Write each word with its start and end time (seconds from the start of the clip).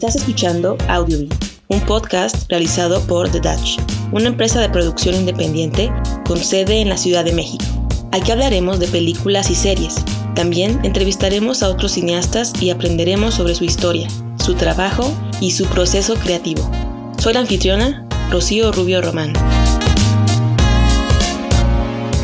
Estás 0.00 0.16
escuchando 0.16 0.78
Audiobee, 0.88 1.28
un 1.68 1.78
podcast 1.82 2.48
realizado 2.48 3.02
por 3.02 3.28
The 3.28 3.38
Dutch, 3.38 3.78
una 4.12 4.28
empresa 4.28 4.58
de 4.58 4.70
producción 4.70 5.14
independiente 5.14 5.92
con 6.24 6.38
sede 6.38 6.80
en 6.80 6.88
la 6.88 6.96
Ciudad 6.96 7.22
de 7.22 7.34
México. 7.34 7.66
Aquí 8.10 8.32
hablaremos 8.32 8.80
de 8.80 8.88
películas 8.88 9.50
y 9.50 9.54
series. 9.54 9.96
También 10.34 10.80
entrevistaremos 10.84 11.62
a 11.62 11.68
otros 11.68 11.92
cineastas 11.92 12.54
y 12.62 12.70
aprenderemos 12.70 13.34
sobre 13.34 13.54
su 13.54 13.64
historia, 13.64 14.08
su 14.42 14.54
trabajo 14.54 15.12
y 15.38 15.50
su 15.50 15.66
proceso 15.66 16.14
creativo. 16.14 16.70
Soy 17.18 17.34
la 17.34 17.40
anfitriona, 17.40 18.08
Rocío 18.30 18.72
Rubio 18.72 19.02
Román. 19.02 19.34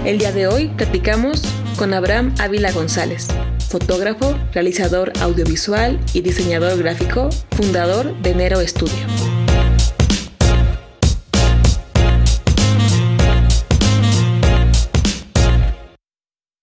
El 0.07 0.17
día 0.17 0.33
de 0.33 0.47
hoy 0.47 0.69
platicamos 0.69 1.43
con 1.77 1.93
Abraham 1.93 2.35
Ávila 2.39 2.73
González, 2.73 3.29
fotógrafo, 3.69 4.39
realizador 4.53 5.13
audiovisual 5.21 5.99
y 6.15 6.21
diseñador 6.21 6.79
gráfico, 6.79 7.31
fundador 7.57 8.17
de 8.23 8.35
Nero 8.35 8.61
Studio. 8.67 9.07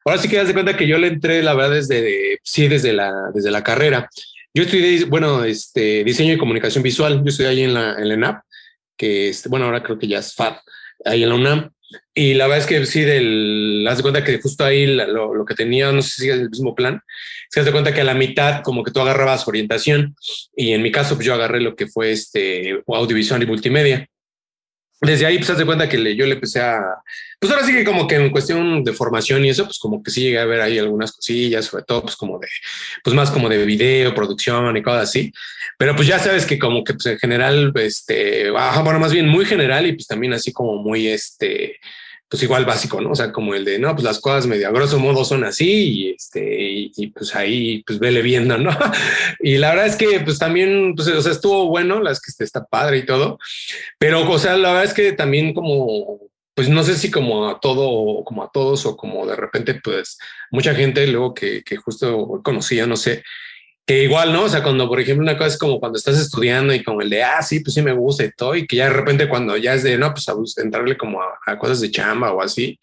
Ahora 0.05 0.17
sí 0.21 0.27
que 0.27 0.37
das 0.37 0.47
de 0.47 0.53
cuenta 0.53 0.75
que 0.75 0.87
yo 0.87 0.97
le 0.97 1.07
entré, 1.07 1.41
la 1.41 1.53
verdad, 1.53 1.75
desde, 1.75 2.39
sí, 2.43 2.67
desde 2.67 2.91
la, 2.93 3.31
desde 3.33 3.51
la 3.51 3.63
carrera. 3.63 4.09
Yo 4.53 4.63
estudié, 4.63 5.05
bueno, 5.05 5.43
este, 5.43 6.03
diseño 6.03 6.33
y 6.33 6.37
comunicación 6.37 6.83
visual. 6.83 7.19
Yo 7.23 7.29
estudié 7.29 7.49
ahí 7.49 7.63
en 7.63 7.73
la, 7.73 7.93
en 7.97 8.07
la 8.09 8.13
ENAP, 8.13 8.43
que, 8.97 9.29
este, 9.29 9.49
bueno, 9.49 9.65
ahora 9.65 9.81
creo 9.81 9.97
que 9.97 10.07
ya 10.07 10.19
es 10.19 10.35
FAD, 10.35 10.57
ahí 11.05 11.23
en 11.23 11.29
la 11.29 11.35
UNAM. 11.35 11.72
Y 12.13 12.33
la 12.33 12.47
verdad 12.47 12.59
es 12.59 12.67
que 12.67 12.85
sí, 12.85 13.01
del, 13.01 13.85
haz 13.89 13.97
de 13.97 14.03
cuenta 14.03 14.23
que 14.23 14.39
justo 14.39 14.63
ahí 14.63 14.85
lo, 14.85 15.33
lo, 15.33 15.45
que 15.45 15.55
tenía, 15.55 15.91
no 15.91 16.01
sé 16.01 16.21
si 16.21 16.29
es 16.29 16.35
el 16.35 16.49
mismo 16.49 16.75
plan, 16.75 17.01
se 17.49 17.59
das 17.59 17.65
de 17.65 17.71
cuenta 17.71 17.93
que 17.93 18.01
a 18.01 18.05
la 18.05 18.13
mitad 18.13 18.61
como 18.61 18.83
que 18.83 18.91
tú 18.91 18.99
agarrabas 18.99 19.47
orientación 19.47 20.15
y 20.55 20.73
en 20.73 20.81
mi 20.81 20.91
caso 20.91 21.15
pues 21.15 21.25
yo 21.25 21.33
agarré 21.33 21.61
lo 21.61 21.75
que 21.75 21.87
fue 21.87 22.11
este 22.11 22.81
audiovisual 22.87 23.43
y 23.43 23.47
multimedia. 23.47 24.07
Desde 25.01 25.25
ahí, 25.25 25.37
pues, 25.37 25.49
haz 25.49 25.57
de 25.57 25.65
cuenta 25.65 25.89
que 25.89 26.15
yo 26.15 26.25
le 26.25 26.35
empecé 26.35 26.61
a, 26.61 26.79
pues 27.43 27.51
ahora 27.51 27.67
sí 27.67 27.73
que 27.73 27.83
como 27.83 28.07
que 28.07 28.15
en 28.15 28.29
cuestión 28.29 28.85
de 28.85 28.93
formación 28.93 29.43
y 29.43 29.49
eso, 29.49 29.65
pues 29.65 29.77
como 29.77 30.01
que 30.01 30.11
sí 30.11 30.21
llegué 30.21 30.39
a 30.39 30.45
ver 30.45 30.61
ahí 30.61 30.79
algunas 30.79 31.11
cosillas, 31.11 31.65
sobre 31.65 31.83
todo, 31.83 32.03
pues 32.03 32.15
como 32.15 32.39
de, 32.39 32.47
pues 33.03 33.13
más 33.13 33.31
como 33.31 33.49
de 33.49 33.65
video, 33.65 34.15
producción 34.15 34.77
y 34.77 34.81
cosas 34.81 35.09
así. 35.09 35.33
Pero 35.77 35.93
pues 35.93 36.07
ya 36.07 36.19
sabes 36.19 36.45
que 36.45 36.57
como 36.57 36.85
que 36.85 36.93
pues 36.93 37.05
en 37.07 37.19
general, 37.19 37.73
este, 37.75 38.49
bueno, 38.49 38.97
más 38.97 39.11
bien 39.11 39.27
muy 39.27 39.43
general 39.43 39.85
y 39.85 39.91
pues 39.91 40.07
también 40.07 40.31
así 40.31 40.53
como 40.53 40.81
muy, 40.81 41.09
este, 41.09 41.81
pues 42.29 42.41
igual 42.43 42.63
básico, 42.63 43.01
¿no? 43.01 43.11
O 43.11 43.15
sea, 43.15 43.33
como 43.33 43.53
el 43.55 43.65
de, 43.65 43.77
no, 43.77 43.91
pues 43.91 44.05
las 44.05 44.21
cosas 44.21 44.47
medio 44.47 44.69
a 44.69 44.71
grosso 44.71 44.99
modo 44.99 45.25
son 45.25 45.43
así 45.43 45.69
y 45.69 46.09
este, 46.11 46.91
y, 46.95 47.07
pues 47.07 47.35
ahí 47.35 47.83
pues 47.85 47.99
vele 47.99 48.21
viendo, 48.21 48.57
¿no? 48.57 48.71
y 49.41 49.57
la 49.57 49.71
verdad 49.71 49.87
es 49.87 49.97
que 49.97 50.21
pues 50.21 50.39
también, 50.39 50.95
pues, 50.95 51.09
o 51.09 51.21
sea, 51.21 51.33
estuvo 51.33 51.67
bueno, 51.67 51.99
las 52.01 52.21
que 52.21 52.31
está 52.41 52.63
padre 52.63 52.99
y 52.99 53.05
todo, 53.05 53.37
pero, 53.99 54.31
o 54.31 54.39
sea, 54.39 54.55
la 54.55 54.69
verdad 54.69 54.85
es 54.85 54.93
que 54.93 55.11
también 55.11 55.53
como, 55.53 56.21
pues 56.55 56.69
no 56.69 56.83
sé 56.83 56.95
si 56.95 57.09
como 57.11 57.49
a 57.49 57.59
todo, 57.59 58.23
como 58.23 58.43
a 58.43 58.49
todos 58.51 58.85
o 58.85 58.95
como 58.95 59.25
de 59.25 59.35
repente, 59.35 59.79
pues 59.83 60.17
mucha 60.51 60.75
gente 60.75 61.05
luego 61.07 61.33
que, 61.33 61.63
que 61.63 61.77
justo 61.77 62.41
conocía, 62.43 62.85
no 62.85 62.95
sé, 62.95 63.23
que 63.85 64.03
igual, 64.03 64.31
¿no? 64.31 64.43
O 64.43 64.49
sea, 64.49 64.63
cuando, 64.63 64.87
por 64.87 64.99
ejemplo, 65.01 65.23
una 65.23 65.37
cosa 65.37 65.49
es 65.49 65.57
como 65.57 65.79
cuando 65.79 65.97
estás 65.97 66.17
estudiando 66.17 66.73
y 66.73 66.83
como 66.83 67.01
el 67.01 67.09
de, 67.09 67.23
ah, 67.23 67.41
sí, 67.41 67.59
pues 67.59 67.73
sí 67.73 67.81
me 67.81 67.91
gusta 67.91 68.23
y 68.23 68.31
todo, 68.31 68.55
y 68.55 68.65
que 68.65 68.77
ya 68.77 68.85
de 68.85 68.93
repente 68.93 69.27
cuando 69.27 69.57
ya 69.57 69.73
es 69.73 69.83
de, 69.83 69.97
no, 69.97 70.13
pues 70.13 70.29
a 70.29 70.61
entrarle 70.61 70.97
como 70.97 71.19
a, 71.21 71.57
cosas 71.57 71.81
de 71.81 71.91
chamba 71.91 72.31
o 72.31 72.41
así, 72.41 72.79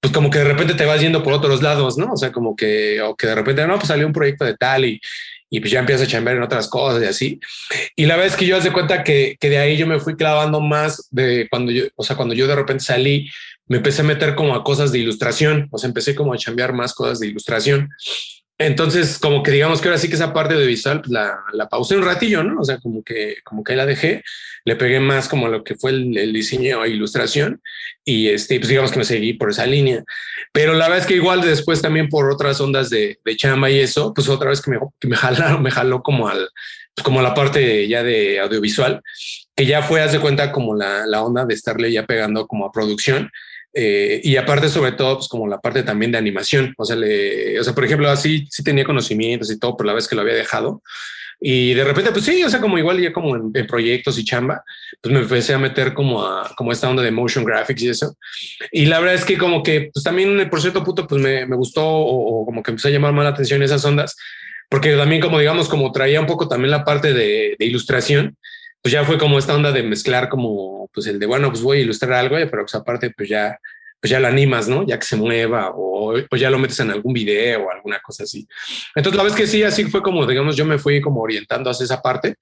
pues 0.00 0.12
como 0.12 0.30
que 0.30 0.38
de 0.38 0.44
repente 0.44 0.74
te 0.74 0.84
vas 0.84 1.00
yendo 1.00 1.22
por 1.22 1.32
otros 1.32 1.62
lados, 1.62 1.98
¿no? 1.98 2.12
O 2.12 2.16
sea, 2.16 2.30
como 2.30 2.54
que, 2.54 3.02
o 3.02 3.16
que 3.16 3.26
de 3.26 3.34
repente, 3.34 3.66
no, 3.66 3.74
pues 3.74 3.88
salió 3.88 4.06
un 4.06 4.12
proyecto 4.12 4.44
de 4.44 4.56
tal 4.56 4.84
y, 4.84 5.00
y 5.56 5.60
pues 5.60 5.72
ya 5.72 5.80
empiezas 5.80 6.06
a 6.06 6.10
chambear 6.10 6.36
en 6.36 6.42
otras 6.42 6.68
cosas 6.68 7.02
y 7.02 7.06
así. 7.06 7.40
Y 7.96 8.04
la 8.04 8.16
vez 8.16 8.36
que 8.36 8.44
yo 8.44 8.58
hace 8.58 8.72
cuenta 8.72 9.02
que, 9.02 9.38
que 9.40 9.48
de 9.48 9.56
ahí 9.56 9.78
yo 9.78 9.86
me 9.86 9.98
fui 9.98 10.14
clavando 10.14 10.60
más 10.60 11.08
de 11.10 11.48
cuando 11.48 11.72
yo, 11.72 11.84
o 11.96 12.04
sea, 12.04 12.14
cuando 12.14 12.34
yo 12.34 12.46
de 12.46 12.54
repente 12.54 12.84
salí, 12.84 13.30
me 13.66 13.78
empecé 13.78 14.02
a 14.02 14.04
meter 14.04 14.34
como 14.34 14.54
a 14.54 14.62
cosas 14.62 14.92
de 14.92 14.98
ilustración, 14.98 15.68
o 15.70 15.78
sea, 15.78 15.88
empecé 15.88 16.14
como 16.14 16.34
a 16.34 16.36
chambear 16.36 16.74
más 16.74 16.92
cosas 16.92 17.20
de 17.20 17.28
ilustración. 17.28 17.88
Entonces, 18.58 19.18
como 19.18 19.42
que 19.42 19.50
digamos 19.50 19.80
que 19.80 19.88
ahora 19.88 19.98
sí 19.98 20.08
que 20.08 20.14
esa 20.14 20.32
parte 20.32 20.54
de 20.54 20.66
visual 20.66 21.00
pues, 21.00 21.10
la, 21.10 21.44
la 21.52 21.68
pausé 21.68 21.96
un 21.96 22.04
ratillo, 22.04 22.42
¿no? 22.42 22.60
O 22.60 22.64
sea, 22.64 22.78
como 22.78 23.02
que, 23.02 23.36
como 23.44 23.62
que 23.62 23.76
la 23.76 23.84
dejé, 23.84 24.22
le 24.64 24.76
pegué 24.76 24.98
más 24.98 25.28
como 25.28 25.48
lo 25.48 25.62
que 25.62 25.74
fue 25.74 25.90
el, 25.90 26.32
diseño 26.32 26.82
e 26.84 26.90
ilustración 26.90 27.60
y 28.04 28.28
este, 28.28 28.58
pues 28.58 28.68
digamos 28.68 28.90
que 28.92 28.98
me 28.98 29.04
seguí 29.04 29.34
por 29.34 29.50
esa 29.50 29.66
línea. 29.66 30.04
Pero 30.52 30.72
la 30.72 30.86
verdad 30.86 30.98
es 30.98 31.06
que 31.06 31.16
igual 31.16 31.42
después 31.42 31.82
también 31.82 32.08
por 32.08 32.30
otras 32.30 32.58
ondas 32.60 32.88
de, 32.88 33.18
de 33.22 33.36
chamba 33.36 33.70
y 33.70 33.78
eso, 33.78 34.14
pues 34.14 34.28
otra 34.28 34.48
vez 34.48 34.62
que 34.62 34.70
me, 34.70 34.78
que 34.98 35.08
me 35.08 35.16
jalaron, 35.16 35.62
me 35.62 35.70
jaló 35.70 36.02
como 36.02 36.28
al, 36.28 36.48
pues 36.94 37.04
como 37.04 37.20
la 37.20 37.34
parte 37.34 37.86
ya 37.88 38.02
de 38.02 38.40
audiovisual, 38.40 39.02
que 39.54 39.66
ya 39.66 39.82
fue, 39.82 40.00
hace 40.00 40.18
cuenta, 40.18 40.50
como 40.50 40.74
la, 40.74 41.06
la 41.06 41.22
onda 41.22 41.44
de 41.44 41.54
estarle 41.54 41.92
ya 41.92 42.06
pegando 42.06 42.46
como 42.46 42.64
a 42.64 42.72
producción 42.72 43.30
eh, 43.78 44.22
y 44.24 44.36
aparte, 44.36 44.70
sobre 44.70 44.92
todo, 44.92 45.16
pues 45.16 45.28
como 45.28 45.46
la 45.46 45.60
parte 45.60 45.82
también 45.82 46.10
de 46.10 46.16
animación. 46.16 46.72
O 46.78 46.84
sea, 46.86 46.96
le, 46.96 47.60
o 47.60 47.62
sea, 47.62 47.74
por 47.74 47.84
ejemplo, 47.84 48.08
así 48.08 48.46
sí 48.50 48.64
tenía 48.64 48.84
conocimientos 48.84 49.50
y 49.50 49.58
todo, 49.58 49.76
por 49.76 49.84
la 49.84 49.92
vez 49.92 50.08
que 50.08 50.16
lo 50.16 50.22
había 50.22 50.32
dejado. 50.32 50.82
Y 51.38 51.74
de 51.74 51.84
repente, 51.84 52.10
pues 52.10 52.24
sí, 52.24 52.42
o 52.42 52.48
sea, 52.48 52.58
como 52.58 52.78
igual 52.78 52.98
ya 52.98 53.12
como 53.12 53.36
en, 53.36 53.66
proyectos 53.66 54.18
y 54.18 54.24
chamba, 54.24 54.64
pues 55.02 55.12
me 55.12 55.20
empecé 55.20 55.52
a 55.52 55.58
meter 55.58 55.92
como 55.92 56.24
a 56.24 56.54
como 56.56 56.72
esta 56.72 56.88
onda 56.88 57.02
de 57.02 57.10
motion 57.10 57.44
graphics 57.44 57.82
y 57.82 57.88
eso. 57.90 58.16
Y 58.72 58.86
la 58.86 58.98
verdad 58.98 59.16
es 59.16 59.26
que 59.26 59.36
como 59.36 59.62
que, 59.62 59.90
pues 59.92 60.02
también 60.02 60.48
por 60.48 60.62
cierto 60.62 60.82
punto, 60.82 61.06
pues 61.06 61.20
me, 61.20 61.44
me 61.44 61.56
gustó 61.56 61.86
o, 61.86 62.46
como 62.46 62.62
que 62.62 62.70
empecé 62.70 62.88
a 62.88 62.92
llamar 62.92 63.12
más 63.12 63.24
la 63.24 63.30
atención 63.30 63.62
esas 63.62 63.84
ondas, 63.84 64.16
porque 64.70 64.96
también 64.96 65.20
como 65.20 65.38
digamos, 65.38 65.68
como 65.68 65.92
traía 65.92 66.18
un 66.18 66.26
poco 66.26 66.48
también 66.48 66.70
la 66.70 66.82
parte 66.82 67.12
de, 67.12 67.56
de 67.58 67.66
ilustración, 67.66 68.38
pues 68.86 68.92
ya 68.92 69.02
fue 69.02 69.18
como 69.18 69.36
esta 69.36 69.52
onda 69.52 69.72
de 69.72 69.82
mezclar 69.82 70.28
como 70.28 70.88
pues 70.94 71.08
el 71.08 71.18
de 71.18 71.26
bueno 71.26 71.50
pues 71.50 71.60
voy 71.60 71.78
a 71.78 71.80
ilustrar 71.80 72.12
algo 72.12 72.36
pero 72.36 72.62
pues 72.62 72.74
aparte 72.76 73.10
pues 73.10 73.28
ya 73.28 73.58
pues 74.00 74.12
ya 74.12 74.20
lo 74.20 74.28
animas 74.28 74.68
no 74.68 74.86
ya 74.86 74.96
que 74.96 75.04
se 75.04 75.16
mueva 75.16 75.72
o, 75.74 76.14
pues 76.30 76.40
ya 76.40 76.50
lo 76.50 76.58
metes 76.60 76.78
en 76.78 76.92
algún 76.92 77.12
video 77.12 77.64
o 77.64 77.70
alguna 77.72 77.98
cosa 77.98 78.22
así. 78.22 78.46
Entonces 78.94 79.16
la 79.16 79.24
vez 79.24 79.34
que 79.34 79.48
sí 79.48 79.64
así 79.64 79.86
fue 79.86 80.02
como 80.02 80.24
digamos 80.24 80.54
yo 80.54 80.64
me 80.64 80.78
fui 80.78 81.00
como 81.00 81.20
orientando 81.20 81.68
hacia 81.68 81.82
esa 81.82 82.00
parte 82.00 82.36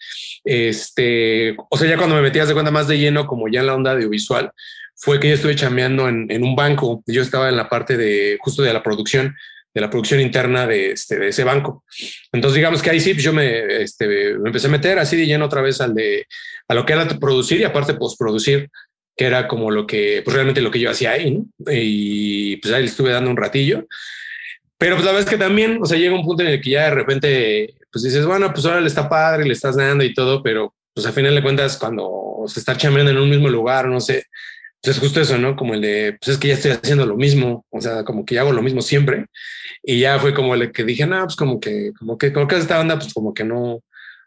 este 0.44 1.56
o 1.70 1.78
sea 1.78 1.88
ya 1.88 1.96
cuando 1.96 2.14
me 2.14 2.20
metías 2.20 2.46
de 2.46 2.52
cuenta 2.52 2.70
más 2.70 2.88
de 2.88 2.98
lleno 2.98 3.26
como 3.26 3.48
ya 3.48 3.60
en 3.60 3.66
la 3.68 3.74
onda 3.74 3.92
audiovisual 3.92 4.52
fue 4.96 5.18
que 5.18 5.30
yo 5.30 5.36
estuve 5.36 5.56
chameando 5.56 6.10
en, 6.10 6.30
en 6.30 6.44
un 6.44 6.54
banco. 6.54 7.02
Yo 7.06 7.22
estaba 7.22 7.48
en 7.48 7.56
la 7.56 7.70
parte 7.70 7.96
de 7.96 8.36
justo 8.38 8.62
de 8.62 8.74
la 8.74 8.82
producción 8.82 9.34
de 9.74 9.80
la 9.80 9.90
producción 9.90 10.20
interna 10.20 10.66
de, 10.66 10.92
este, 10.92 11.18
de 11.18 11.28
ese 11.28 11.42
banco. 11.42 11.84
Entonces, 12.32 12.56
digamos 12.56 12.80
que 12.80 12.90
ahí 12.90 13.00
sí, 13.00 13.12
pues 13.12 13.24
yo 13.24 13.32
me, 13.32 13.82
este, 13.82 14.06
me 14.38 14.48
empecé 14.48 14.68
a 14.68 14.70
meter 14.70 14.98
así 15.00 15.16
de 15.16 15.26
lleno 15.26 15.46
otra 15.46 15.62
vez 15.62 15.80
al 15.80 15.94
de, 15.94 16.26
a 16.68 16.74
lo 16.74 16.86
que 16.86 16.92
era 16.92 17.08
producir 17.18 17.60
y 17.60 17.64
aparte 17.64 17.94
postproducir, 17.94 18.70
que 19.16 19.24
era 19.24 19.48
como 19.48 19.70
lo 19.70 19.86
que, 19.86 20.22
pues 20.24 20.34
realmente 20.34 20.60
lo 20.60 20.70
que 20.70 20.78
yo 20.78 20.90
hacía 20.90 21.12
ahí. 21.12 21.42
Y 21.66 22.56
pues 22.58 22.72
ahí 22.72 22.82
le 22.82 22.88
estuve 22.88 23.10
dando 23.10 23.30
un 23.30 23.36
ratillo. 23.36 23.86
Pero 24.78 24.96
pues 24.96 25.04
la 25.04 25.12
verdad 25.12 25.28
que 25.28 25.38
también, 25.38 25.78
o 25.82 25.86
sea, 25.86 25.98
llega 25.98 26.14
un 26.14 26.24
punto 26.24 26.42
en 26.44 26.50
el 26.50 26.60
que 26.60 26.70
ya 26.70 26.84
de 26.84 26.90
repente, 26.90 27.74
pues 27.90 28.04
dices, 28.04 28.24
bueno, 28.26 28.52
pues 28.52 28.64
ahora 28.66 28.80
le 28.80 28.88
está 28.88 29.08
padre, 29.08 29.44
le 29.44 29.52
estás 29.52 29.76
dando 29.76 30.04
y 30.04 30.14
todo, 30.14 30.42
pero 30.42 30.74
pues 30.92 31.06
a 31.06 31.12
final 31.12 31.34
de 31.34 31.42
cuentas, 31.42 31.76
cuando 31.76 32.44
se 32.46 32.60
está 32.60 32.76
chambeando 32.76 33.10
en 33.10 33.18
un 33.18 33.30
mismo 33.30 33.48
lugar, 33.48 33.88
no 33.88 34.00
sé, 34.00 34.26
pues 34.84 34.98
es 34.98 35.02
justo 35.02 35.20
eso, 35.20 35.38
¿no? 35.38 35.56
Como 35.56 35.72
el 35.72 35.80
de, 35.80 36.18
pues 36.20 36.34
es 36.34 36.38
que 36.38 36.48
ya 36.48 36.54
estoy 36.54 36.72
haciendo 36.72 37.06
lo 37.06 37.16
mismo, 37.16 37.64
o 37.70 37.80
sea, 37.80 38.04
como 38.04 38.26
que 38.26 38.38
hago 38.38 38.52
lo 38.52 38.60
mismo 38.60 38.82
siempre. 38.82 39.26
Y 39.82 40.00
ya 40.00 40.18
fue 40.18 40.34
como 40.34 40.54
el 40.54 40.72
que 40.72 40.84
dije, 40.84 41.06
no, 41.06 41.24
pues 41.24 41.36
como 41.36 41.58
que, 41.58 41.92
como 41.98 42.18
que, 42.18 42.34
como 42.34 42.46
que 42.46 42.56
esta 42.56 42.76
banda, 42.76 42.98
pues 42.98 43.14
como 43.14 43.32
que 43.32 43.44
no, 43.44 43.80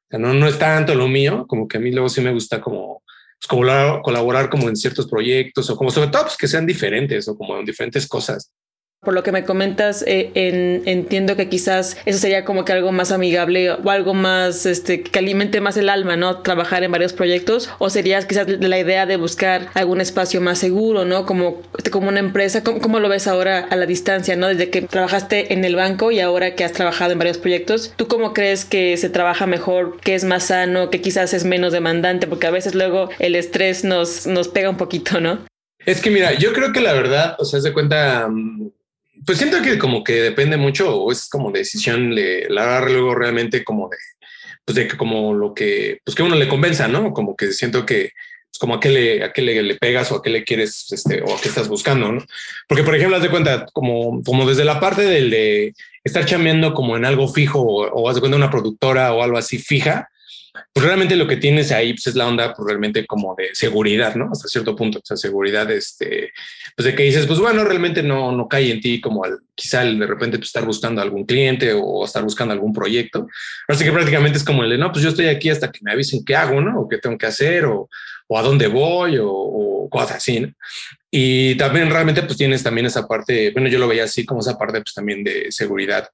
no, 0.09 0.33
no 0.33 0.47
es 0.47 0.57
tanto 0.57 0.95
lo 0.95 1.07
mío, 1.07 1.45
como 1.47 1.67
que 1.67 1.77
a 1.77 1.79
mí 1.79 1.91
luego 1.91 2.09
sí 2.09 2.21
me 2.21 2.33
gusta 2.33 2.59
como, 2.59 3.03
pues 3.39 3.47
como 3.47 4.01
colaborar 4.01 4.49
como 4.49 4.67
en 4.67 4.75
ciertos 4.75 5.07
proyectos 5.07 5.69
o 5.69 5.75
como 5.77 5.91
sobre 5.91 6.09
todo 6.09 6.23
pues 6.23 6.37
que 6.37 6.47
sean 6.47 6.65
diferentes 6.65 7.27
o 7.27 7.37
como 7.37 7.59
en 7.59 7.65
diferentes 7.65 8.07
cosas. 8.07 8.51
Por 9.07 9.13
lo 9.13 9.23
que 9.23 9.31
me 9.31 9.45
comentas, 9.45 10.03
eh, 10.05 10.33
entiendo 10.85 11.37
que 11.37 11.47
quizás 11.47 11.95
eso 12.03 12.19
sería 12.19 12.43
como 12.43 12.65
que 12.65 12.73
algo 12.73 12.91
más 12.91 13.13
amigable 13.13 13.71
o 13.71 13.89
algo 13.89 14.13
más 14.13 14.65
este, 14.65 15.01
que 15.01 15.17
alimente 15.17 15.61
más 15.61 15.77
el 15.77 15.87
alma, 15.87 16.17
¿no? 16.17 16.39
Trabajar 16.41 16.83
en 16.83 16.91
varios 16.91 17.13
proyectos. 17.13 17.69
O 17.79 17.89
sería 17.89 18.21
quizás 18.27 18.49
la 18.49 18.77
idea 18.77 19.05
de 19.05 19.15
buscar 19.15 19.69
algún 19.75 20.01
espacio 20.01 20.41
más 20.41 20.59
seguro, 20.59 21.05
¿no? 21.05 21.25
Como, 21.25 21.61
como 21.89 22.09
una 22.09 22.19
empresa. 22.19 22.65
¿Cómo, 22.65 22.81
¿Cómo, 22.81 22.99
lo 22.99 23.07
ves 23.07 23.29
ahora 23.29 23.59
a 23.69 23.77
la 23.77 23.85
distancia, 23.85 24.35
¿no? 24.35 24.49
Desde 24.49 24.69
que 24.69 24.81
trabajaste 24.81 25.53
en 25.53 25.63
el 25.63 25.77
banco 25.77 26.11
y 26.11 26.19
ahora 26.19 26.55
que 26.55 26.65
has 26.65 26.73
trabajado 26.73 27.13
en 27.13 27.19
varios 27.19 27.37
proyectos, 27.37 27.93
¿tú 27.95 28.09
cómo 28.09 28.33
crees 28.33 28.65
que 28.65 28.97
se 28.97 29.09
trabaja 29.09 29.47
mejor, 29.47 30.01
que 30.01 30.15
es 30.15 30.25
más 30.25 30.47
sano, 30.47 30.89
que 30.89 30.99
quizás 30.99 31.33
es 31.33 31.45
menos 31.45 31.71
demandante? 31.71 32.27
Porque 32.27 32.47
a 32.47 32.51
veces 32.51 32.75
luego 32.75 33.07
el 33.19 33.35
estrés 33.35 33.85
nos, 33.85 34.27
nos 34.27 34.49
pega 34.49 34.69
un 34.69 34.75
poquito, 34.75 35.21
¿no? 35.21 35.45
Es 35.85 36.01
que 36.01 36.09
mira, 36.09 36.33
yo 36.33 36.51
creo 36.51 36.73
que 36.73 36.81
la 36.81 36.91
verdad, 36.91 37.37
o 37.39 37.45
sea, 37.45 37.61
se 37.61 37.71
cuenta, 37.71 38.27
mm, 38.27 38.71
pues 39.27 39.39
siento 39.39 39.61
que 39.61 39.77
como 39.77 40.05
que 40.05 40.13
depende 40.13 40.55
mucho 40.55 40.95
o 40.95 41.11
es 41.11 41.27
como 41.27 41.51
decisión 41.51 42.15
le, 42.15 42.47
la 42.49 42.79
luego 42.79 43.13
realmente 43.13 43.65
como 43.65 43.89
de, 43.89 43.97
pues 44.63 44.75
de 44.77 44.87
que 44.87 44.95
como 44.95 45.33
lo 45.33 45.53
que, 45.53 45.99
pues 46.05 46.15
que 46.15 46.23
uno 46.23 46.35
le 46.35 46.47
convenza, 46.47 46.87
¿no? 46.87 47.11
Como 47.11 47.35
que 47.35 47.51
siento 47.51 47.85
que 47.85 48.11
pues 48.49 48.57
como 48.57 48.75
a 48.75 48.79
qué 48.79 48.89
le, 48.89 49.23
a 49.25 49.33
qué 49.33 49.41
le, 49.41 49.75
pegas 49.75 50.13
o 50.13 50.15
a 50.15 50.23
qué 50.23 50.29
le 50.29 50.45
quieres, 50.45 50.89
este, 50.93 51.21
o 51.21 51.35
a 51.35 51.41
qué 51.41 51.49
estás 51.49 51.67
buscando, 51.67 52.09
¿no? 52.09 52.25
Porque, 52.69 52.83
por 52.83 52.95
ejemplo, 52.95 53.17
haz 53.17 53.23
de 53.23 53.29
cuenta, 53.29 53.65
como, 53.73 54.23
como 54.23 54.47
desde 54.47 54.63
la 54.63 54.79
parte 54.79 55.01
del 55.01 55.29
de 55.29 55.73
estar 56.05 56.25
chambeando 56.25 56.73
como 56.73 56.95
en 56.95 57.03
algo 57.03 57.27
fijo 57.27 57.59
o, 57.59 57.85
o 57.85 58.07
haz 58.07 58.15
de 58.15 58.21
cuenta 58.21 58.37
una 58.37 58.49
productora 58.49 59.13
o 59.13 59.23
algo 59.23 59.37
así 59.37 59.59
fija, 59.59 60.09
pues 60.73 60.85
realmente 60.85 61.15
lo 61.15 61.27
que 61.27 61.37
tienes 61.37 61.71
ahí 61.71 61.93
pues 61.93 62.07
es 62.07 62.15
la 62.15 62.27
onda 62.27 62.53
pues 62.53 62.67
realmente 62.67 63.05
como 63.05 63.35
de 63.35 63.49
seguridad, 63.53 64.15
¿no? 64.15 64.29
Hasta 64.31 64.47
cierto 64.47 64.75
punto, 64.75 64.99
o 64.99 65.01
sea, 65.03 65.17
seguridad, 65.17 65.69
este, 65.71 66.31
pues 66.75 66.85
de 66.85 66.95
que 66.95 67.03
dices, 67.03 67.25
pues 67.25 67.39
bueno, 67.39 67.63
realmente 67.63 68.03
no, 68.03 68.31
no 68.31 68.47
cae 68.47 68.71
en 68.71 68.81
ti 68.81 69.01
como 69.01 69.23
al, 69.23 69.39
quizá 69.55 69.83
de 69.83 70.05
repente 70.05 70.37
pues, 70.37 70.49
estar 70.49 70.65
buscando 70.65 71.01
algún 71.01 71.25
cliente 71.25 71.73
o 71.73 72.05
estar 72.05 72.23
buscando 72.23 72.53
algún 72.53 72.73
proyecto. 72.73 73.27
Así 73.67 73.83
que 73.83 73.91
prácticamente 73.91 74.37
es 74.37 74.43
como 74.43 74.63
el 74.63 74.69
de, 74.69 74.77
no, 74.77 74.91
pues 74.91 75.03
yo 75.03 75.09
estoy 75.09 75.27
aquí 75.27 75.49
hasta 75.49 75.71
que 75.71 75.79
me 75.81 75.91
avisen 75.91 76.23
qué 76.23 76.35
hago, 76.35 76.61
¿no? 76.61 76.81
O 76.81 76.87
qué 76.87 76.97
tengo 76.97 77.17
que 77.17 77.25
hacer 77.25 77.65
o, 77.65 77.89
o 78.27 78.37
a 78.37 78.41
dónde 78.41 78.67
voy 78.67 79.17
o, 79.17 79.29
o 79.29 79.89
cosas 79.89 80.17
así, 80.17 80.39
¿no? 80.39 80.53
Y 81.09 81.55
también 81.55 81.89
realmente 81.89 82.21
pues 82.23 82.37
tienes 82.37 82.61
también 82.63 82.85
esa 82.85 83.07
parte, 83.07 83.51
bueno, 83.51 83.69
yo 83.69 83.79
lo 83.79 83.87
veía 83.87 84.03
así 84.03 84.25
como 84.25 84.41
esa 84.41 84.57
parte 84.57 84.81
pues 84.81 84.93
también 84.93 85.23
de 85.23 85.51
seguridad 85.51 86.07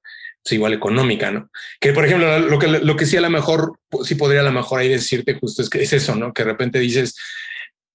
pues 0.44 0.52
igual 0.52 0.74
económica, 0.74 1.30
¿no? 1.30 1.50
Que 1.80 1.92
por 1.92 2.04
ejemplo, 2.04 2.38
lo 2.38 2.58
que, 2.58 2.68
lo 2.68 2.96
que 2.96 3.06
sí 3.06 3.16
a 3.16 3.22
lo 3.22 3.30
mejor, 3.30 3.78
sí 4.04 4.14
podría 4.14 4.40
a 4.40 4.44
lo 4.44 4.52
mejor 4.52 4.80
ahí 4.80 4.90
decirte 4.90 5.38
justo 5.40 5.62
es 5.62 5.70
que 5.70 5.82
es 5.82 5.92
eso, 5.94 6.14
¿no? 6.14 6.34
Que 6.34 6.44
de 6.44 6.50
repente 6.50 6.78
dices, 6.78 7.16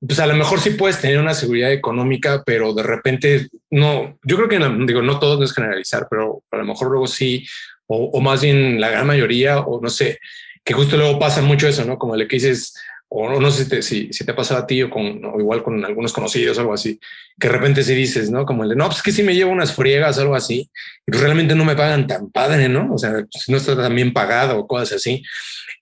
pues 0.06 0.20
a 0.20 0.26
lo 0.26 0.36
mejor 0.36 0.60
sí 0.60 0.72
puedes 0.72 1.00
tener 1.00 1.20
una 1.20 1.36
seguridad 1.36 1.72
económica, 1.72 2.42
pero 2.44 2.74
de 2.74 2.82
repente 2.82 3.50
no, 3.70 4.18
yo 4.24 4.36
creo 4.36 4.50
que 4.50 4.86
digo, 4.88 5.04
no 5.04 5.20
todos 5.20 5.38
no 5.38 5.46
es 5.46 5.54
generalizar, 5.54 6.08
pero 6.10 6.42
a 6.50 6.58
lo 6.58 6.66
mejor 6.66 6.90
luego 6.90 7.06
sí, 7.06 7.46
o, 7.86 8.06
o, 8.06 8.20
más 8.20 8.42
bien 8.42 8.82
la 8.82 8.90
gran 8.90 9.06
mayoría, 9.06 9.60
o 9.60 9.80
no 9.80 9.90
sé, 9.90 10.20
que 10.64 10.74
justo 10.74 10.98
luego 10.98 11.20
pasa 11.20 11.44
mucho 11.44 11.68
eso, 11.68 11.86
¿no? 11.86 12.00
Como 12.00 12.16
le 12.16 12.28
que 12.28 12.38
dices, 12.38 12.74
o 13.12 13.40
no 13.40 13.52
sé 13.52 13.64
si 13.64 13.70
te, 13.70 13.82
si, 13.82 14.14
si 14.14 14.24
te 14.24 14.32
ha 14.32 14.36
pasado 14.36 14.62
a 14.62 14.68
ti 14.68 14.84
o, 14.84 14.90
con, 14.90 15.26
o 15.26 15.40
igual 15.40 15.64
con 15.64 15.84
algunos 15.84 16.14
conocidos 16.14 16.60
algo 16.60 16.74
así, 16.74 17.00
que 17.40 17.48
de 17.48 17.54
repente 17.54 17.84
si 17.84 17.96
dices, 17.96 18.30
¿no? 18.30 18.46
Como 18.46 18.64
el 18.64 18.70
de, 18.70 18.76
no, 18.76 18.86
pues 18.88 19.02
que 19.02 19.12
si 19.12 19.24
me 19.24 19.34
llevo 19.34 19.52
unas 19.52 19.74
friegas 19.74 20.20
algo 20.20 20.36
así, 20.36 20.70
y 21.08 21.12
pues 21.12 21.22
realmente 21.22 21.56
no 21.56 21.66
me 21.66 21.76
pagan 21.76 22.06
tan 22.06 22.30
padre, 22.30 22.70
¿no? 22.70 22.94
O 22.94 22.98
sea, 23.00 23.26
si 23.32 23.52
no 23.52 23.58
está 23.58 23.76
tan 23.76 23.96
bien 23.96 24.14
pagado 24.14 24.60
o 24.60 24.68
cosas 24.68 24.94
así. 24.94 25.24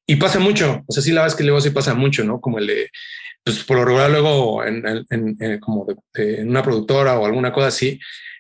Y 0.05 0.15
pasa 0.15 0.39
mucho, 0.39 0.83
o 0.87 0.91
sea, 0.91 1.03
sí 1.03 1.11
la 1.11 1.21
verdad 1.21 1.33
es 1.33 1.37
que 1.37 1.43
luego 1.43 1.59
sí 1.59 1.69
pasa 1.71 1.93
mucho, 1.93 2.23
¿no? 2.23 2.39
Como 2.39 2.59
el 2.59 2.67
de, 2.67 2.89
pues 3.43 3.61
por 3.65 3.77
lo 3.77 3.85
regular 3.85 4.09
luego 4.09 4.63
en, 4.63 4.85
en, 5.09 5.35
en 5.39 5.59
como 5.59 5.85
de, 6.13 6.41
en 6.41 6.49
una 6.49 6.63
productora 6.63 7.19
o 7.19 7.25
alguna 7.25 7.51
cosa 7.51 7.67
así, 7.67 7.99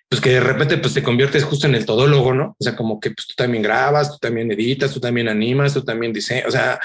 pues 0.09 0.21
que 0.21 0.29
de 0.29 0.39
repente 0.39 0.77
pues 0.77 0.93
te 0.93 1.03
conviertes 1.03 1.43
justo 1.43 1.67
en 1.67 1.75
el 1.75 1.85
todólogo, 1.85 2.33
¿no? 2.33 2.55
O 2.57 2.63
sea, 2.63 2.75
como 2.77 3.01
que 3.01 3.11
pues 3.11 3.27
tú 3.27 3.33
también 3.35 3.63
grabas, 3.63 4.11
tú 4.11 4.17
también 4.19 4.49
editas, 4.49 4.93
tú 4.93 5.01
también 5.01 5.27
animas, 5.27 5.73
tú 5.73 5.83
también 5.83 6.13
diseñas, 6.13 6.47
o 6.47 6.51
sea, 6.51 6.79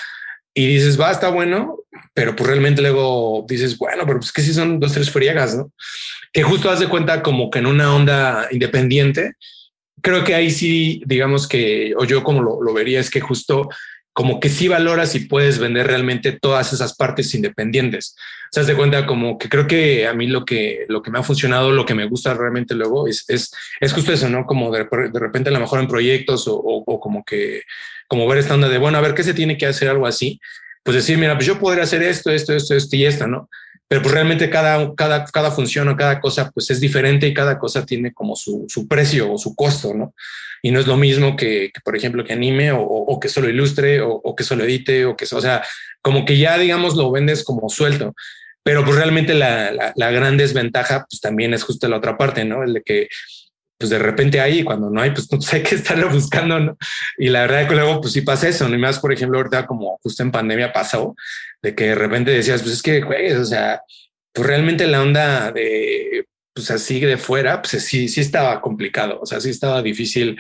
y 0.55 0.67
dices, 0.67 1.01
va, 1.01 1.11
está 1.11 1.29
bueno, 1.31 1.79
pero 2.15 2.37
pues 2.37 2.49
realmente 2.49 2.83
luego 2.83 3.45
dices, 3.49 3.79
bueno, 3.79 4.05
pero 4.07 4.21
pues 4.21 4.33
que 4.33 4.43
si 4.43 4.53
son 4.53 4.81
dos, 4.81 4.93
tres 4.93 5.11
friegas, 5.11 5.55
¿no? 5.57 5.73
Que 6.33 6.43
justo 6.43 6.71
haz 6.71 6.81
de 6.81 6.89
cuenta 6.89 7.23
como 7.23 7.51
que 7.51 7.59
en 7.59 7.67
una 7.67 7.95
onda 7.95 8.49
independiente, 8.51 9.35
creo 10.03 10.25
que 10.25 10.35
ahí 10.35 10.51
sí, 10.51 11.03
digamos 11.07 11.49
que, 11.49 11.95
o 11.97 12.05
yo 12.05 12.23
como 12.23 12.43
lo, 12.43 12.63
lo 12.63 12.75
vería, 12.75 13.01
es 13.01 13.11
que 13.11 13.21
justo 13.21 13.69
como 14.13 14.41
que 14.41 14.51
sí 14.51 14.69
valoras 14.69 15.15
y 15.15 15.21
puedes 15.21 15.59
vender 15.59 15.87
realmente 15.87 16.33
todas 16.33 16.73
esas 16.73 16.95
partes 16.95 17.35
independientes. 17.35 18.15
Se 18.51 18.61
das 18.61 18.67
de 18.67 18.77
cuenta 18.77 19.07
como 19.07 19.39
que 19.39 19.49
creo 19.49 19.67
que 19.67 20.07
a 20.07 20.13
mí 20.13 20.27
lo 20.27 20.45
que, 20.45 20.85
lo 20.89 21.01
que 21.01 21.11
me 21.11 21.19
ha 21.19 21.23
funcionado, 21.23 21.73
lo 21.73 21.87
que 21.87 21.95
me 21.95 22.07
gusta 22.07 22.35
realmente 22.35 22.75
luego 22.75 23.09
es, 23.09 23.25
es, 23.29 23.51
es 23.81 23.93
justo 23.95 24.13
eso, 24.13 24.29
¿no? 24.29 24.45
Como 24.45 24.71
de, 24.71 24.87
repente 25.15 25.49
a 25.49 25.53
lo 25.53 25.61
mejor 25.61 25.81
en 25.81 25.89
proyectos 25.89 26.47
o, 26.47 26.57
o, 26.57 26.85
o, 26.85 27.01
como 27.01 27.25
que, 27.25 27.63
como 28.13 28.29
ver 28.29 28.41
esta 28.41 28.53
onda 28.53 28.69
de, 28.69 28.77
bueno, 28.77 28.99
a 28.99 29.01
ver 29.01 29.15
qué 29.15 29.23
se 29.23 29.33
tiene 29.33 29.57
que 29.57 29.65
hacer 29.65 29.89
algo 29.89 30.07
así. 30.07 30.39
Pues 30.83 30.95
decir, 30.95 31.17
mira, 31.17 31.33
pues 31.35 31.47
yo 31.47 31.59
podría 31.59 31.85
hacer 31.85 32.03
esto, 32.03 32.31
esto, 32.31 32.53
esto, 32.53 32.75
esto 32.75 32.95
y 32.95 33.07
esto, 33.07 33.27
¿no? 33.27 33.49
Pero 33.89 34.03
pues 34.03 34.13
realmente 34.13 34.51
cada, 34.51 34.95
cada, 34.95 35.25
cada 35.25 35.51
función 35.51 35.89
o 35.89 35.97
cada 35.97 36.21
cosa 36.21 36.51
pues 36.51 36.69
es 36.69 36.79
diferente 36.79 37.27
y 37.27 37.33
cada 37.33 37.59
cosa 37.59 37.87
tiene 37.87 38.13
como 38.13 38.37
su, 38.37 38.67
su 38.69 38.87
precio 38.87 39.33
o 39.33 39.39
su 39.39 39.55
costo, 39.55 39.95
¿no? 39.95 40.13
y 40.65 40.73
no 40.73 40.79
es 40.79 40.87
lo 40.87 40.99
mismo 40.99 41.37
que, 41.37 41.73
por 41.83 41.97
ejemplo, 41.97 42.23
que 42.23 42.35
anime 42.35 42.71
o, 42.73 43.19
que 43.19 43.31
solo 43.31 43.49
ilustre 43.49 44.03
o, 44.03 44.11
o, 44.13 44.37
que 44.37 44.45
solo 44.45 44.65
edite 44.65 45.07
o 45.07 45.17
que, 45.17 45.25
o 45.25 45.41
sea, 45.41 45.65
como 46.03 46.27
que 46.27 46.37
ya, 46.37 46.59
digamos, 46.59 46.95
lo 46.95 47.11
vendes 47.11 47.45
como 47.45 47.71
suelto. 47.71 48.15
Pero 48.63 48.85
pues 48.85 48.97
realmente 48.97 49.33
la, 49.33 49.73
la, 49.73 49.93
la 49.97 50.11
gran 50.13 50.37
desventaja 50.37 51.07
pues 51.11 51.21
también 51.21 51.55
es 51.55 51.65
justo 51.65 51.89
la 51.89 51.97
otra 51.97 52.19
parte, 52.19 52.45
¿no? 52.45 52.63
El 52.63 52.75
de 52.75 52.83
que 52.83 53.09
pues 53.83 53.91
de 53.91 53.99
repente 53.99 54.41
hay 54.41 54.63
cuando 54.63 54.91
no 54.91 55.01
hay, 55.01 55.11
pues 55.11 55.29
no 55.33 55.39
hay 55.51 55.63
que 55.65 55.75
estarlo 55.75 56.09
buscando, 56.09 56.61
¿no? 56.61 56.79
Y 57.19 57.31
la 57.31 57.41
verdad 57.41 57.69
que 57.69 57.75
luego 57.75 58.01
pues 58.01 58.13
sí 58.13 58.21
pasa 58.21 58.49
eso. 58.49 58.69
Y 58.69 58.79
más, 58.79 59.01
por 59.01 59.13
ejemplo, 59.13 59.39
ahorita 59.39 59.67
como 59.67 59.99
justo 60.05 60.23
en 60.23 60.31
pandemia 60.31 60.73
pasó, 60.73 61.17
de 61.61 61.75
que 61.75 61.89
de 61.89 61.95
repente 61.97 62.31
decías, 62.31 62.63
pues 62.63 62.75
es 62.75 62.83
que 62.83 63.03
juegues, 63.03 63.39
o 63.39 63.45
sea, 63.45 63.83
pues 64.33 64.47
realmente 64.47 64.87
la 64.87 65.03
onda 65.03 65.51
de 65.51 66.27
pues 66.55 66.71
así 66.71 67.01
de 67.01 67.17
fuera, 67.17 67.61
pues 67.61 67.83
sí, 67.85 68.09
sí 68.09 68.21
estaba 68.21 68.61
complicado, 68.61 69.19
o 69.21 69.27
sea, 69.27 69.41
sí 69.41 69.51
estaba 69.51 69.83
difícil, 69.83 70.39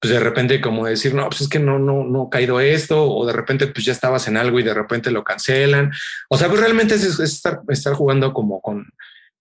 pues 0.00 0.12
de 0.12 0.18
repente 0.18 0.60
como 0.60 0.86
decir, 0.86 1.14
no, 1.14 1.28
pues 1.28 1.42
es 1.42 1.48
que 1.48 1.60
no, 1.60 1.78
no, 1.78 2.02
no 2.02 2.22
ha 2.24 2.30
caído 2.30 2.58
esto, 2.58 3.08
o 3.08 3.24
de 3.24 3.32
repente 3.32 3.68
pues 3.68 3.84
ya 3.84 3.92
estabas 3.92 4.26
en 4.26 4.36
algo 4.36 4.58
y 4.58 4.64
de 4.64 4.74
repente 4.74 5.12
lo 5.12 5.22
cancelan, 5.22 5.92
o 6.28 6.36
sea, 6.36 6.48
pues 6.48 6.58
realmente 6.58 6.96
es, 6.96 7.04
es 7.04 7.20
estar, 7.20 7.60
estar 7.68 7.92
jugando 7.92 8.32
como 8.32 8.60
con, 8.60 8.86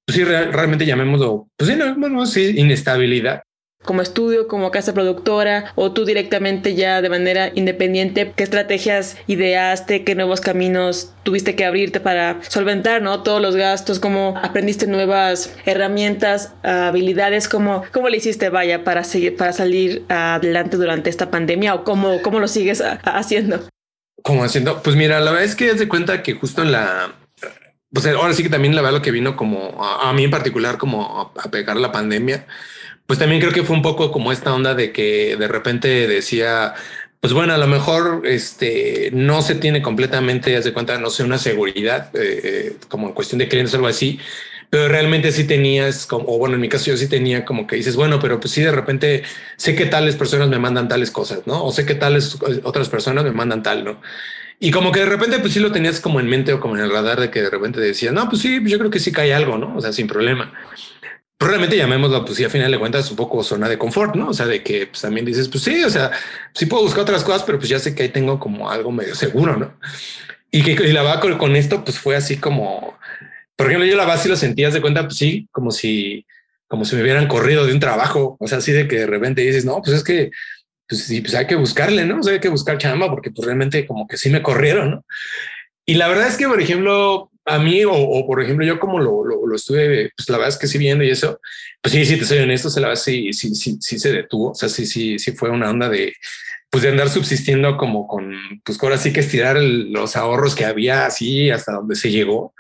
pues 0.06 0.18
sí, 0.18 0.24
real, 0.24 0.52
realmente 0.54 0.86
llamémoslo, 0.86 1.48
pues 1.58 1.70
sí, 1.70 1.76
no, 1.76 1.96
bueno, 1.96 2.26
sí, 2.26 2.54
inestabilidad, 2.58 3.42
como 3.84 4.02
estudio, 4.02 4.48
como 4.48 4.72
casa 4.72 4.94
productora 4.94 5.74
o 5.76 5.92
tú 5.92 6.06
directamente 6.06 6.76
ya 6.76 7.02
de 7.02 7.10
manera 7.10 7.52
independiente, 7.56 8.34
qué 8.36 8.44
estrategias 8.44 9.18
ideaste, 9.28 10.04
qué 10.04 10.16
nuevos 10.16 10.42
caminos 10.42 11.14
tuviste 11.24 11.56
que 11.56 11.66
abrirte 11.66 12.00
para 12.00 12.42
solventar, 12.44 13.02
¿no? 13.02 13.24
Todos 13.24 13.42
los 13.42 13.56
gastos, 13.56 14.00
cómo 14.00 14.36
aprendiste 14.42 14.88
nuevas 14.88 15.56
herramientas, 15.66 16.54
habilidades, 16.64 17.50
cómo, 17.50 17.84
cómo 17.92 18.10
le 18.10 18.18
hiciste, 18.18 18.50
vaya, 18.50 18.84
para 18.84 19.04
seguir, 19.04 19.36
para 19.36 19.54
salir 19.54 20.04
adelante 20.10 20.78
durante 20.78 21.10
esta 21.10 21.32
pandemia 21.32 21.74
o 21.74 21.84
cómo, 21.84 22.22
cómo 22.22 22.40
lo 22.40 22.48
sigues 22.48 22.84
haciendo. 23.04 23.62
¿Cómo 24.24 24.44
haciendo? 24.44 24.84
Pues 24.84 24.96
mira, 24.96 25.20
la 25.20 25.32
verdad 25.32 25.46
es 25.46 25.56
que 25.56 25.72
haz 25.72 25.80
de 25.80 25.88
cuenta 25.88 26.22
que 26.22 26.34
justo 26.34 26.62
en 26.62 26.72
la, 26.72 27.16
pues 27.94 28.06
ahora 28.08 28.34
sí 28.34 28.44
que 28.44 28.50
también 28.50 28.76
la 28.76 28.82
verdad 28.82 28.98
lo 28.98 29.04
que 29.04 29.12
vino 29.12 29.36
como 29.36 29.84
a, 29.84 30.10
a 30.10 30.14
mí 30.14 30.24
en 30.24 30.32
particular 30.32 30.78
como 30.78 31.34
a, 31.36 31.42
a 31.42 31.52
pegar 31.52 31.78
la 31.78 31.92
pandemia, 31.92 32.48
pues 33.06 33.20
también 33.20 33.42
creo 33.42 33.54
que 33.54 33.64
fue 33.64 33.76
un 33.76 33.82
poco 33.82 34.12
como 34.12 34.32
esta 34.32 34.54
onda 34.54 34.74
de 34.76 34.92
que 34.94 35.36
de 35.38 35.48
repente 35.48 36.08
decía, 36.08 36.74
pues 37.20 37.34
bueno, 37.34 37.54
a 37.54 37.58
lo 37.58 37.68
mejor 37.68 38.24
este 38.26 39.12
no 39.14 39.42
se 39.42 39.56
tiene 39.56 39.82
completamente, 39.82 40.56
haz 40.58 40.64
de 40.64 40.74
cuenta, 40.74 40.98
no 40.98 41.10
sé, 41.10 41.24
una 41.24 41.38
seguridad 41.38 42.10
eh, 42.16 42.78
como 42.90 43.08
en 43.10 43.14
cuestión 43.14 43.40
de 43.40 43.48
clientes 43.48 43.74
o 43.74 43.78
algo 43.78 43.90
así, 43.90 44.20
pero 44.70 44.88
realmente 44.88 45.32
sí 45.34 45.44
tenías 45.46 46.08
como, 46.08 46.26
o 46.30 46.38
bueno, 46.38 46.56
en 46.56 46.62
mi 46.62 46.70
caso 46.70 46.86
yo 46.86 46.98
sí 46.98 47.08
tenía 47.10 47.44
como 47.46 47.68
que 47.68 47.76
dices, 47.76 47.96
bueno, 47.98 48.20
pero 48.20 48.40
pues 48.40 48.54
sí, 48.54 48.62
de 48.62 48.72
repente 48.72 49.24
sé 49.58 49.76
que 49.76 49.86
tales 49.86 50.16
personas 50.16 50.48
me 50.50 50.60
mandan 50.60 50.88
tales 50.88 51.12
cosas, 51.12 51.46
¿no? 51.46 51.64
O 51.66 51.72
sé 51.72 51.86
que 51.86 51.96
tales 51.96 52.38
otras 52.64 52.90
personas 52.90 53.26
me 53.26 53.32
mandan 53.32 53.62
tal, 53.64 53.84
¿no? 53.84 54.02
Y 54.62 54.72
como 54.72 54.94
que 54.94 55.02
de 55.02 55.08
repente 55.08 55.40
pues 55.40 55.52
sí 55.52 55.60
lo 55.60 55.74
tenías 55.74 56.00
como 56.00 56.22
en 56.22 56.28
mente 56.28 56.54
o 56.54 56.62
como 56.62 56.78
en 56.78 56.84
el 56.84 56.92
radar 56.92 57.20
de 57.20 57.30
que 57.30 57.42
de 57.42 57.50
repente 57.50 57.82
decía, 57.82 58.14
no, 58.14 58.30
pues 58.30 58.42
sí, 58.42 58.62
yo 58.64 58.78
creo 58.80 58.90
que 58.90 59.00
sí 59.00 59.12
cae 59.12 59.34
algo, 59.34 59.58
¿no? 59.58 59.76
O 59.76 59.82
sea, 59.82 59.92
sin 59.92 60.08
problema 60.08 60.54
realmente 61.48 61.78
llamémoslo, 61.78 62.24
pues 62.24 62.38
sí, 62.38 62.44
a 62.44 62.50
final 62.50 62.72
de 62.72 62.80
cuentas, 62.80 63.10
un 63.10 63.18
poco 63.18 63.44
zona 63.44 63.68
de 63.68 63.78
confort, 63.78 64.16
¿no? 64.16 64.30
O 64.30 64.34
sea, 64.34 64.46
de 64.46 64.64
que 64.64 64.88
pues, 64.88 65.02
también 65.02 65.26
dices, 65.26 65.50
pues 65.50 65.64
sí, 65.64 65.84
o 65.84 65.90
sea, 65.90 66.12
sí 66.54 66.66
puedo 66.66 66.84
buscar 66.84 67.02
otras 67.02 67.24
cosas, 67.24 67.44
pero 67.44 67.58
pues 67.58 67.70
ya 67.70 67.80
sé 67.80 67.96
que 67.96 68.04
ahí 68.04 68.10
tengo 68.10 68.40
como 68.40 68.70
algo 68.70 68.92
medio 68.92 69.16
seguro, 69.16 69.58
¿no? 69.58 69.74
Y 70.52 70.64
que 70.64 70.72
y 70.72 70.92
la 70.92 71.02
va 71.02 71.20
con, 71.20 71.38
con, 71.38 71.56
esto, 71.56 71.84
pues 71.84 71.98
fue 71.98 72.16
así 72.16 72.38
como, 72.38 72.98
por 73.56 73.68
ejemplo, 73.68 73.88
yo 73.88 73.96
la 73.96 74.06
base 74.06 74.30
lo 74.30 74.36
sentías 74.36 74.74
de 74.74 74.82
cuenta, 74.82 75.04
pues 75.04 75.18
sí, 75.18 75.48
como 75.52 75.72
si, 75.72 76.26
como 76.68 76.86
si 76.86 76.96
me 76.96 77.02
hubieran 77.02 77.28
corrido 77.28 77.66
de 77.66 77.74
un 77.74 77.80
trabajo, 77.80 78.38
o 78.40 78.48
sea, 78.48 78.60
así 78.60 78.72
de 78.72 78.88
que 78.88 79.00
de 79.00 79.08
repente 79.08 79.42
dices, 79.42 79.66
no, 79.66 79.82
pues 79.82 79.98
es 79.98 80.04
que, 80.04 80.32
pues 80.92 81.06
sí, 81.06 81.22
pues 81.22 81.34
hay 81.36 81.48
que 81.48 81.56
buscarle, 81.56 82.04
¿no? 82.04 82.20
O 82.20 82.24
sea, 82.24 82.34
hay 82.34 82.42
que 82.42 82.50
buscar 82.50 82.78
chamba 82.78 83.10
porque 83.10 83.32
pues 83.32 83.46
realmente 83.46 83.88
como 83.88 84.06
que 84.08 84.18
sí 84.18 84.30
me 84.30 84.42
corrieron, 84.42 84.92
¿no? 84.92 85.06
Y 85.86 85.94
la 85.94 86.10
verdad 86.10 86.28
es 86.28 86.36
que, 86.36 86.50
por 86.50 86.60
ejemplo, 86.60 87.32
a 87.46 87.60
mí, 87.60 87.86
o, 87.86 87.94
o, 87.94 88.28
por 88.28 88.44
ejemplo, 88.44 88.66
yo 88.66 88.78
como 88.78 89.00
lo, 89.00 89.24
lo, 89.24 89.48
lo, 89.48 89.56
estuve, 89.56 90.12
pues 90.18 90.28
la 90.28 90.36
verdad 90.36 90.50
es 90.50 90.58
que 90.58 90.68
sí 90.68 90.78
viendo 90.78 91.06
y 91.06 91.10
eso, 91.10 91.40
pues 91.82 91.94
sí, 91.94 92.06
sí, 92.06 92.18
te 92.18 92.26
soy 92.26 92.40
honesto, 92.40 92.70
se 92.70 92.82
la 92.82 92.90
verdad 92.90 93.02
sí, 93.02 93.32
sí, 93.32 93.56
sí, 93.56 93.78
sí 93.80 94.00
se 94.00 94.12
detuvo. 94.12 94.52
O 94.52 94.54
sea, 94.54 94.68
sí, 94.68 94.86
sí, 94.86 95.18
sí 95.18 95.32
fue 95.32 95.50
una 95.50 95.70
onda 95.70 95.88
de, 95.88 96.14
pues 96.70 96.84
de 96.84 96.90
andar 96.90 97.10
subsistiendo 97.10 97.78
como 97.78 98.06
con, 98.06 98.36
pues 98.66 98.78
ahora 98.84 98.98
sí 98.98 99.14
que 99.14 99.22
estirar 99.22 99.56
el, 99.56 99.94
los 99.94 100.18
ahorros 100.18 100.56
que 100.56 100.66
había 100.66 101.06
así 101.06 101.50
hasta 101.50 101.72
donde 101.72 101.96
se 101.96 102.12
llegó. 102.12 102.54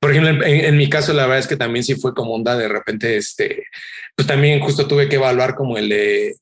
Por 0.00 0.10
ejemplo, 0.10 0.44
en, 0.44 0.64
en, 0.66 0.76
mi 0.76 0.90
caso, 0.90 1.14
la 1.14 1.22
verdad 1.22 1.38
es 1.38 1.46
que 1.46 1.56
también 1.56 1.82
sí 1.82 1.94
fue 1.94 2.12
como 2.12 2.34
onda 2.34 2.58
de 2.58 2.68
repente, 2.68 3.16
este, 3.16 3.68
pues 4.14 4.28
también 4.28 4.60
justo 4.60 4.86
tuve 4.86 5.08
que 5.08 5.16
evaluar 5.16 5.54
como 5.54 5.78
el 5.78 5.88
de, 5.88 6.34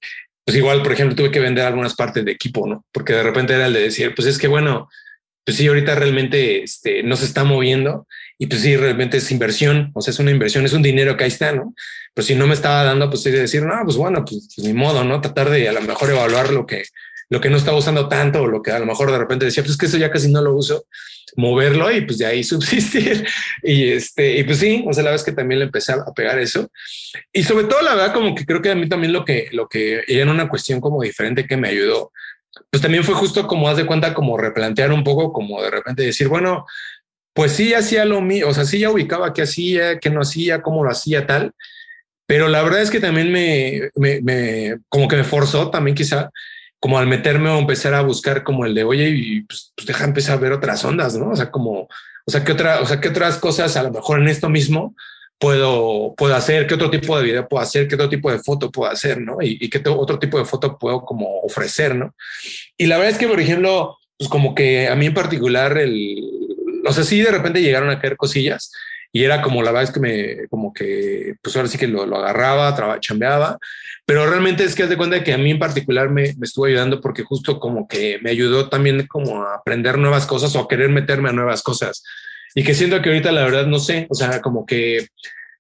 pues 0.45 0.57
igual, 0.57 0.83
por 0.83 0.93
ejemplo, 0.93 1.17
tuve 1.17 1.31
que 1.31 1.41
vender 1.41 1.65
algunas 1.65 1.95
partes 1.95 2.25
de 2.25 2.33
equipo, 2.33 2.67
¿no? 2.67 2.85
Porque 2.93 3.13
de 3.13 3.23
repente 3.23 3.55
era 3.55 3.67
el 3.67 3.73
de 3.73 3.83
decir, 3.83 4.15
pues 4.15 4.27
es 4.27 4.39
que 4.39 4.49
bueno, 4.49 4.89
pues 5.45 5.57
sí, 5.57 5.67
ahorita 5.67 5.95
realmente 5.95 6.63
este, 6.63 7.03
no 7.03 7.17
se 7.17 7.25
está 7.25 7.45
moviendo 7.45 8.07
y 8.39 8.47
pues 8.47 8.63
sí, 8.63 8.77
realmente 8.77 9.19
es 9.19 9.31
inversión, 9.31 9.91
o 9.95 10.01
sea, 10.01 10.13
es 10.13 10.19
una 10.19 10.31
inversión, 10.31 10.65
es 10.65 10.73
un 10.73 10.83
dinero 10.83 11.17
que 11.17 11.25
ahí 11.25 11.29
está, 11.29 11.53
¿no? 11.53 11.75
Pero 12.15 12.27
si 12.27 12.35
no 12.35 12.47
me 12.47 12.55
estaba 12.55 12.85
dando, 12.85 13.09
pues 13.09 13.23
sí, 13.23 13.31
de 13.31 13.41
decir, 13.41 13.63
no, 13.63 13.75
pues 13.85 13.97
bueno, 13.97 14.25
pues, 14.25 14.49
pues, 14.55 14.67
ni 14.67 14.75
modo, 14.75 15.05
¿no? 15.05 15.21
Tratar 15.21 15.51
de 15.51 15.69
a 15.69 15.73
lo 15.73 15.81
mejor 15.81 16.11
evaluar 16.11 16.53
lo 16.53 16.67
que, 16.67 16.85
lo 17.29 17.41
que 17.41 17.51
no 17.51 17.57
estaba 17.57 17.79
usando 17.79 18.09
tanto 18.09 18.43
o 18.43 18.47
lo 18.47 18.63
que 18.63 18.73
a 18.73 18.79
lo 18.79 18.87
mejor 18.87 19.11
de 19.11 19.19
repente 19.19 19.45
decía, 19.45 19.63
pues 19.63 19.73
es 19.73 19.79
que 19.79 19.87
eso 19.87 19.97
ya 19.97 20.11
casi 20.11 20.31
no 20.31 20.43
lo 20.43 20.55
uso, 20.55 20.85
moverlo 21.37 21.91
y 21.91 22.03
pues 22.03 22.19
de 22.19 22.27
ahí 22.27 22.45
subsistir. 22.45 23.27
Y 23.63 23.91
este, 23.93 24.39
y 24.39 24.45
pues 24.45 24.59
sí, 24.59 24.85
o 24.87 24.93
sea, 24.93 25.05
la 25.05 25.15
es 25.15 25.23
que 25.23 25.33
también 25.33 25.61
le 25.61 25.67
empecé 25.67 25.93
a 25.93 26.05
pegar 26.15 26.39
eso. 26.39 26.71
Y 27.33 27.43
sobre 27.43 27.65
todo, 27.65 27.83
la 27.83 27.95
verdad, 27.95 28.13
como 28.13 28.35
que 28.35 28.45
creo 28.45 28.63
que 28.63 28.71
a 28.71 28.75
mí 28.75 28.89
también 28.89 29.13
lo 29.13 29.25
que, 29.25 29.49
lo 29.53 29.69
que 29.69 30.03
era 30.07 30.31
una 30.31 30.49
cuestión 30.49 30.81
como 30.81 31.03
diferente 31.03 31.47
que 31.47 31.57
me 31.57 31.69
ayudó 31.69 32.13
pues 32.71 32.83
también 32.83 33.05
fue 33.05 33.15
justo 33.15 33.47
como 33.47 33.69
haz 33.69 33.77
de 33.77 33.87
cuenta, 33.87 34.15
como 34.15 34.37
replantear 34.37 34.93
un 34.93 35.05
poco, 35.05 35.33
como 35.33 35.63
de 35.63 35.71
repente 35.71 36.03
decir, 36.03 36.29
bueno, 36.29 36.67
pues 37.35 37.53
sí 37.53 37.75
hacía 37.75 38.05
lo 38.05 38.21
mío, 38.21 38.49
o 38.49 38.55
sea, 38.55 38.65
sí 38.65 38.79
ya 38.79 38.91
ubicaba 38.91 39.33
qué 39.33 39.43
hacía, 39.43 39.99
qué 39.99 40.11
no 40.11 40.21
hacía, 40.21 40.63
cómo 40.63 40.85
lo 40.85 40.91
hacía, 40.91 41.27
tal. 41.27 41.53
Pero 42.27 42.49
la 42.49 42.63
verdad 42.63 42.83
es 42.83 42.91
que 42.91 43.01
también 43.01 43.33
me, 43.33 43.91
me, 43.97 44.79
como 44.89 45.09
que 45.09 45.17
me 45.17 45.25
forzó 45.25 45.71
también 45.71 45.95
quizá 45.95 46.31
como 46.83 46.99
al 46.99 47.07
meterme 47.07 47.49
o 47.49 47.61
empezar 47.61 47.95
a 47.95 48.03
buscar 48.03 48.43
como 48.43 48.67
el 48.67 48.75
de, 48.75 48.83
oye, 48.83 49.09
y 49.11 49.43
pues, 49.43 49.73
pues, 49.77 49.87
deja 49.87 50.03
empezar 50.05 50.37
a 50.37 50.41
ver 50.41 50.51
otras 50.51 50.85
ondas, 50.85 51.17
¿no? 51.17 51.31
O 51.31 51.37
sea, 51.37 51.49
como, 51.49 51.83
o 51.83 52.31
sea, 52.31 52.43
qué 52.43 52.51
otra, 52.51 52.81
o 52.81 52.87
sea, 52.87 53.01
qué 53.01 53.11
otras 53.11 53.39
cosas 53.39 53.77
a 53.77 53.85
lo 53.85 53.93
mejor 53.93 54.19
en 54.19 54.27
esto 54.27 54.49
mismo 54.49 54.97
puedo, 55.39 56.13
puedo 56.17 56.35
hacer, 56.35 56.67
qué 56.67 56.75
otro 56.75 56.91
tipo 56.91 57.17
de 57.17 57.23
video 57.23 57.49
puedo 57.49 57.63
hacer, 57.63 57.87
qué 57.87 57.95
otro 57.95 58.09
tipo 58.09 58.33
de 58.33 58.41
foto 58.41 58.73
puedo 58.73 58.91
hacer, 58.91 59.21
¿no? 59.21 59.37
Y, 59.41 59.59
y 59.61 59.71
qué 59.71 59.81
otro 59.89 60.19
tipo 60.19 60.39
de 60.39 60.45
foto 60.45 60.77
puedo 60.77 61.05
como 61.05 61.39
ofrecer, 61.43 61.95
¿no? 61.95 62.17
Y 62.77 62.87
la 62.87 62.97
verdad 62.97 63.13
es 63.13 63.19
que, 63.19 63.29
por 63.29 63.39
ejemplo, 63.39 63.97
pues 64.19 64.29
como 64.29 64.53
que 64.53 64.89
a 64.89 64.97
mí 64.97 65.07
en 65.07 65.15
particular 65.15 65.79
el, 65.79 66.19
o 66.85 66.93
sea, 66.93 67.05
sí 67.05 67.21
de 67.21 67.31
repente 67.31 67.63
llegaron 67.63 67.91
a 67.91 68.01
caer 68.01 68.17
cosillas 68.17 68.73
y 69.13 69.25
era 69.25 69.43
como 69.43 69.63
la 69.63 69.71
verdad 69.71 69.85
es 69.85 69.91
que 69.93 70.01
me, 70.01 70.49
como 70.49 70.73
que, 70.73 71.35
pues 71.43 71.55
ahora 71.55 71.69
sí 71.69 71.79
que 71.79 71.87
lo, 71.87 72.07
lo 72.07 72.17
agarraba, 72.17 72.75
traba, 72.75 72.99
chambeaba, 72.99 73.59
pero 74.07 74.27
realmente 74.29 74.65
es 74.65 74.75
que 74.75 74.83
haz 74.83 74.89
de 74.89 74.97
cuenta 74.97 75.23
que 75.23 75.33
a 75.33 75.39
mí 75.39 75.51
en 75.51 75.59
particular 75.59 76.09
me, 76.11 76.35
me, 76.39 76.47
estuvo 76.47 76.65
ayudando 76.65 77.01
porque 77.01 77.23
justo 77.23 77.61
como 77.61 77.87
que 77.87 78.19
me 78.23 78.31
ayudó 78.31 78.69
también 78.69 79.07
como 79.07 79.45
a 79.45 79.57
aprender 79.57 79.99
nuevas 79.99 80.27
cosas 80.27 80.57
o 80.57 80.61
a 80.61 80.69
querer 80.69 80.89
meterme 80.89 81.29
a 81.29 81.33
nuevas 81.33 81.63
cosas 81.63 82.03
y 82.55 82.65
que 82.65 82.75
siento 82.75 83.01
que 83.01 83.11
ahorita 83.11 83.33
la 83.33 83.45
verdad 83.45 83.67
no 83.67 83.79
sé, 83.79 84.07
o 84.11 84.15
sea, 84.15 84.41
como 84.41 84.67
que 84.67 85.07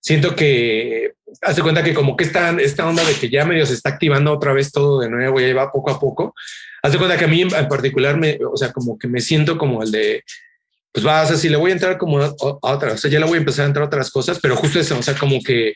siento 0.00 0.35
que 0.35 1.12
hace 1.40 1.62
cuenta 1.62 1.82
que 1.82 1.94
como 1.94 2.16
que 2.16 2.25
esta, 2.25 2.50
esta 2.61 2.87
onda 2.87 3.04
de 3.04 3.14
que 3.14 3.30
ya 3.30 3.44
medio 3.44 3.64
se 3.64 3.75
está 3.75 3.90
activando 3.90 4.32
otra 4.32 4.52
vez 4.52 4.73
todo 4.73 5.00
de 5.00 5.09
nuevo 5.09 5.40
y 5.40 5.44
ahí 5.44 5.52
va 5.52 5.73
poco 5.73 5.90
a 5.90 6.00
poco. 6.00 6.35
Hace 6.82 6.99
cuenta 6.99 7.16
que 7.16 7.25
a 7.25 7.28
mí 7.28 7.42
en 7.42 7.68
particular 7.68 8.18
me, 8.18 8.38
o 8.44 8.56
sea, 8.56 8.73
como 8.73 8.99
que 8.99 9.09
me 9.09 9.21
siento 9.21 9.56
como 9.56 9.82
el 9.82 9.90
de 9.90 10.25
pues 10.92 11.04
vas 11.04 11.30
así, 11.30 11.49
le 11.49 11.56
voy 11.56 11.70
a 11.70 11.75
entrar 11.75 11.96
como 11.99 12.20
a, 12.20 12.34
otras, 12.38 12.94
o 12.94 12.99
sea, 12.99 13.11
ya 13.11 13.18
le 13.18 13.26
voy 13.26 13.37
a 13.37 13.40
empezar 13.40 13.64
a 13.64 13.68
entrar 13.68 13.84
a 13.84 13.87
otras 13.87 14.11
cosas, 14.11 14.38
pero 14.40 14.56
justo 14.56 14.78
eso, 14.78 14.99
o 14.99 15.02
sea, 15.02 15.16
como 15.16 15.40
que, 15.42 15.75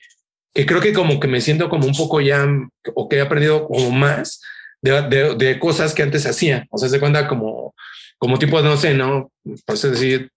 que 0.52 0.66
creo 0.66 0.80
que 0.80 0.92
como 0.92 1.18
que 1.18 1.28
me 1.28 1.40
siento 1.40 1.68
como 1.68 1.87
un 1.87 1.94
poco 1.94 2.20
ya, 2.20 2.46
o 2.94 3.08
que 3.08 3.16
he 3.16 3.20
aprendido 3.20 3.66
como 3.66 3.90
más 3.90 4.40
de, 4.82 5.35
de, 5.35 5.58
cosas 5.58 5.94
que 5.94 6.02
antes 6.02 6.26
hacía, 6.26 6.66
o 6.70 6.78
sea, 6.78 6.88
se 6.88 7.00
cuenta 7.00 7.26
como, 7.26 7.75
como 8.18 8.38
tipo, 8.38 8.61
no 8.61 8.76
sé, 8.76 8.94
¿no? 8.94 9.32
Por 9.64 9.78
decir, 9.78 10.30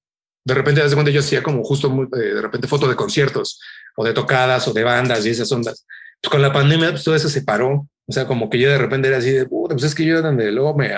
de 0.46 0.54
repente, 0.54 0.82
de 0.82 0.94
cuenta 0.94 1.12
yo 1.12 1.20
hacía 1.20 1.44
como 1.44 1.64
justo 1.64 1.90
muy, 1.90 2.06
eh, 2.06 2.34
de 2.36 2.42
repente 2.42 2.68
fotos 2.68 2.90
de 2.90 2.96
conciertos 2.96 3.60
o 3.96 4.06
de 4.06 4.14
tocadas 4.14 4.68
o 4.68 4.74
de 4.74 4.84
bandas 4.84 5.26
y 5.26 5.30
esas 5.30 5.52
ondas. 5.52 5.86
Pues 6.22 6.32
con 6.32 6.42
la 6.42 6.52
pandemia, 6.52 6.92
pues 6.92 7.04
todo 7.04 7.16
eso 7.16 7.30
se 7.30 7.44
paró. 7.44 7.88
O 8.08 8.12
sea, 8.12 8.26
como 8.26 8.50
que 8.50 8.58
yo 8.58 8.70
de 8.70 8.78
repente 8.78 9.08
era 9.10 9.18
así 9.18 9.32
de, 9.32 9.46
pues 9.46 9.84
es 9.84 9.94
que 9.94 10.06
yo 10.06 10.22
donde 10.22 10.52
luego 10.52 10.76
me, 10.76 10.92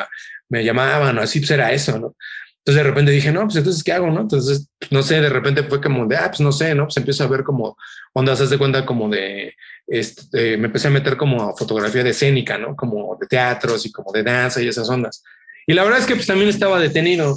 me 0.47 0.63
llamaban 0.63 1.17
o 1.17 1.21
así, 1.21 1.39
pues 1.39 1.51
era 1.51 1.71
eso, 1.71 1.99
¿no? 1.99 2.15
Entonces 2.63 2.83
de 2.83 2.89
repente 2.89 3.11
dije, 3.11 3.31
no, 3.31 3.41
pues 3.41 3.55
entonces, 3.55 3.83
¿qué 3.83 3.91
hago? 3.91 4.11
No, 4.11 4.21
entonces, 4.21 4.69
no 4.91 5.01
sé, 5.01 5.19
de 5.19 5.29
repente 5.29 5.63
fue 5.63 5.81
como 5.81 6.05
de, 6.05 6.15
ah, 6.15 6.27
pues 6.27 6.41
no 6.41 6.51
sé, 6.51 6.75
no, 6.75 6.83
pues 6.83 6.97
empiezo 6.97 7.23
a 7.23 7.27
ver 7.27 7.43
como 7.43 7.75
ondas, 8.13 8.39
haz 8.39 8.51
de 8.51 8.59
cuenta 8.59 8.85
como 8.85 9.09
de, 9.09 9.55
este, 9.87 10.57
me 10.57 10.67
empecé 10.67 10.87
a 10.87 10.91
meter 10.91 11.17
como 11.17 11.49
a 11.49 11.57
fotografía 11.57 12.03
de 12.03 12.11
escénica, 12.11 12.59
¿no? 12.59 12.75
Como 12.75 13.17
de 13.19 13.25
teatros 13.25 13.83
y 13.87 13.91
como 13.91 14.11
de 14.11 14.21
danza 14.21 14.61
y 14.61 14.67
esas 14.67 14.87
ondas. 14.89 15.23
Y 15.65 15.73
la 15.73 15.83
verdad 15.83 15.99
es 15.99 16.05
que 16.05 16.13
pues 16.13 16.27
también 16.27 16.49
estaba 16.49 16.79
detenido, 16.79 17.35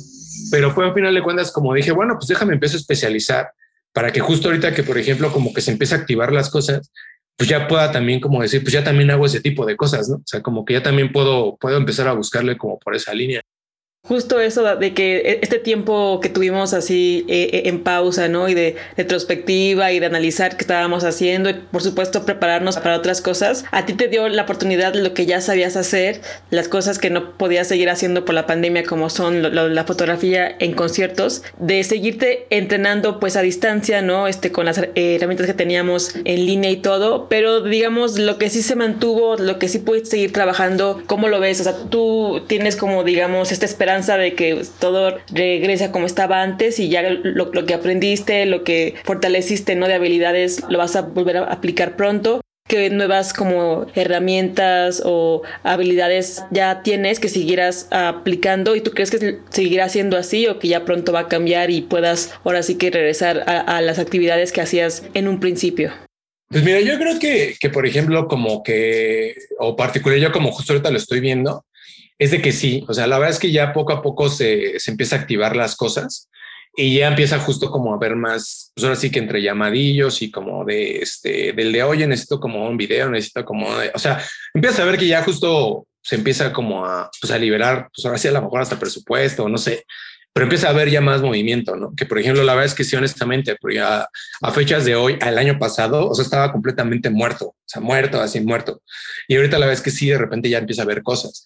pero 0.50 0.70
fue 0.72 0.84
al 0.86 0.92
final 0.92 1.14
de 1.14 1.22
cuentas 1.22 1.50
como 1.50 1.72
dije, 1.72 1.92
bueno, 1.92 2.16
pues 2.16 2.28
déjame 2.28 2.52
empiezo 2.52 2.76
a 2.76 2.80
especializar 2.80 3.50
para 3.94 4.12
que 4.12 4.20
justo 4.20 4.48
ahorita 4.48 4.74
que, 4.74 4.82
por 4.82 4.98
ejemplo, 4.98 5.32
como 5.32 5.54
que 5.54 5.62
se 5.62 5.70
empiece 5.70 5.94
a 5.94 5.98
activar 5.98 6.32
las 6.32 6.50
cosas, 6.50 6.90
pues 7.36 7.48
ya 7.48 7.66
pueda 7.66 7.90
también 7.92 8.20
como 8.20 8.42
decir, 8.42 8.62
pues 8.62 8.72
ya 8.72 8.84
también 8.84 9.10
hago 9.10 9.24
ese 9.24 9.40
tipo 9.40 9.64
de 9.64 9.76
cosas, 9.76 10.08
¿no? 10.08 10.16
O 10.16 10.22
sea, 10.26 10.42
como 10.42 10.64
que 10.64 10.74
ya 10.74 10.82
también 10.82 11.12
puedo, 11.12 11.56
puedo 11.56 11.76
empezar 11.76 12.08
a 12.08 12.12
buscarle 12.12 12.58
como 12.58 12.78
por 12.78 12.94
esa 12.94 13.14
línea. 13.14 13.40
Justo 14.06 14.38
eso 14.38 14.76
de 14.76 14.92
que 14.92 15.16
e, 15.16 15.38
este 15.40 15.58
tiempo 15.58 16.20
que 16.20 16.28
tuvimos 16.28 16.74
así 16.74 17.24
eh, 17.26 17.48
eh, 17.54 17.62
en 17.70 17.82
pausa, 17.82 18.28
¿no? 18.28 18.50
Y 18.50 18.54
de 18.54 18.76
retrospectiva 18.98 19.92
y 19.92 19.98
de 19.98 20.04
analizar 20.04 20.58
qué 20.58 20.64
estábamos 20.64 21.04
haciendo 21.04 21.48
y 21.48 21.54
por 21.54 21.80
supuesto 21.80 22.26
prepararnos 22.26 22.76
para 22.76 22.98
otras 22.98 23.22
cosas, 23.22 23.64
a 23.70 23.86
ti 23.86 23.94
te 23.94 24.08
dio 24.08 24.28
la 24.28 24.42
oportunidad 24.42 24.92
de 24.92 25.00
lo 25.00 25.14
que 25.14 25.24
ya 25.24 25.40
sabías 25.40 25.76
hacer, 25.76 26.20
las 26.50 26.68
cosas 26.68 26.98
que 26.98 27.08
no 27.08 27.32
podías 27.38 27.66
seguir 27.66 27.88
haciendo 27.88 28.26
por 28.26 28.34
la 28.34 28.46
pandemia 28.46 28.82
como 28.82 29.08
son 29.08 29.40
la 29.54 29.84
fotografía 29.84 30.54
en 30.58 30.74
conciertos, 30.74 31.42
de 31.58 31.82
seguirte 31.82 32.46
entrenando 32.50 33.18
pues 33.18 33.36
a 33.36 33.40
distancia, 33.40 34.02
¿no? 34.02 34.28
Este, 34.28 34.52
con 34.52 34.66
las 34.66 34.82
herramientas 34.96 35.46
que 35.46 35.54
teníamos 35.54 36.14
en 36.26 36.44
línea 36.44 36.70
y 36.70 36.76
todo, 36.76 37.26
pero 37.30 37.62
digamos 37.62 38.18
lo 38.18 38.36
que 38.36 38.50
sí 38.50 38.60
se 38.60 38.76
mantuvo, 38.76 39.36
lo 39.38 39.58
que 39.58 39.68
sí 39.68 39.78
puedes 39.78 40.10
seguir 40.10 40.30
trabajando, 40.30 41.02
¿cómo 41.06 41.28
lo 41.28 41.40
ves? 41.40 41.62
O 41.62 41.64
sea, 41.64 41.74
tú 41.88 42.44
tienes 42.46 42.76
como 42.76 43.02
digamos 43.02 43.50
esta 43.50 43.64
esperanza 43.64 43.93
de 44.02 44.34
que 44.34 44.62
todo 44.80 45.16
regresa 45.32 45.92
como 45.92 46.06
estaba 46.06 46.42
antes 46.42 46.78
y 46.78 46.88
ya 46.88 47.02
lo, 47.02 47.50
que 47.50 47.74
aprendiste, 47.74 48.46
lo 48.46 48.64
que 48.64 48.94
fortaleciste, 49.04 49.76
¿no? 49.76 49.88
De 49.88 49.94
habilidades, 49.94 50.62
lo 50.68 50.78
vas 50.78 50.96
a 50.96 51.02
volver 51.02 51.38
a 51.38 51.44
aplicar 51.44 51.96
pronto 51.96 52.40
qué 52.66 52.88
nuevas 52.88 53.34
como 53.34 53.86
herramientas 53.94 55.02
o 55.04 55.42
habilidades 55.64 56.44
ya 56.50 56.82
tienes 56.82 57.20
que 57.20 57.28
siguieras 57.28 57.88
aplicando 57.90 58.74
y 58.74 58.80
tú 58.80 58.92
crees 58.92 59.10
que 59.10 59.38
seguirá 59.50 59.88
siendo 59.90 60.16
así 60.16 60.46
o 60.46 60.58
que 60.58 60.68
ya 60.68 60.84
pronto 60.84 61.12
va 61.12 61.20
a 61.20 61.28
cambiar 61.28 61.70
y 61.70 61.82
puedas 61.82 62.32
ahora 62.42 62.62
sí 62.62 62.76
que 62.76 62.90
regresar 62.90 63.44
a, 63.46 63.60
a 63.60 63.80
las 63.82 63.98
actividades 63.98 64.50
que 64.50 64.62
hacías 64.62 65.02
en 65.12 65.28
un 65.28 65.40
principio. 65.40 65.92
Pues 66.48 66.62
mira, 66.62 66.80
yo 66.80 66.98
creo 66.98 67.18
que, 67.18 67.56
que, 67.58 67.68
por 67.68 67.86
ejemplo, 67.86 68.28
como 68.28 68.62
que, 68.62 69.34
o 69.58 69.74
particular, 69.74 70.18
yo 70.18 70.30
como 70.30 70.52
justo 70.52 70.72
ahorita 70.72 70.90
lo 70.90 70.98
estoy 70.98 71.20
viendo, 71.20 71.64
es 72.18 72.30
de 72.30 72.40
que 72.40 72.52
sí, 72.52 72.84
o 72.88 72.94
sea, 72.94 73.06
la 73.06 73.18
verdad 73.18 73.34
es 73.34 73.40
que 73.40 73.52
ya 73.52 73.72
poco 73.72 73.92
a 73.92 74.02
poco 74.02 74.28
se, 74.28 74.78
se 74.78 74.90
empieza 74.90 75.16
a 75.16 75.20
activar 75.20 75.56
las 75.56 75.76
cosas 75.76 76.28
y 76.76 76.98
ya 76.98 77.08
empieza 77.08 77.38
justo 77.38 77.70
como 77.70 77.94
a 77.94 77.98
ver 77.98 78.16
más, 78.16 78.72
pues 78.74 78.84
ahora 78.84 78.96
sí 78.96 79.10
que 79.10 79.20
entre 79.20 79.42
llamadillos 79.42 80.22
y 80.22 80.30
como 80.30 80.64
de 80.64 80.98
este, 80.98 81.52
del 81.52 81.72
de 81.72 81.82
oye, 81.84 82.06
necesito 82.06 82.40
como 82.40 82.68
un 82.68 82.76
video, 82.76 83.10
necesito 83.10 83.44
como, 83.44 83.68
o 83.68 83.98
sea, 83.98 84.22
empieza 84.52 84.82
a 84.82 84.86
ver 84.86 84.98
que 84.98 85.06
ya 85.06 85.22
justo 85.22 85.86
se 86.02 86.16
empieza 86.16 86.52
como 86.52 86.84
a, 86.84 87.10
pues 87.20 87.32
a 87.32 87.38
liberar, 87.38 87.88
pues 87.94 88.04
ahora 88.04 88.18
sí 88.18 88.28
a 88.28 88.32
lo 88.32 88.42
mejor 88.42 88.60
hasta 88.60 88.78
presupuesto, 88.78 89.48
no 89.48 89.56
sé, 89.56 89.84
pero 90.34 90.46
empieza 90.46 90.66
a 90.66 90.70
haber 90.70 90.90
ya 90.90 91.00
más 91.00 91.22
movimiento, 91.22 91.76
¿no? 91.76 91.94
Que 91.94 92.06
por 92.06 92.18
ejemplo, 92.18 92.42
la 92.42 92.54
verdad 92.54 92.66
es 92.66 92.74
que 92.74 92.82
sí, 92.82 92.96
honestamente, 92.96 93.56
pero 93.62 93.72
ya 93.72 94.08
a 94.42 94.50
fechas 94.50 94.84
de 94.84 94.96
hoy, 94.96 95.16
al 95.20 95.38
año 95.38 95.60
pasado, 95.60 96.08
o 96.08 96.14
sea, 96.14 96.24
estaba 96.24 96.50
completamente 96.50 97.08
muerto, 97.08 97.46
o 97.46 97.56
sea, 97.64 97.80
muerto, 97.80 98.20
así 98.20 98.40
muerto. 98.40 98.82
Y 99.28 99.36
ahorita 99.36 99.60
la 99.60 99.66
verdad 99.66 99.78
es 99.78 99.84
que 99.84 99.92
sí, 99.92 100.08
de 100.08 100.18
repente 100.18 100.50
ya 100.50 100.58
empieza 100.58 100.82
a 100.82 100.86
ver 100.86 101.04
cosas. 101.04 101.44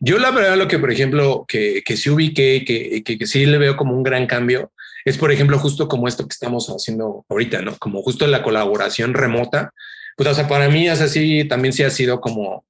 Yo 0.00 0.18
la 0.18 0.32
verdad 0.32 0.56
lo 0.56 0.66
que, 0.66 0.80
por 0.80 0.90
ejemplo, 0.90 1.44
que, 1.46 1.82
que 1.84 1.96
sí 1.96 2.10
ubiqué, 2.10 2.64
que, 2.66 3.04
que, 3.04 3.18
que 3.18 3.26
sí 3.28 3.46
le 3.46 3.56
veo 3.56 3.76
como 3.76 3.96
un 3.96 4.02
gran 4.02 4.26
cambio, 4.26 4.72
es 5.04 5.16
por 5.16 5.30
ejemplo 5.30 5.56
justo 5.60 5.86
como 5.86 6.08
esto 6.08 6.24
que 6.24 6.32
estamos 6.32 6.66
haciendo 6.70 7.24
ahorita, 7.28 7.62
¿no? 7.62 7.76
Como 7.78 8.02
justo 8.02 8.26
la 8.26 8.42
colaboración 8.42 9.14
remota. 9.14 9.72
Pues, 10.16 10.28
o 10.28 10.34
sea, 10.34 10.48
para 10.48 10.68
mí 10.68 10.88
es 10.88 11.00
así, 11.00 11.44
también 11.44 11.72
sí 11.72 11.84
ha 11.84 11.90
sido 11.90 12.20
como, 12.20 12.66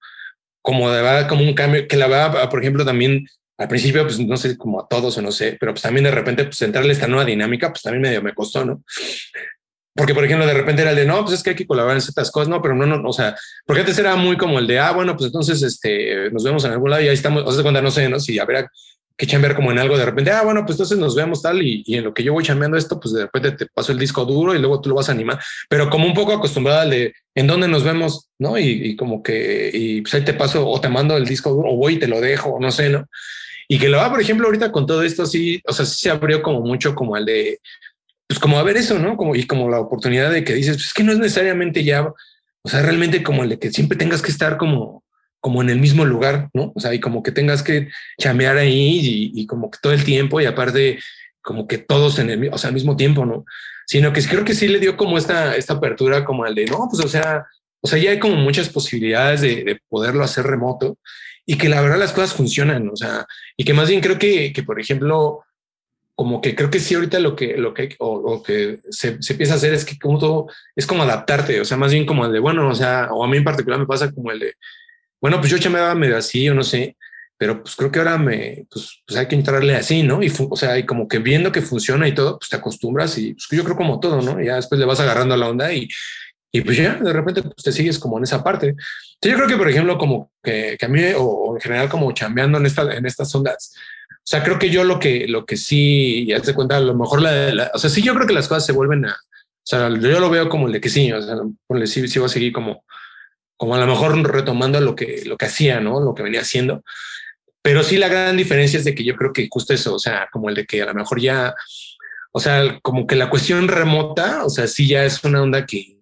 como 0.61 0.91
de 0.91 1.01
verdad, 1.01 1.27
como 1.27 1.43
un 1.43 1.55
cambio 1.55 1.89
que 1.89 1.97
la 1.97 2.07
verdad, 2.07 2.51
por 2.51 2.61
ejemplo, 2.61 2.85
también 2.85 3.27
al 3.59 3.69
principio, 3.69 4.05
pues 4.05 4.21
no 4.21 4.37
sé, 4.37 4.57
como 4.57 4.81
a 4.81 4.87
todos 4.89 5.19
o 5.19 5.23
no 5.23 5.33
sé, 5.33 5.57
pero 5.59 5.73
pues 5.73 5.83
también 5.83 6.05
de 6.05 6.13
repente, 6.13 6.45
pues 6.45 6.63
entrarle 6.63 6.93
esta 6.93 7.09
nueva 7.09 7.25
dinámica, 7.25 7.71
pues 7.71 7.83
también 7.83 8.03
medio 8.03 8.23
me 8.23 8.33
costó, 8.33 8.65
¿no? 8.65 8.85
Porque, 9.95 10.15
por 10.15 10.25
ejemplo, 10.25 10.47
de 10.47 10.55
repente 10.55 10.83
era 10.83 10.93
el 10.93 10.97
de, 10.97 11.05
no, 11.05 11.25
pues 11.25 11.35
es 11.35 11.43
que 11.43 11.51
hay 11.51 11.57
que 11.57 11.67
colaborar 11.67 11.97
en 11.97 12.03
ciertas 12.03 12.31
cosas, 12.31 12.49
no, 12.49 12.63
pero 12.63 12.77
no, 12.77 12.87
no, 12.87 13.09
o 13.09 13.13
sea, 13.13 13.35
porque 13.67 13.81
antes 13.81 13.99
era 13.99 14.15
muy 14.15 14.37
como 14.37 14.61
el 14.61 14.69
de, 14.69 14.79
ah, 14.79 14.93
bueno, 14.93 15.17
pues 15.17 15.27
entonces, 15.27 15.61
este, 15.63 16.31
nos 16.31 16.45
vemos 16.45 16.65
en 16.65 16.71
algún 16.71 16.91
lado 16.91 17.03
y 17.03 17.09
ahí 17.09 17.15
estamos, 17.15 17.43
o 17.45 17.51
sea, 17.51 17.63
cuando 17.63 17.83
no 17.83 17.91
sé, 17.91 18.09
¿no? 18.09 18.21
Si 18.21 18.39
habrá 18.39 18.71
que 19.17 19.27
chambear 19.27 19.57
como 19.57 19.73
en 19.73 19.81
algo 19.81 19.99
de 19.99 20.05
repente, 20.05 20.31
ah, 20.31 20.43
bueno, 20.43 20.61
pues 20.65 20.77
entonces 20.77 20.99
nos 20.99 21.17
vemos 21.17 21.43
tal 21.43 21.61
y, 21.61 21.83
en 21.89 22.05
lo 22.05 22.15
que 22.15 22.23
yo 22.23 22.33
voy 22.33 22.45
chambeando 22.45 22.77
esto, 22.77 23.01
pues 23.01 23.13
de 23.13 23.23
repente 23.23 23.51
te 23.51 23.67
paso 23.67 23.91
el 23.91 23.99
disco 23.99 24.25
duro 24.25 24.55
y 24.55 24.61
luego 24.61 24.81
tú 24.81 24.91
lo 24.91 24.95
vas 24.95 25.09
a 25.09 25.13
animar, 25.13 25.41
pero 25.69 25.91
como 25.91 26.07
un 26.07 26.15
poco 26.15 26.33
acostumbrada 26.33 26.83
al 26.83 26.91
de 26.91 27.13
en 27.35 27.49
dónde 27.49 27.67
nos 27.67 27.83
vemos, 27.83 28.29
¿no? 28.39 28.57
Y, 28.57 28.91
y, 28.91 28.95
como 28.95 29.21
que, 29.21 29.73
y 29.75 30.03
pues 30.03 30.15
ahí 30.15 30.25
te 30.25 30.35
paso 30.35 30.65
o 30.69 30.81
te 30.81 30.89
mando 30.89 31.17
el 31.17 31.27
disco 31.27 31.51
duro 31.51 31.73
o 31.73 31.77
voy 31.77 31.95
y 31.95 31.99
te 31.99 32.07
lo 32.07 32.21
dejo, 32.21 32.59
no 32.61 32.71
sé, 32.71 32.89
¿no? 32.89 33.09
Y 33.69 33.79
que 33.79 33.89
lo 33.89 33.99
va, 33.99 34.11
por 34.11 34.21
ejemplo, 34.21 34.47
ahorita 34.47 34.73
con 34.73 34.87
todo 34.87 35.03
esto, 35.03 35.27
sí, 35.27 35.61
o 35.67 35.73
sea, 35.75 35.85
sí 35.85 36.01
se 36.01 36.11
abrió 36.11 36.43
como 36.43 36.63
mucho 36.63 36.95
como 36.95 37.19
el 37.19 37.27
de, 37.27 37.61
pues 38.27 38.41
como 38.41 38.59
a 38.59 38.63
ver 38.63 38.79
eso, 38.79 38.99
¿no? 38.99 39.17
Como, 39.17 39.37
y 39.37 39.47
como 39.47 39.69
la 39.69 39.79
oportunidad 39.79 40.31
de 40.33 40.43
que 40.43 40.55
dices, 40.55 40.77
pues 40.77 40.87
es 40.87 40.95
que 40.95 41.05
no 41.05 41.13
es 41.13 41.19
necesariamente 41.19 41.85
ya, 41.85 42.03
o 42.03 42.69
sea, 42.69 42.83
realmente 42.83 43.23
como 43.23 43.43
el 43.43 43.51
de 43.51 43.59
que 43.59 43.71
siempre 43.71 43.99
tengas 43.99 44.23
que 44.23 44.31
estar 44.31 44.57
como, 44.57 45.05
como 45.41 45.61
en 45.61 45.69
el 45.69 45.79
mismo 45.79 46.07
lugar, 46.07 46.49
¿no? 46.55 46.73
O 46.75 46.81
sea, 46.81 46.95
y 46.95 47.01
como 47.01 47.23
que 47.23 47.31
tengas 47.31 47.63
que 47.63 47.89
chamear 48.19 48.57
ahí 48.57 49.01
y, 49.35 49.41
y 49.43 49.47
como 49.47 49.71
que 49.71 49.79
todo 49.83 49.93
el 49.93 50.03
tiempo 50.03 50.41
y 50.41 50.47
aparte 50.47 50.99
como 51.43 51.67
que 51.67 51.79
todos 51.79 52.19
en 52.19 52.31
el, 52.31 52.49
o 52.53 52.59
sea, 52.59 52.69
al 52.69 52.75
mismo 52.75 52.97
tiempo, 52.97 53.27
¿no? 53.27 53.45
Sino 53.87 54.13
que 54.13 54.23
creo 54.23 54.45
que 54.45 54.55
sí 54.55 54.69
le 54.69 54.81
dio 54.81 54.97
como 54.97 55.19
esta, 55.19 55.57
esta 55.57 55.75
apertura 55.75 56.25
como 56.25 56.45
al 56.45 56.55
de, 56.55 56.65
no, 56.67 56.89
pues 56.91 57.05
o 57.05 57.09
sea, 57.09 57.47
o 57.81 57.87
sea, 57.87 57.99
ya 57.99 58.11
hay 58.11 58.19
como 58.19 58.37
muchas 58.37 58.69
posibilidades 58.71 59.43
de, 59.43 59.65
de 59.65 59.81
poderlo 59.89 60.25
hacer 60.25 60.47
remoto 60.47 60.99
y 61.51 61.57
que 61.57 61.71
la 61.71 61.81
verdad 61.81 61.99
las 61.99 62.13
cosas 62.13 62.35
funcionan, 62.35 62.91
o 62.91 62.95
sea, 62.95 63.27
y 63.57 63.65
que 63.65 63.73
más 63.73 63.89
bien 63.89 64.03
creo 64.03 64.19
que, 64.19 64.53
que 64.53 64.63
por 64.63 64.79
ejemplo, 64.79 65.47
como 66.15 66.43
que 66.43 66.55
creo 66.55 66.69
que 66.69 66.79
sí 66.79 66.95
ahorita 66.95 67.21
lo 67.21 67.35
que, 67.35 67.57
lo 67.57 67.73
que, 67.73 67.97
o, 68.01 68.43
que 68.43 68.81
se, 68.91 69.17
se, 69.23 69.33
empieza 69.33 69.55
a 69.55 69.57
hacer 69.57 69.73
es 69.73 69.87
que 69.87 69.99
como 69.99 70.19
todo, 70.19 70.47
es 70.77 70.87
como 70.87 71.05
adaptarte, 71.05 71.59
o 71.59 71.65
sea, 71.65 71.79
más 71.79 71.91
bien 71.91 72.05
como 72.05 72.27
el 72.27 72.33
de, 72.33 72.39
bueno, 72.39 72.69
o 72.69 72.75
sea, 72.75 73.09
o 73.13 73.25
a 73.25 73.29
mí 73.29 73.39
en 73.39 73.45
particular 73.45 73.81
me 73.81 73.87
pasa 73.87 74.13
como 74.13 74.31
el 74.31 74.41
de, 74.41 74.55
bueno, 75.23 75.41
pues 75.41 75.51
yo 75.51 75.71
me 75.71 75.79
daba 75.79 75.95
medio 75.95 76.19
así 76.19 76.47
o 76.51 76.55
no 76.55 76.63
sé, 76.63 76.99
pero 77.39 77.63
pues 77.63 77.77
creo 77.77 77.91
que 77.91 78.01
ahora 78.01 78.19
me, 78.19 78.67
pues, 78.71 79.03
pues 79.07 79.19
hay 79.19 79.27
que 79.27 79.37
entrarle 79.37 79.75
así, 79.75 80.03
¿no? 80.03 80.23
Y, 80.23 80.31
o 80.39 80.57
sea, 80.57 80.79
y 80.79 80.85
como 80.85 81.09
que 81.09 81.19
viendo 81.19 81.51
que 81.51 81.63
funciona 81.63 82.07
y 82.07 82.15
todo, 82.15 82.39
pues 82.39 82.51
te 82.51 82.57
acostumbras 82.57 83.17
y 83.17 83.33
pues, 83.33 83.47
yo 83.53 83.65
creo 83.65 83.77
como 83.77 84.01
todo, 84.01 84.21
¿no? 84.21 84.39
ya 84.43 84.57
después 84.57 84.79
le 84.79 84.85
vas 84.85 85.01
agarrando 85.01 85.35
la 85.35 85.49
onda 85.49 85.73
y, 85.73 85.89
y 86.51 86.63
pues 86.63 86.77
ya 86.77 86.95
de 86.95 87.13
repente 87.13 87.43
pues 87.43 87.57
te 87.57 87.73
sigues 87.73 87.99
como 87.99 88.19
en 88.19 88.25
esa 88.25 88.43
parte. 88.43 88.75
yo 89.21 89.35
creo 89.35 89.47
que, 89.47 89.57
por 89.57 89.69
ejemplo, 89.69 89.99
como 89.99 90.33
que, 90.43 90.77
que 90.79 90.87
a 90.87 90.89
mí 90.89 91.01
o, 91.17 91.55
en 91.57 91.61
general 91.61 91.89
como 91.89 92.11
chambeando 92.13 92.59
en, 92.59 92.67
esta, 92.67 92.83
en 92.95 93.05
estas 93.07 93.35
ondas, 93.35 93.75
o 94.11 94.31
sea, 94.31 94.43
creo 94.43 94.59
que 94.59 94.71
yo 94.71 94.85
lo 94.85 94.99
que, 94.99 95.27
lo 95.29 95.47
que 95.47 95.57
sí, 95.57 96.27
ya 96.27 96.41
te 96.41 96.55
cuenta, 96.55 96.77
a 96.77 96.81
lo 96.81 96.95
mejor 96.95 97.23
la, 97.23 97.71
o 97.75 97.79
sea, 97.79 97.91
sí, 97.91 98.03
yo 98.03 98.15
creo 98.15 98.27
que 98.27 98.35
las 98.35 98.49
cosas 98.49 98.67
se 98.67 98.73
vuelven 98.73 99.07
a, 99.07 99.13
o 99.13 99.71
sea, 99.71 99.91
yo 99.91 100.21
lo 100.21 100.31
veo 100.31 100.49
como 100.49 100.67
el 100.67 100.73
de 100.73 100.81
que 100.81 100.89
sí, 100.89 101.13
o 101.13 101.21
sea, 101.21 101.37
sí, 101.87 102.09
sí 102.09 102.19
va 102.19 102.27
a 102.27 102.31
seguir 102.31 102.53
como, 102.53 102.85
como 103.59 103.75
a 103.75 103.79
lo 103.79 103.87
mejor 103.87 104.17
retomando 104.33 104.81
lo 104.81 104.95
que, 104.95 105.23
lo 105.27 105.37
que 105.37 105.47
hacía, 105.47 105.81
¿no? 105.81 106.01
Lo 106.01 106.15
que 106.15 106.23
venía 106.23 106.41
haciendo. 106.41 106.83
Pero 107.61 107.83
sí 107.83 107.99
la 107.99 108.09
gran 108.09 108.37
diferencia 108.37 108.79
es 108.79 108.85
de 108.87 108.95
que 108.95 109.05
yo 109.05 109.15
creo 109.15 109.33
que 109.33 109.49
justo 109.51 109.75
eso, 109.75 109.95
o 109.95 109.99
sea, 109.99 110.29
como 110.33 110.49
el 110.49 110.55
de 110.55 110.65
que 110.65 110.81
a 110.81 110.87
lo 110.87 110.95
mejor 110.95 111.21
ya, 111.21 111.55
o 112.33 112.41
sea, 112.41 112.79
como 112.81 113.07
que 113.07 113.17
la 113.17 113.29
cuestión 113.29 113.69
remota, 113.69 114.45
o 114.45 114.49
sea, 114.49 114.67
sí 114.69 114.89
ya 114.89 115.05
es 115.05 115.23
una 115.25 115.43
onda 115.43 115.67
que, 115.67 115.98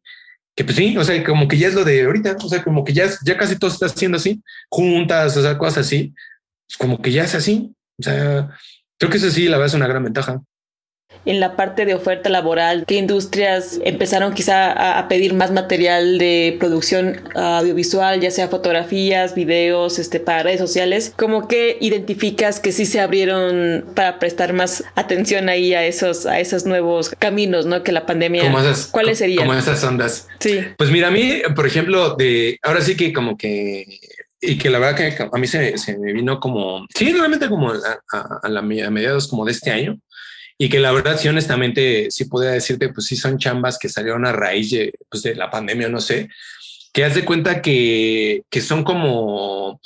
que 0.56 0.64
pues 0.64 0.76
sí, 0.76 0.96
o 0.96 1.04
sea, 1.04 1.22
como 1.22 1.46
que 1.46 1.58
ya 1.58 1.68
es 1.68 1.74
lo 1.74 1.84
de 1.84 2.04
ahorita, 2.04 2.36
o 2.42 2.48
sea, 2.48 2.64
como 2.64 2.82
que 2.82 2.94
ya, 2.94 3.08
ya 3.24 3.36
casi 3.36 3.58
todo 3.58 3.70
está 3.70 3.86
haciendo 3.86 4.16
así, 4.16 4.42
juntas, 4.70 5.36
o 5.36 5.42
sea, 5.42 5.58
cosas 5.58 5.86
así, 5.86 6.14
como 6.78 7.00
que 7.02 7.12
ya 7.12 7.24
es 7.24 7.34
así, 7.34 7.74
o 7.98 8.02
sea, 8.02 8.48
creo 8.98 9.10
que 9.10 9.18
eso 9.18 9.30
sí, 9.30 9.48
la 9.48 9.58
verdad 9.58 9.66
es 9.66 9.74
una 9.74 9.86
gran 9.86 10.02
ventaja 10.02 10.40
en 11.26 11.40
la 11.40 11.56
parte 11.56 11.84
de 11.84 11.94
oferta 11.94 12.30
laboral, 12.30 12.84
qué 12.86 12.94
industrias 12.94 13.80
empezaron 13.84 14.32
quizá 14.32 14.98
a, 14.98 15.08
pedir 15.08 15.34
más 15.34 15.50
material 15.50 16.18
de 16.18 16.56
producción 16.58 17.20
audiovisual, 17.34 18.20
ya 18.20 18.30
sea 18.30 18.48
fotografías, 18.48 19.34
videos, 19.34 19.98
este, 19.98 20.20
para 20.20 20.44
redes 20.44 20.60
sociales, 20.60 21.12
como 21.16 21.48
que 21.48 21.78
identificas 21.80 22.60
que 22.60 22.72
sí 22.72 22.86
se 22.86 23.00
abrieron 23.00 23.84
para 23.94 24.18
prestar 24.18 24.52
más 24.52 24.84
atención 24.94 25.48
ahí 25.48 25.74
a 25.74 25.84
esos, 25.84 26.26
a 26.26 26.40
esos 26.40 26.64
nuevos 26.64 27.10
caminos, 27.18 27.66
¿no? 27.66 27.82
Que 27.82 27.92
la 27.92 28.06
pandemia, 28.06 28.50
¿cuáles 28.90 29.18
serían? 29.18 29.46
Como 29.46 29.58
esas 29.58 29.82
ondas. 29.84 30.28
Sí. 30.38 30.60
Pues 30.78 30.90
mira, 30.90 31.08
a 31.08 31.10
mí, 31.10 31.42
por 31.54 31.66
ejemplo, 31.66 32.14
de 32.14 32.58
ahora 32.62 32.80
sí 32.80 32.96
que 32.96 33.12
como 33.12 33.36
que 33.36 33.84
y 34.40 34.58
que 34.58 34.70
la 34.70 34.78
verdad 34.78 34.96
que 34.96 35.22
a 35.22 35.38
mí 35.38 35.46
se, 35.46 35.76
se 35.78 35.98
me 35.98 36.12
vino 36.12 36.38
como, 36.38 36.86
sí, 36.94 37.12
realmente 37.12 37.48
como 37.48 37.70
a, 37.70 38.40
a, 38.42 38.48
la, 38.48 38.60
a 38.60 38.90
mediados 38.90 39.28
como 39.28 39.44
de 39.44 39.52
este 39.52 39.70
año, 39.70 39.98
y 40.58 40.68
que 40.68 40.80
la 40.80 40.92
verdad, 40.92 41.18
sí, 41.18 41.28
honestamente, 41.28 42.10
sí 42.10 42.24
podría 42.24 42.52
decirte, 42.52 42.88
pues 42.88 43.06
sí 43.06 43.16
son 43.16 43.38
chambas 43.38 43.78
que 43.78 43.88
salieron 43.88 44.26
a 44.26 44.32
raíz 44.32 44.70
de, 44.70 44.92
pues, 45.10 45.22
de 45.22 45.34
la 45.34 45.50
pandemia, 45.50 45.88
no 45.88 46.00
sé, 46.00 46.28
que 46.92 47.04
haz 47.04 47.14
de 47.14 47.24
cuenta 47.26 47.60
que, 47.60 48.42
que 48.48 48.60
son 48.62 48.82
como, 48.82 49.80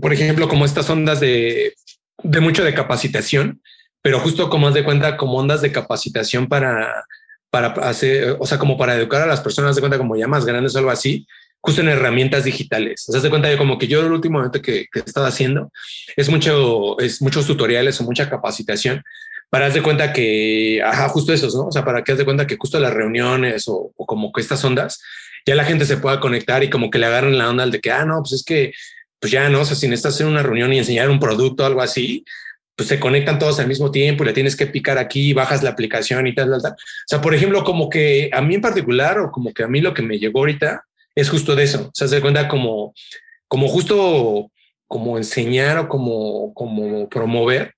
por 0.00 0.12
ejemplo, 0.12 0.48
como 0.48 0.64
estas 0.64 0.88
ondas 0.88 1.20
de, 1.20 1.74
de 2.22 2.40
mucho 2.40 2.64
de 2.64 2.72
capacitación, 2.72 3.62
pero 4.00 4.20
justo 4.20 4.48
como 4.48 4.68
haz 4.68 4.74
de 4.74 4.84
cuenta, 4.84 5.18
como 5.18 5.38
ondas 5.38 5.60
de 5.60 5.70
capacitación 5.70 6.48
para, 6.48 7.04
para 7.50 7.68
hacer, 7.88 8.36
o 8.40 8.46
sea, 8.46 8.58
como 8.58 8.78
para 8.78 8.96
educar 8.96 9.20
a 9.20 9.26
las 9.26 9.42
personas 9.42 9.76
de 9.76 9.82
cuenta 9.82 9.98
como 9.98 10.16
ya 10.16 10.26
más 10.26 10.46
grandes 10.46 10.74
o 10.74 10.78
algo 10.78 10.90
así, 10.90 11.26
justo 11.60 11.82
en 11.82 11.90
herramientas 11.90 12.44
digitales. 12.44 13.04
O 13.06 13.12
sea, 13.12 13.20
de 13.20 13.30
cuenta 13.30 13.48
de 13.48 13.58
como 13.58 13.78
que 13.78 13.86
yo 13.86 14.00
el 14.00 14.12
último 14.12 14.38
momento 14.38 14.62
que, 14.62 14.86
que 14.90 15.00
he 15.00 15.02
estado 15.02 15.26
haciendo 15.26 15.70
es 16.16 16.30
mucho, 16.30 16.98
es 16.98 17.20
muchos 17.20 17.46
tutoriales 17.46 18.00
o 18.00 18.04
mucha 18.04 18.30
capacitación 18.30 19.04
para 19.52 19.68
de 19.68 19.82
cuenta 19.82 20.14
que, 20.14 20.80
ajá, 20.82 21.10
justo 21.10 21.30
esos, 21.30 21.54
¿no? 21.54 21.66
O 21.66 21.72
sea, 21.72 21.84
para 21.84 22.02
que 22.02 22.12
haz 22.12 22.16
de 22.16 22.24
cuenta 22.24 22.46
que 22.46 22.56
justo 22.58 22.80
las 22.80 22.94
reuniones 22.94 23.64
o, 23.66 23.92
como 23.96 24.32
que 24.32 24.40
estas 24.40 24.64
ondas, 24.64 25.02
ya 25.44 25.54
la 25.54 25.66
gente 25.66 25.84
se 25.84 25.98
pueda 25.98 26.20
conectar 26.20 26.64
y 26.64 26.70
como 26.70 26.88
que 26.88 26.98
le 26.98 27.04
agarren 27.04 27.36
la 27.36 27.50
onda 27.50 27.62
al 27.64 27.70
de 27.70 27.78
que, 27.78 27.90
ah, 27.90 28.06
no, 28.06 28.20
pues 28.20 28.32
es 28.32 28.44
que, 28.44 28.72
pues 29.20 29.30
ya 29.30 29.50
no, 29.50 29.60
o 29.60 29.64
sea, 29.66 29.76
si 29.76 29.88
necesitas 29.88 30.14
hacer 30.14 30.26
una 30.26 30.42
reunión 30.42 30.72
y 30.72 30.78
enseñar 30.78 31.10
un 31.10 31.20
producto 31.20 31.64
o 31.64 31.66
algo 31.66 31.82
así, 31.82 32.24
pues 32.74 32.88
se 32.88 32.98
conectan 32.98 33.38
todos 33.38 33.60
al 33.60 33.68
mismo 33.68 33.90
tiempo 33.90 34.24
y 34.24 34.28
le 34.28 34.32
tienes 34.32 34.56
que 34.56 34.68
picar 34.68 34.96
aquí, 34.96 35.34
bajas 35.34 35.62
la 35.62 35.68
aplicación 35.68 36.26
y 36.26 36.34
tal, 36.34 36.48
tal, 36.48 36.62
tal. 36.62 36.72
O 36.72 36.76
sea, 37.06 37.20
por 37.20 37.34
ejemplo, 37.34 37.62
como 37.62 37.90
que 37.90 38.30
a 38.32 38.40
mí 38.40 38.54
en 38.54 38.62
particular 38.62 39.18
o 39.18 39.30
como 39.30 39.52
que 39.52 39.64
a 39.64 39.68
mí 39.68 39.82
lo 39.82 39.92
que 39.92 40.00
me 40.00 40.18
llegó 40.18 40.38
ahorita 40.38 40.82
es 41.14 41.28
justo 41.28 41.54
de 41.54 41.64
eso. 41.64 41.88
O 41.88 41.92
sea, 41.92 42.08
se 42.08 42.22
cuenta 42.22 42.48
como, 42.48 42.94
como 43.48 43.68
justo 43.68 44.50
como 44.88 45.18
enseñar 45.18 45.76
o 45.76 45.88
como, 45.90 46.54
como 46.54 47.06
promover 47.10 47.74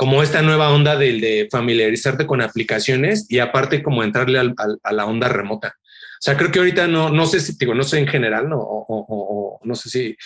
como 0.00 0.22
esta 0.22 0.40
nueva 0.40 0.70
onda 0.70 0.96
del 0.96 1.20
de 1.20 1.46
familiarizarte 1.52 2.26
con 2.26 2.40
aplicaciones 2.40 3.26
y 3.28 3.38
aparte 3.38 3.82
como 3.82 4.02
entrarle 4.02 4.38
al, 4.38 4.54
a 4.82 4.92
la 4.94 5.04
onda 5.04 5.28
remota. 5.28 5.76
O 5.76 6.22
sea, 6.22 6.38
creo 6.38 6.50
que 6.50 6.58
ahorita 6.58 6.88
no, 6.88 7.10
no 7.10 7.26
sé 7.26 7.38
si 7.38 7.54
digo, 7.58 7.74
no 7.74 7.82
sé 7.82 7.98
en 7.98 8.06
general, 8.06 8.48
no, 8.48 8.56
o, 8.58 9.60
no 9.62 9.74
sé 9.74 9.90
si 9.90 10.16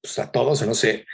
pues, 0.00 0.18
a 0.18 0.32
todos 0.32 0.62
o 0.62 0.66
no 0.66 0.72
sé, 0.72 1.04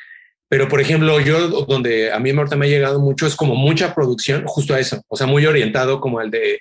pero 0.49 0.69
por 0.69 0.81
ejemplo, 0.81 1.19
yo 1.19 1.49
donde 1.67 2.13
a 2.13 2.21
mí 2.21 2.31
ahorita 2.31 2.55
me 2.55 2.67
ha 2.67 2.69
llegado 2.69 3.01
mucho 3.01 3.27
es 3.27 3.35
como 3.35 3.57
mucha 3.57 3.97
producción 3.97 4.45
justo 4.47 4.75
a 4.75 4.79
eso, 4.79 5.03
o 5.09 5.17
sea, 5.17 5.27
muy 5.27 5.45
orientado 5.45 6.01
como 6.01 6.21
el 6.21 6.31
de, 6.31 6.61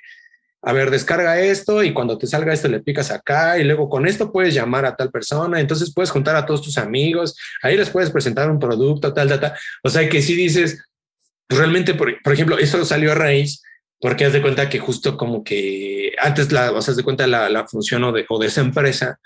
a 0.64 0.74
ver, 0.74 0.90
descarga 0.90 1.40
esto 1.40 1.84
y 1.84 1.94
cuando 1.94 2.18
te 2.18 2.26
salga 2.26 2.52
esto 2.52 2.68
le 2.68 2.80
picas 2.80 3.12
acá 3.12 3.60
y 3.60 3.64
luego 3.64 3.90
con 3.90 4.08
esto 4.08 4.32
puedes 4.32 4.56
llamar 4.56 4.88
a 4.88 4.96
tal 4.96 5.12
persona, 5.12 5.60
entonces 5.60 5.94
puedes 5.94 6.10
juntar 6.10 6.36
a 6.36 6.48
todos 6.48 6.64
tus 6.64 6.80
amigos, 6.80 7.38
ahí 7.62 7.78
les 7.78 7.92
puedes 7.92 8.10
presentar 8.10 8.50
un 8.50 8.58
producto, 8.58 9.14
tal, 9.14 9.30
tal, 9.30 9.40
tal. 9.40 9.54
O 9.84 9.90
sea, 9.90 10.10
que 10.10 10.24
si 10.24 10.34
dices, 10.34 10.84
pues, 11.48 11.60
realmente, 11.60 11.94
por, 11.94 12.34
ejemplo, 12.34 12.58
eso 12.58 12.84
salió 12.86 13.12
a 13.12 13.16
raíz 13.16 13.62
porque 14.00 14.26
haz 14.26 14.34
de 14.34 14.42
cuenta 14.42 14.70
que 14.70 14.80
justo 14.80 15.18
como 15.18 15.44
que 15.44 16.14
antes 16.20 16.52
la, 16.52 16.72
o 16.72 16.82
sea, 16.82 16.94
de 16.94 17.04
cuenta 17.04 17.26
la, 17.28 17.68
función 17.68 18.04
o 18.04 18.12
de, 18.12 18.26
esa 18.46 18.62
empresa 18.62 19.20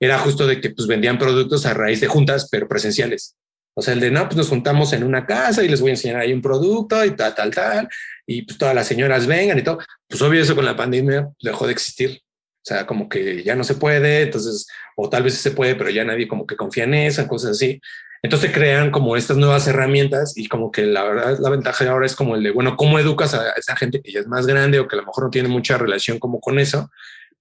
era 0.00 0.18
justo 0.18 0.46
de 0.46 0.60
que 0.60 0.70
pues 0.70 0.88
vendían 0.88 1.18
productos 1.18 1.66
a 1.66 1.74
raíz 1.74 2.00
de 2.00 2.08
juntas, 2.08 2.48
pero 2.50 2.66
presenciales. 2.66 3.36
O 3.74 3.82
sea, 3.82 3.94
el 3.94 4.00
de 4.00 4.10
no, 4.10 4.24
pues 4.24 4.36
nos 4.36 4.48
juntamos 4.48 4.92
en 4.92 5.04
una 5.04 5.26
casa 5.26 5.62
y 5.62 5.68
les 5.68 5.80
voy 5.80 5.90
a 5.90 5.94
enseñar 5.94 6.20
ahí 6.20 6.32
un 6.32 6.42
producto 6.42 7.04
y 7.04 7.12
tal, 7.12 7.34
tal, 7.34 7.50
tal. 7.50 7.88
Y 8.26 8.42
pues 8.42 8.58
todas 8.58 8.74
las 8.74 8.86
señoras 8.86 9.26
vengan 9.26 9.58
y 9.58 9.62
todo. 9.62 9.78
Pues 10.08 10.20
obvio, 10.22 10.42
eso 10.42 10.54
con 10.54 10.64
la 10.64 10.76
pandemia 10.76 11.28
dejó 11.40 11.66
de 11.66 11.72
existir. 11.72 12.20
O 12.62 12.64
sea, 12.64 12.86
como 12.86 13.08
que 13.08 13.42
ya 13.42 13.54
no 13.54 13.64
se 13.64 13.74
puede. 13.74 14.22
Entonces, 14.22 14.66
o 14.96 15.08
tal 15.08 15.22
vez 15.22 15.34
se 15.34 15.52
puede, 15.52 15.74
pero 15.74 15.90
ya 15.90 16.04
nadie 16.04 16.28
como 16.28 16.46
que 16.46 16.56
confía 16.56 16.84
en 16.84 16.94
eso, 16.94 17.26
cosas 17.26 17.52
así. 17.52 17.80
Entonces 18.22 18.52
crean 18.52 18.92
como 18.92 19.16
estas 19.16 19.36
nuevas 19.36 19.66
herramientas 19.66 20.34
y 20.36 20.46
como 20.46 20.70
que 20.70 20.86
la 20.86 21.02
verdad 21.02 21.38
la 21.40 21.50
ventaja 21.50 21.90
ahora 21.90 22.06
es 22.06 22.14
como 22.14 22.36
el 22.36 22.42
de, 22.44 22.52
bueno, 22.52 22.76
¿cómo 22.76 22.98
educas 23.00 23.34
a 23.34 23.50
esa 23.52 23.74
gente 23.76 24.00
que 24.00 24.12
ya 24.12 24.20
es 24.20 24.28
más 24.28 24.46
grande 24.46 24.78
o 24.78 24.86
que 24.86 24.94
a 24.94 25.00
lo 25.00 25.06
mejor 25.06 25.24
no 25.24 25.30
tiene 25.30 25.48
mucha 25.48 25.76
relación 25.76 26.20
como 26.20 26.40
con 26.40 26.60
eso? 26.60 26.88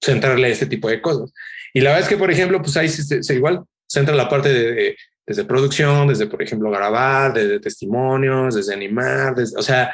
Centrarle 0.04 0.48
pues, 0.48 0.50
a 0.50 0.54
este 0.54 0.66
tipo 0.66 0.90
de 0.90 1.00
cosas. 1.00 1.32
Y 1.74 1.82
la 1.82 1.92
verdad 1.92 2.04
es 2.04 2.10
que, 2.10 2.18
por 2.18 2.32
ejemplo, 2.32 2.62
pues 2.62 2.76
ahí 2.78 2.90
se, 2.90 3.22
se 3.22 3.36
igual 3.36 3.64
centra 3.88 4.16
la 4.16 4.28
parte 4.28 4.52
de, 4.52 4.98
desde 5.26 5.46
producción, 5.46 6.08
desde, 6.08 6.26
por 6.26 6.42
ejemplo, 6.42 6.72
grabar, 6.72 7.34
desde 7.34 7.60
testimonios, 7.60 8.56
desde 8.56 8.74
animar, 8.74 9.36
desde, 9.36 9.58
o 9.58 9.62
sea, 9.62 9.94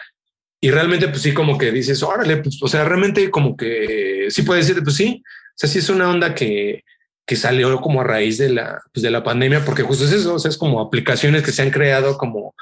y 0.60 0.72
realmente, 0.72 1.08
pues 1.10 1.22
sí, 1.22 1.34
como 1.34 1.58
que 1.58 1.72
dices, 1.72 2.02
órale, 2.02 2.38
pues, 2.38 2.60
o 2.62 2.68
sea, 2.68 2.86
realmente 2.86 3.30
como 3.30 3.56
que 3.58 4.28
sí 4.30 4.44
puede 4.44 4.62
decir, 4.62 4.82
pues 4.84 4.96
sí, 4.96 5.22
o 5.26 5.54
sea, 5.54 5.70
sí 5.70 5.80
es 5.80 5.90
una 5.90 6.10
onda 6.10 6.34
que, 6.34 6.84
que 7.28 7.36
salió 7.36 7.80
como 7.82 8.02
a 8.02 8.06
raíz 8.06 8.38
de 8.38 8.50
la, 8.50 8.82
pues 8.94 9.04
de 9.04 9.12
la 9.12 9.24
pandemia, 9.24 9.66
porque 9.66 9.84
justo 9.84 10.06
es 10.06 10.14
eso, 10.14 10.38
es 10.38 10.58
como 10.58 10.80
aplicaciones 10.82 11.44
que 11.44 11.52
se 11.52 11.62
han 11.62 11.72
creado 11.72 12.18
como 12.18 12.56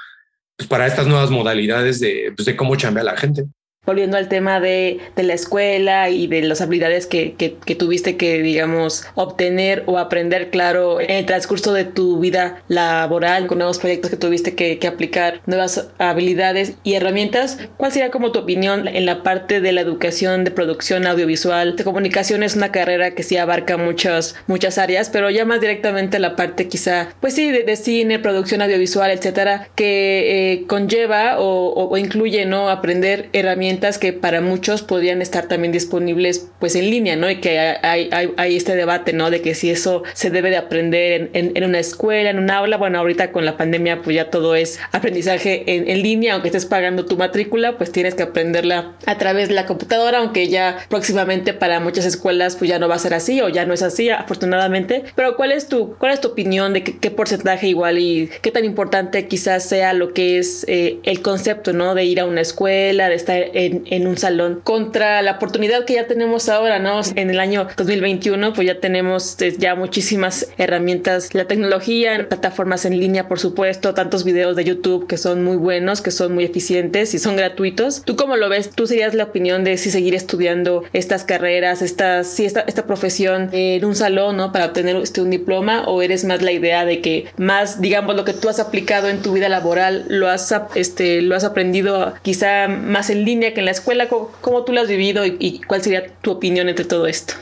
pues 0.56 0.68
para 0.68 0.86
estas 0.86 1.06
nuevas 1.06 1.30
modalidades 1.30 2.00
de, 2.00 2.32
pues 2.34 2.46
de 2.46 2.56
cómo 2.56 2.76
chambea 2.76 3.04
la 3.04 3.16
gente 3.16 3.44
volviendo 3.86 4.16
al 4.16 4.28
tema 4.28 4.60
de, 4.60 4.98
de, 5.14 5.22
la 5.22 5.34
escuela 5.34 6.10
y 6.10 6.26
de 6.26 6.42
las 6.42 6.60
habilidades 6.60 7.06
que, 7.06 7.34
que, 7.34 7.74
tuviste 7.76 8.16
que, 8.16 8.42
digamos, 8.42 9.04
obtener 9.14 9.84
o 9.86 9.98
aprender, 9.98 10.50
claro, 10.50 11.00
en 11.00 11.10
el 11.12 11.26
transcurso 11.26 11.72
de 11.72 11.84
tu 11.84 12.18
vida 12.18 12.62
laboral, 12.68 13.46
con 13.46 13.58
nuevos 13.58 13.78
proyectos 13.78 14.10
que 14.10 14.16
tuviste 14.16 14.54
que, 14.54 14.78
que, 14.78 14.88
aplicar, 14.88 15.40
nuevas 15.46 15.88
habilidades 15.98 16.74
y 16.82 16.94
herramientas, 16.94 17.58
¿cuál 17.76 17.92
sería 17.92 18.10
como 18.10 18.32
tu 18.32 18.40
opinión 18.40 18.88
en 18.88 19.06
la 19.06 19.22
parte 19.22 19.60
de 19.60 19.72
la 19.72 19.82
educación 19.82 20.44
de 20.44 20.50
producción 20.50 21.06
audiovisual? 21.06 21.76
De 21.76 21.84
comunicación 21.84 22.42
es 22.42 22.56
una 22.56 22.72
carrera 22.72 23.12
que 23.12 23.22
sí 23.22 23.36
abarca 23.36 23.76
muchas, 23.76 24.34
muchas 24.48 24.78
áreas, 24.78 25.10
pero 25.10 25.30
ya 25.30 25.44
más 25.44 25.60
directamente 25.60 26.18
la 26.18 26.34
parte 26.34 26.66
quizá, 26.66 27.10
pues 27.20 27.34
sí, 27.34 27.50
de, 27.50 27.76
cine, 27.76 28.18
producción 28.18 28.62
audiovisual, 28.62 29.10
etcétera, 29.10 29.68
que 29.76 30.54
eh, 30.54 30.66
conlleva 30.66 31.38
o, 31.38 31.68
o, 31.68 31.88
o 31.88 31.96
incluye, 31.98 32.46
¿no? 32.46 32.68
Aprender 32.70 33.28
herramientas 33.32 33.75
que 33.98 34.12
para 34.12 34.40
muchos 34.40 34.82
podrían 34.82 35.22
estar 35.22 35.46
también 35.48 35.72
disponibles 35.72 36.48
pues 36.58 36.74
en 36.74 36.90
línea, 36.90 37.14
¿no? 37.14 37.30
Y 37.30 37.40
que 37.40 37.58
hay, 37.58 38.08
hay, 38.10 38.32
hay 38.36 38.56
este 38.56 38.74
debate, 38.74 39.12
¿no? 39.12 39.30
De 39.30 39.40
que 39.42 39.54
si 39.54 39.70
eso 39.70 40.02
se 40.14 40.30
debe 40.30 40.50
de 40.50 40.56
aprender 40.56 41.30
en, 41.32 41.52
en, 41.54 41.64
una 41.64 41.78
escuela, 41.78 42.30
en 42.30 42.38
un 42.38 42.50
aula, 42.50 42.76
bueno, 42.76 42.98
ahorita 42.98 43.32
con 43.32 43.44
la 43.44 43.56
pandemia 43.56 44.02
pues 44.02 44.16
ya 44.16 44.30
todo 44.30 44.54
es 44.54 44.80
aprendizaje 44.92 45.64
en, 45.66 45.88
en, 45.88 46.02
línea, 46.02 46.34
aunque 46.34 46.48
estés 46.48 46.66
pagando 46.66 47.04
tu 47.04 47.16
matrícula, 47.16 47.76
pues 47.76 47.92
tienes 47.92 48.14
que 48.14 48.24
aprenderla 48.24 48.96
a 49.06 49.18
través 49.18 49.48
de 49.48 49.54
la 49.54 49.66
computadora, 49.66 50.18
aunque 50.18 50.48
ya 50.48 50.78
próximamente 50.88 51.54
para 51.54 51.78
muchas 51.80 52.04
escuelas 52.04 52.56
pues 52.56 52.68
ya 52.68 52.78
no 52.78 52.88
va 52.88 52.96
a 52.96 52.98
ser 52.98 53.14
así 53.14 53.40
o 53.40 53.48
ya 53.48 53.66
no 53.66 53.74
es 53.74 53.82
así, 53.82 54.08
afortunadamente. 54.10 55.04
Pero 55.14 55.36
¿cuál 55.36 55.52
es 55.52 55.68
tu, 55.68 55.96
cuál 55.98 56.12
es 56.12 56.20
tu 56.20 56.28
opinión 56.28 56.72
de 56.72 56.82
qué, 56.82 57.10
porcentaje 57.10 57.68
igual 57.68 57.98
y 57.98 58.30
qué 58.42 58.50
tan 58.50 58.64
importante 58.64 59.26
quizás 59.28 59.64
sea 59.64 59.92
lo 59.92 60.12
que 60.12 60.38
es 60.38 60.64
eh, 60.68 60.98
el 61.04 61.22
concepto, 61.22 61.72
¿no? 61.72 61.94
De 61.94 62.04
ir 62.04 62.20
a 62.20 62.24
una 62.24 62.40
escuela, 62.40 63.08
de 63.08 63.14
estar... 63.14 63.36
Eh, 63.36 63.65
en, 63.66 63.84
en, 63.86 64.06
un 64.06 64.16
salón 64.16 64.60
contra 64.62 65.22
la 65.22 65.32
oportunidad 65.32 65.84
que 65.84 65.94
ya 65.94 66.06
tenemos 66.06 66.48
ahora, 66.48 66.78
¿no? 66.78 67.00
En 67.14 67.30
el 67.30 67.40
año 67.40 67.66
2021, 67.76 68.52
pues 68.52 68.66
ya 68.66 68.80
tenemos 68.80 69.40
eh, 69.42 69.54
ya 69.58 69.74
muchísimas 69.74 70.48
herramientas, 70.58 71.34
la 71.34 71.46
tecnología, 71.46 72.26
plataformas 72.28 72.84
en 72.84 72.98
línea, 72.98 73.28
por 73.28 73.38
supuesto, 73.38 73.94
tantos 73.94 74.24
videos 74.24 74.56
de 74.56 74.64
YouTube 74.64 75.06
que 75.06 75.18
son 75.18 75.44
muy 75.44 75.56
buenos, 75.56 76.00
que 76.00 76.10
son 76.10 76.34
muy 76.34 76.44
eficientes 76.44 77.14
y 77.14 77.18
son 77.18 77.36
gratuitos. 77.36 78.02
¿Tú 78.04 78.16
cómo 78.16 78.36
lo 78.36 78.48
ves? 78.48 78.70
¿Tú 78.70 78.86
serías 78.86 79.14
la 79.14 79.24
opinión 79.24 79.64
de 79.64 79.76
si 79.76 79.90
seguir 79.90 80.14
estudiando 80.14 80.84
estas 80.92 81.24
carreras, 81.24 81.82
estas, 81.82 82.28
si 82.28 82.44
esta, 82.44 82.60
esta 82.60 82.86
profesión 82.86 83.50
en 83.52 83.84
un 83.84 83.94
salón, 83.94 84.36
¿no? 84.36 84.52
Para 84.52 84.66
obtener 84.66 84.96
este, 84.96 85.20
un 85.20 85.30
diploma 85.30 85.84
o 85.86 86.02
eres 86.02 86.24
más 86.24 86.42
la 86.42 86.52
idea 86.52 86.84
de 86.84 87.00
que 87.00 87.26
más, 87.36 87.80
digamos, 87.80 88.16
lo 88.16 88.24
que 88.24 88.32
tú 88.32 88.48
has 88.48 88.60
aplicado 88.60 89.08
en 89.08 89.22
tu 89.22 89.32
vida 89.32 89.48
laboral 89.48 90.04
lo 90.08 90.28
has, 90.28 90.54
este, 90.74 91.22
lo 91.22 91.36
has 91.36 91.44
aprendido 91.44 92.14
quizá 92.22 92.68
más 92.68 93.10
en 93.10 93.24
línea 93.24 93.54
que 93.56 93.60
en 93.60 93.66
la 93.66 93.72
escuela? 93.72 94.08
¿Cómo, 94.08 94.64
tú 94.64 94.72
lo 94.72 94.82
has 94.82 94.88
vivido 94.88 95.24
y, 95.24 95.62
cuál 95.66 95.82
sería 95.82 96.06
tu 96.18 96.30
opinión 96.30 96.68
entre 96.68 96.84
todo 96.84 97.06
esto? 97.06 97.32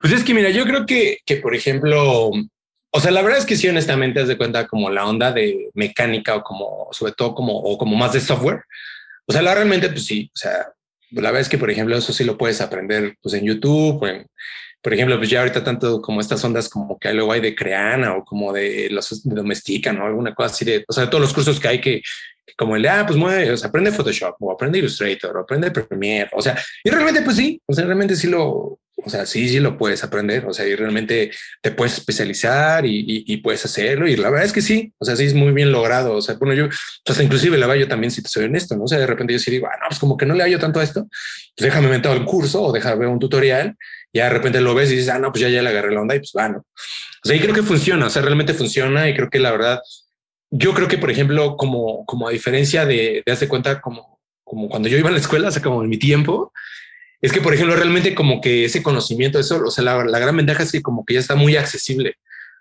Pues 0.00 0.14
es 0.14 0.24
que 0.24 0.32
mira, 0.32 0.48
yo 0.48 0.64
creo 0.64 0.86
que, 0.86 1.18
que 1.26 1.36
por 1.36 1.54
ejemplo, 1.54 2.30
o 2.90 3.00
sea, 3.00 3.10
la 3.10 3.20
verdad 3.20 3.38
es 3.38 3.44
que 3.44 3.56
sí, 3.56 3.68
honestamente, 3.68 4.20
haz 4.20 4.28
de 4.28 4.38
cuenta 4.38 4.66
como 4.66 4.88
la 4.88 5.06
onda 5.06 5.30
de 5.30 5.68
mecánica 5.74 6.36
o 6.36 6.42
como, 6.42 6.88
sobre 6.92 7.12
todo 7.12 7.34
como, 7.34 7.52
o 7.52 7.76
como 7.76 7.96
más 7.96 8.14
de 8.14 8.20
software. 8.20 8.62
O 9.26 9.32
sea, 9.32 9.42
la 9.42 9.54
realmente, 9.54 9.90
pues 9.90 10.06
sí, 10.06 10.30
o 10.34 10.38
sea, 10.38 10.72
la 11.10 11.30
verdad 11.30 11.42
es 11.42 11.48
que, 11.50 11.58
por 11.58 11.70
ejemplo, 11.70 11.96
eso 11.96 12.12
sí 12.14 12.24
lo 12.24 12.38
puedes 12.38 12.62
aprender 12.62 13.14
pues 13.20 13.34
en 13.34 13.44
YouTube, 13.44 14.02
en, 14.06 14.26
por 14.80 14.94
ejemplo, 14.94 15.18
pues 15.18 15.28
ya 15.28 15.40
ahorita 15.40 15.62
tanto 15.62 16.00
como 16.00 16.22
estas 16.22 16.42
ondas 16.44 16.70
como 16.70 16.98
que 16.98 17.12
luego 17.12 17.32
hay 17.32 17.42
de 17.42 17.54
Creana 17.54 18.16
o 18.16 18.24
como 18.24 18.54
de 18.54 18.88
los 18.90 19.22
de 19.22 19.34
Domestican 19.34 20.00
o 20.00 20.06
alguna 20.06 20.34
cosa 20.34 20.54
así 20.54 20.64
de, 20.64 20.84
o 20.88 20.92
sea, 20.94 21.10
todos 21.10 21.20
los 21.20 21.34
cursos 21.34 21.60
que 21.60 21.68
hay 21.68 21.80
que, 21.80 22.00
como 22.56 22.76
el 22.76 22.82
de, 22.82 22.88
ah, 22.88 23.04
pues 23.06 23.18
mueve, 23.18 23.50
o 23.52 23.56
sea, 23.56 23.68
aprende 23.68 23.92
Photoshop 23.92 24.36
o 24.40 24.52
aprende 24.52 24.78
Illustrator 24.78 25.36
o 25.36 25.40
aprende 25.40 25.70
Premiere, 25.70 26.30
o 26.32 26.42
sea, 26.42 26.56
y 26.82 26.90
realmente 26.90 27.22
pues 27.22 27.36
sí, 27.36 27.60
o 27.66 27.72
sea, 27.72 27.84
realmente 27.84 28.16
sí 28.16 28.26
lo, 28.28 28.78
o 29.04 29.08
sea, 29.08 29.26
sí, 29.26 29.48
sí 29.48 29.60
lo 29.60 29.78
puedes 29.78 30.02
aprender, 30.02 30.44
o 30.46 30.52
sea, 30.52 30.66
y 30.66 30.74
realmente 30.74 31.30
te 31.62 31.70
puedes 31.70 31.98
especializar 31.98 32.84
y, 32.84 33.24
y, 33.26 33.36
puedes 33.36 33.64
hacerlo. 33.64 34.08
Y 34.08 34.16
la 34.16 34.28
verdad 34.28 34.46
es 34.46 34.52
que 34.52 34.60
sí, 34.60 34.92
o 34.98 35.04
sea, 35.04 35.14
sí 35.14 35.24
es 35.24 35.34
muy 35.34 35.52
bien 35.52 35.70
logrado. 35.70 36.14
O 36.14 36.20
sea, 36.20 36.34
bueno, 36.34 36.52
yo, 36.52 36.68
hasta 37.06 37.22
inclusive 37.22 37.56
la 37.56 37.68
verdad 37.68 37.82
yo 37.82 37.88
también, 37.88 38.10
si 38.10 38.22
te 38.22 38.28
soy 38.28 38.46
honesto, 38.46 38.76
¿no? 38.76 38.84
O 38.84 38.88
sea, 38.88 38.98
de 38.98 39.06
repente 39.06 39.32
yo 39.32 39.38
sí 39.38 39.52
digo, 39.52 39.68
ah, 39.68 39.76
no, 39.80 39.88
pues 39.88 40.00
como 40.00 40.16
que 40.16 40.26
no 40.26 40.34
le 40.34 40.42
hallo 40.42 40.58
tanto 40.58 40.80
a 40.80 40.82
esto, 40.82 41.06
pues 41.08 41.64
déjame 41.64 41.88
meter 41.88 42.10
el 42.10 42.24
curso 42.24 42.62
o 42.62 42.72
déjame 42.72 42.96
ver 42.96 43.08
un 43.08 43.20
tutorial. 43.20 43.76
Y 44.12 44.18
de 44.18 44.28
repente 44.28 44.60
lo 44.60 44.74
ves 44.74 44.90
y 44.90 44.96
dices, 44.96 45.10
ah, 45.10 45.18
no, 45.20 45.30
pues 45.30 45.42
ya, 45.42 45.48
ya 45.48 45.62
le 45.62 45.68
agarré 45.68 45.94
la 45.94 46.00
onda 46.00 46.16
y 46.16 46.18
pues 46.18 46.32
va, 46.36 46.48
¿no? 46.48 46.58
O 46.58 47.28
sea, 47.28 47.36
y 47.36 47.40
creo 47.40 47.54
que 47.54 47.62
funciona, 47.62 48.06
o 48.06 48.10
sea, 48.10 48.22
realmente 48.22 48.52
funciona 48.52 49.08
y 49.08 49.14
creo 49.14 49.30
que 49.30 49.38
la 49.38 49.52
verdad, 49.52 49.80
yo 50.50 50.74
creo 50.74 50.88
que, 50.88 50.98
por 50.98 51.10
ejemplo, 51.10 51.56
como, 51.56 52.04
como 52.06 52.28
a 52.28 52.32
diferencia 52.32 52.86
de, 52.86 53.22
de 53.24 53.32
hace 53.32 53.48
cuenta, 53.48 53.80
como, 53.80 54.18
como 54.44 54.68
cuando 54.68 54.88
yo 54.88 54.98
iba 54.98 55.08
a 55.08 55.12
la 55.12 55.18
escuela, 55.18 55.48
o 55.48 55.50
sea, 55.50 55.62
como 55.62 55.82
en 55.82 55.88
mi 55.88 55.98
tiempo, 55.98 56.52
es 57.20 57.32
que, 57.32 57.40
por 57.40 57.52
ejemplo, 57.52 57.76
realmente 57.76 58.14
como 58.14 58.40
que 58.40 58.64
ese 58.64 58.82
conocimiento, 58.82 59.38
eso, 59.38 59.62
o 59.64 59.70
sea, 59.70 59.84
la, 59.84 60.04
la 60.04 60.18
gran 60.18 60.36
ventaja 60.36 60.62
es 60.62 60.72
que 60.72 60.82
como 60.82 61.04
que 61.04 61.14
ya 61.14 61.20
está 61.20 61.34
muy 61.34 61.56
accesible. 61.56 62.16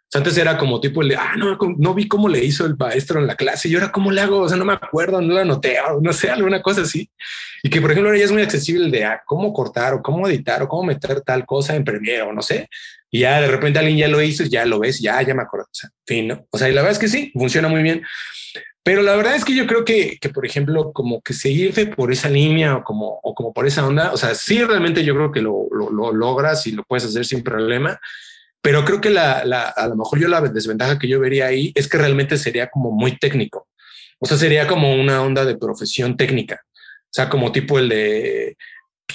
O 0.08 0.10
sea, 0.10 0.20
antes 0.20 0.38
era 0.38 0.58
como 0.58 0.80
tipo 0.80 1.02
el 1.02 1.10
de, 1.10 1.18
ah, 1.18 1.36
no, 1.38 1.58
no 1.78 1.94
vi 1.94 2.08
cómo 2.08 2.30
le 2.30 2.44
hizo 2.44 2.66
el 2.66 2.78
maestro 2.78 3.20
en 3.20 3.28
la 3.28 3.36
clase 3.36 3.68
y 3.68 3.76
ahora 3.76 3.92
cómo 3.92 4.10
le 4.10 4.22
hago, 4.22 4.40
o 4.40 4.48
sea, 4.48 4.58
no 4.58 4.64
me 4.64 4.74
acuerdo, 4.74 5.22
no 5.22 5.34
lo 5.34 5.42
anoté, 5.42 5.78
no 6.02 6.14
sé, 6.14 6.30
alguna 6.30 6.62
cosa 6.62 6.82
así. 6.82 7.10
Y 7.62 7.70
que, 7.70 7.82
por 7.82 7.92
ejemplo, 7.92 8.10
ahora 8.10 8.20
ya 8.20 8.26
es 8.26 8.32
muy 8.32 8.42
accesible 8.42 8.86
el 8.86 8.92
de 8.92 9.04
ah, 9.04 9.22
cómo 9.26 9.52
cortar 9.52 9.94
o 9.94 10.02
cómo 10.02 10.28
editar 10.28 10.62
o 10.64 10.68
cómo 10.68 10.84
meter 10.84 11.22
tal 11.22 11.46
cosa 11.46 11.76
en 11.76 11.84
Premiere 11.84 12.22
o 12.22 12.32
no 12.32 12.42
sé. 12.42 12.70
Y 13.12 13.22
ya 13.22 13.42
de 13.42 13.48
repente 13.48 13.80
alguien 13.80 13.98
ya 13.98 14.08
lo 14.08 14.22
hizo, 14.22 14.44
ya 14.46 14.66
lo 14.66 14.80
ves, 14.80 15.00
ya, 15.00 15.22
ya 15.22 15.34
me 15.34 15.42
acuerdo. 15.42 15.66
O 15.66 15.76
sea, 15.76 15.90
fin, 16.06 16.28
¿no? 16.30 16.46
O 16.52 16.58
sea, 16.58 16.70
y 16.70 16.74
la 16.74 16.82
verdad 16.82 16.94
es 16.94 17.00
que 17.00 17.08
sí, 17.10 17.32
funciona 17.34 17.68
muy 17.68 17.84
bien. 17.84 18.04
Pero 18.88 19.02
la 19.02 19.18
verdad 19.18 19.36
es 19.36 19.44
que 19.44 19.54
yo 19.54 19.68
creo 19.68 19.84
que, 19.84 20.18
que, 20.22 20.30
por 20.30 20.46
ejemplo, 20.46 20.94
como 20.94 21.20
que 21.22 21.34
seguirte 21.34 21.88
por 21.88 22.10
esa 22.10 22.30
línea 22.30 22.78
o 22.78 22.84
como, 22.86 23.20
o 23.22 23.36
como 23.36 23.52
por 23.52 23.68
esa 23.68 23.86
onda, 23.86 24.14
o 24.14 24.18
sea, 24.18 24.34
sí 24.34 24.64
realmente 24.64 25.04
yo 25.04 25.14
creo 25.14 25.30
que 25.30 25.42
lo, 25.42 25.68
lo, 25.72 26.14
logras 26.14 26.66
y 26.68 26.72
lo 26.72 26.84
puedes 26.84 27.04
hacer 27.04 27.26
sin 27.26 27.44
problema, 27.44 28.00
pero 28.62 28.84
creo 28.86 29.00
que 29.00 29.10
la, 29.10 29.46
la, 29.46 29.70
a 29.70 29.88
lo 29.88 29.96
mejor 29.96 30.20
yo 30.20 30.28
la 30.28 30.42
desventaja 30.42 31.00
que 31.00 31.08
yo 31.08 31.20
vería 31.20 31.48
ahí 31.48 31.72
es 31.76 31.88
que 31.88 31.98
realmente 31.98 32.38
sería 32.38 32.68
como 32.68 32.92
muy 32.92 33.18
técnico. 33.18 33.68
O 34.20 34.26
sea, 34.26 34.38
sería 34.38 34.68
como 34.68 34.96
una 34.96 35.22
onda 35.22 35.46
de 35.46 35.58
profesión 35.58 36.18
técnica. 36.18 36.62
O 36.66 37.14
sea, 37.14 37.30
como 37.30 37.52
tipo 37.52 37.80
el 37.80 37.90
de, 37.90 38.58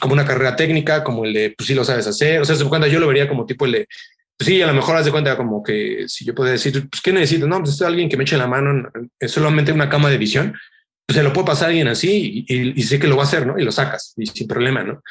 como 0.00 0.14
una 0.14 0.24
carrera 0.24 0.56
técnica, 0.56 1.04
como 1.04 1.24
el 1.24 1.32
de, 1.32 1.54
pues 1.56 1.66
sí 1.66 1.74
lo 1.74 1.84
sabes 1.84 2.06
hacer. 2.06 2.40
O 2.40 2.44
sea, 2.44 2.56
cuando 2.68 2.86
yo 2.86 3.00
lo 3.00 3.06
vería 3.06 3.28
como 3.28 3.46
tipo 3.46 3.66
el 3.66 3.72
de, 3.72 3.86
pues 4.36 4.48
sí, 4.48 4.62
a 4.62 4.66
lo 4.66 4.74
mejor 4.74 4.96
haz 4.96 5.04
de 5.04 5.10
cuenta 5.10 5.36
como 5.36 5.62
que 5.62 6.04
si 6.08 6.24
yo 6.24 6.34
puedo 6.34 6.50
decir, 6.50 6.88
pues, 6.88 7.00
¿qué 7.02 7.12
necesito? 7.12 7.46
No, 7.46 7.58
pues 7.60 7.74
es 7.74 7.82
alguien 7.82 8.08
que 8.08 8.16
me 8.16 8.24
eche 8.24 8.36
la 8.36 8.46
mano 8.46 8.90
en, 9.20 9.28
solamente 9.28 9.72
una 9.72 9.88
cama 9.88 10.10
de 10.10 10.18
visión, 10.18 10.54
pues 11.06 11.16
se 11.16 11.22
lo 11.22 11.32
puede 11.32 11.46
pasar 11.46 11.66
a 11.66 11.68
alguien 11.68 11.88
así 11.88 12.44
y, 12.48 12.82
sé 12.82 12.98
que 12.98 13.06
lo 13.06 13.16
va 13.16 13.22
a 13.22 13.26
hacer, 13.26 13.46
¿no? 13.46 13.58
Y 13.58 13.64
lo 13.64 13.72
sacas 13.72 14.14
y 14.16 14.26
sin 14.26 14.48
problema, 14.48 14.82
¿no? 14.82 15.02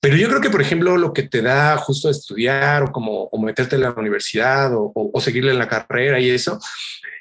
Pero 0.00 0.16
yo 0.16 0.28
creo 0.28 0.40
que, 0.40 0.50
por 0.50 0.60
ejemplo, 0.60 0.96
lo 0.96 1.12
que 1.12 1.24
te 1.24 1.42
da 1.42 1.76
justo 1.78 2.10
estudiar 2.10 2.84
o 2.84 2.92
como 2.92 3.24
o 3.24 3.42
meterte 3.42 3.76
en 3.76 3.82
la 3.82 3.90
universidad 3.90 4.74
o, 4.74 4.92
o, 4.94 5.20
seguirle 5.20 5.52
en 5.52 5.58
la 5.58 5.68
carrera 5.68 6.20
y 6.20 6.30
eso, 6.30 6.60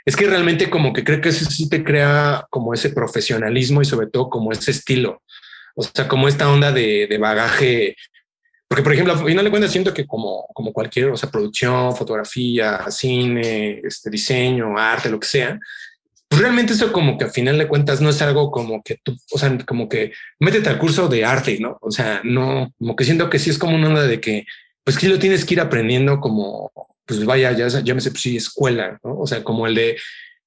es 0.06 0.16
que 0.16 0.28
realmente 0.28 0.70
como 0.70 0.94
que 0.94 1.04
creo 1.04 1.22
que 1.22 1.30
eso 1.30 1.46
sí 1.46 1.70
te 1.70 1.84
crea 1.84 2.46
como 2.50 2.74
ese 2.74 2.90
profesionalismo 2.90 3.82
y 3.82 3.86
sobre 3.86 4.08
todo 4.08 4.30
como 4.30 4.52
ese 4.52 4.72
estilo. 4.72 5.22
O 5.76 5.84
sea, 5.84 6.08
como 6.08 6.28
esta 6.28 6.50
onda 6.50 6.72
de, 6.72 7.08
de 7.08 7.18
bagaje 7.18 7.96
porque, 8.68 8.84
por 8.84 8.94
ejemplo, 8.94 9.14
a 9.14 9.18
final 9.18 9.46
de 9.46 9.52
cuentas, 9.52 9.72
siento 9.72 9.94
que 9.94 10.08
como, 10.08 10.48
como 10.54 10.74
cualquier, 10.74 11.10
o 11.10 11.18
sea, 11.18 11.30
producción, 11.30 11.96
fotografía, 11.96 12.84
cine, 12.90 13.80
este, 13.84 14.10
diseño, 14.10 14.78
arte, 14.78 15.10
lo 15.10 15.20
que 15.20 15.28
sea, 15.28 15.60
pues 16.28 16.42
realmente 16.42 16.74
eso 16.74 16.92
como 16.92 17.18
que 17.18 17.26
a 17.26 17.30
final 17.30 17.58
de 17.58 17.68
cuentas 17.68 18.02
no 18.02 18.10
es 18.10 18.22
algo 18.22 18.52
como 18.52 18.82
que 18.84 18.98
tú, 19.04 19.16
o 19.32 19.38
sea, 19.38 19.56
como 19.66 19.88
que 19.88 20.12
métete 20.40 20.70
al 20.70 20.78
curso 20.78 21.08
de 21.08 21.24
arte, 21.26 21.60
¿no? 21.60 21.78
O 21.82 21.92
sea, 21.92 22.22
no, 22.24 22.74
como 22.78 22.96
que 22.96 23.06
siento 23.06 23.30
que 23.30 23.40
sí 23.40 23.50
es 23.50 23.58
como 23.58 23.76
una 23.76 23.88
onda 23.88 24.04
de 24.04 24.20
que, 24.20 24.46
pues 24.84 24.98
que 24.98 25.08
lo 25.08 25.20
tienes 25.20 25.46
que 25.46 25.56
ir 25.56 25.62
aprendiendo 25.62 26.20
como, 26.20 26.72
pues 27.06 27.24
vaya, 27.26 27.52
ya, 27.52 27.68
ya 27.68 27.94
me 27.94 28.02
sé, 28.02 28.12
pues 28.12 28.22
sí, 28.22 28.38
escuela, 28.38 29.00
¿no? 29.04 29.20
O 29.20 29.28
sea, 29.28 29.44
como 29.44 29.68
el 29.68 29.76
de, 29.76 29.98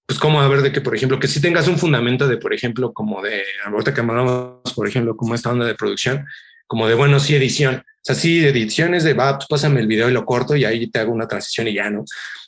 pues 0.06 0.18
como 0.18 0.40
a 0.40 0.48
de 0.48 0.72
que, 0.72 0.80
por 0.80 0.96
ejemplo, 0.96 1.18
que 1.18 1.28
si 1.28 1.40
tengas 1.40 1.68
un 1.68 1.78
fundamento 1.78 2.26
de, 2.28 2.36
por 2.38 2.52
ejemplo, 2.52 2.92
como 2.92 3.22
de, 3.22 3.42
ahorita 3.64 3.94
que 3.94 4.00
hablamos, 4.00 4.72
por 4.74 4.88
ejemplo, 4.88 5.16
como 5.16 5.34
esta 5.34 5.50
onda 5.50 5.66
de 5.66 5.74
producción, 5.74 6.26
como 6.66 6.88
de, 6.88 6.94
bueno, 6.94 7.20
sí, 7.20 7.34
edición, 7.34 7.82
sea, 8.08 8.14
sí, 8.14 8.44
ediciones 8.44 9.04
de, 9.04 9.12
va, 9.12 9.36
pues 9.36 9.48
pásame 9.48 9.80
el 9.80 9.86
video 9.86 10.08
y 10.08 10.12
lo 10.12 10.24
corto 10.24 10.56
y 10.56 10.64
ahí 10.64 10.86
te 10.90 10.98
hago 10.98 11.12
una 11.12 11.28
transición 11.28 11.68
y 11.68 11.74
ya, 11.74 11.90
¿no? 11.90 12.04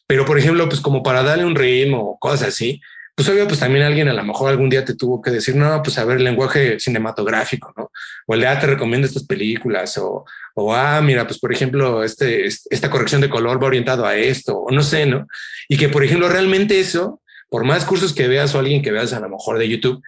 Pero, 0.06 0.24
por 0.24 0.38
ejemplo, 0.38 0.68
pues 0.68 0.80
como 0.80 1.02
para 1.02 1.22
darle 1.22 1.44
un 1.44 1.54
ritmo 1.54 1.98
o 2.00 2.18
cosas 2.18 2.48
así, 2.48 2.80
pues 3.20 3.28
obvio, 3.28 3.46
pues 3.46 3.60
también 3.60 3.84
alguien 3.84 4.08
a 4.08 4.14
lo 4.14 4.24
mejor 4.24 4.48
algún 4.48 4.70
día 4.70 4.82
te 4.82 4.94
tuvo 4.94 5.20
que 5.20 5.30
decir, 5.30 5.54
no, 5.54 5.82
pues 5.82 5.98
a 5.98 6.06
ver, 6.06 6.22
lenguaje 6.22 6.80
cinematográfico, 6.80 7.70
¿no? 7.76 7.90
O 8.26 8.32
el 8.32 8.40
de, 8.40 8.46
ah, 8.46 8.58
te 8.58 8.66
recomiendo 8.66 9.06
estas 9.06 9.24
películas, 9.24 9.98
o, 9.98 10.24
o 10.54 10.74
ah, 10.74 11.02
mira, 11.02 11.26
pues 11.26 11.38
por 11.38 11.52
ejemplo, 11.52 12.02
este, 12.02 12.46
esta 12.46 12.88
corrección 12.88 13.20
de 13.20 13.28
color 13.28 13.62
va 13.62 13.66
orientado 13.66 14.06
a 14.06 14.16
esto, 14.16 14.56
o 14.60 14.70
no 14.70 14.82
sé, 14.82 15.04
¿no? 15.04 15.26
Y 15.68 15.76
que, 15.76 15.90
por 15.90 16.02
ejemplo, 16.02 16.30
realmente 16.30 16.80
eso, 16.80 17.20
por 17.50 17.64
más 17.64 17.84
cursos 17.84 18.14
que 18.14 18.26
veas 18.26 18.54
o 18.54 18.58
alguien 18.58 18.80
que 18.80 18.90
veas 18.90 19.12
a 19.12 19.20
lo 19.20 19.28
mejor 19.28 19.58
de 19.58 19.68
YouTube, 19.68 20.02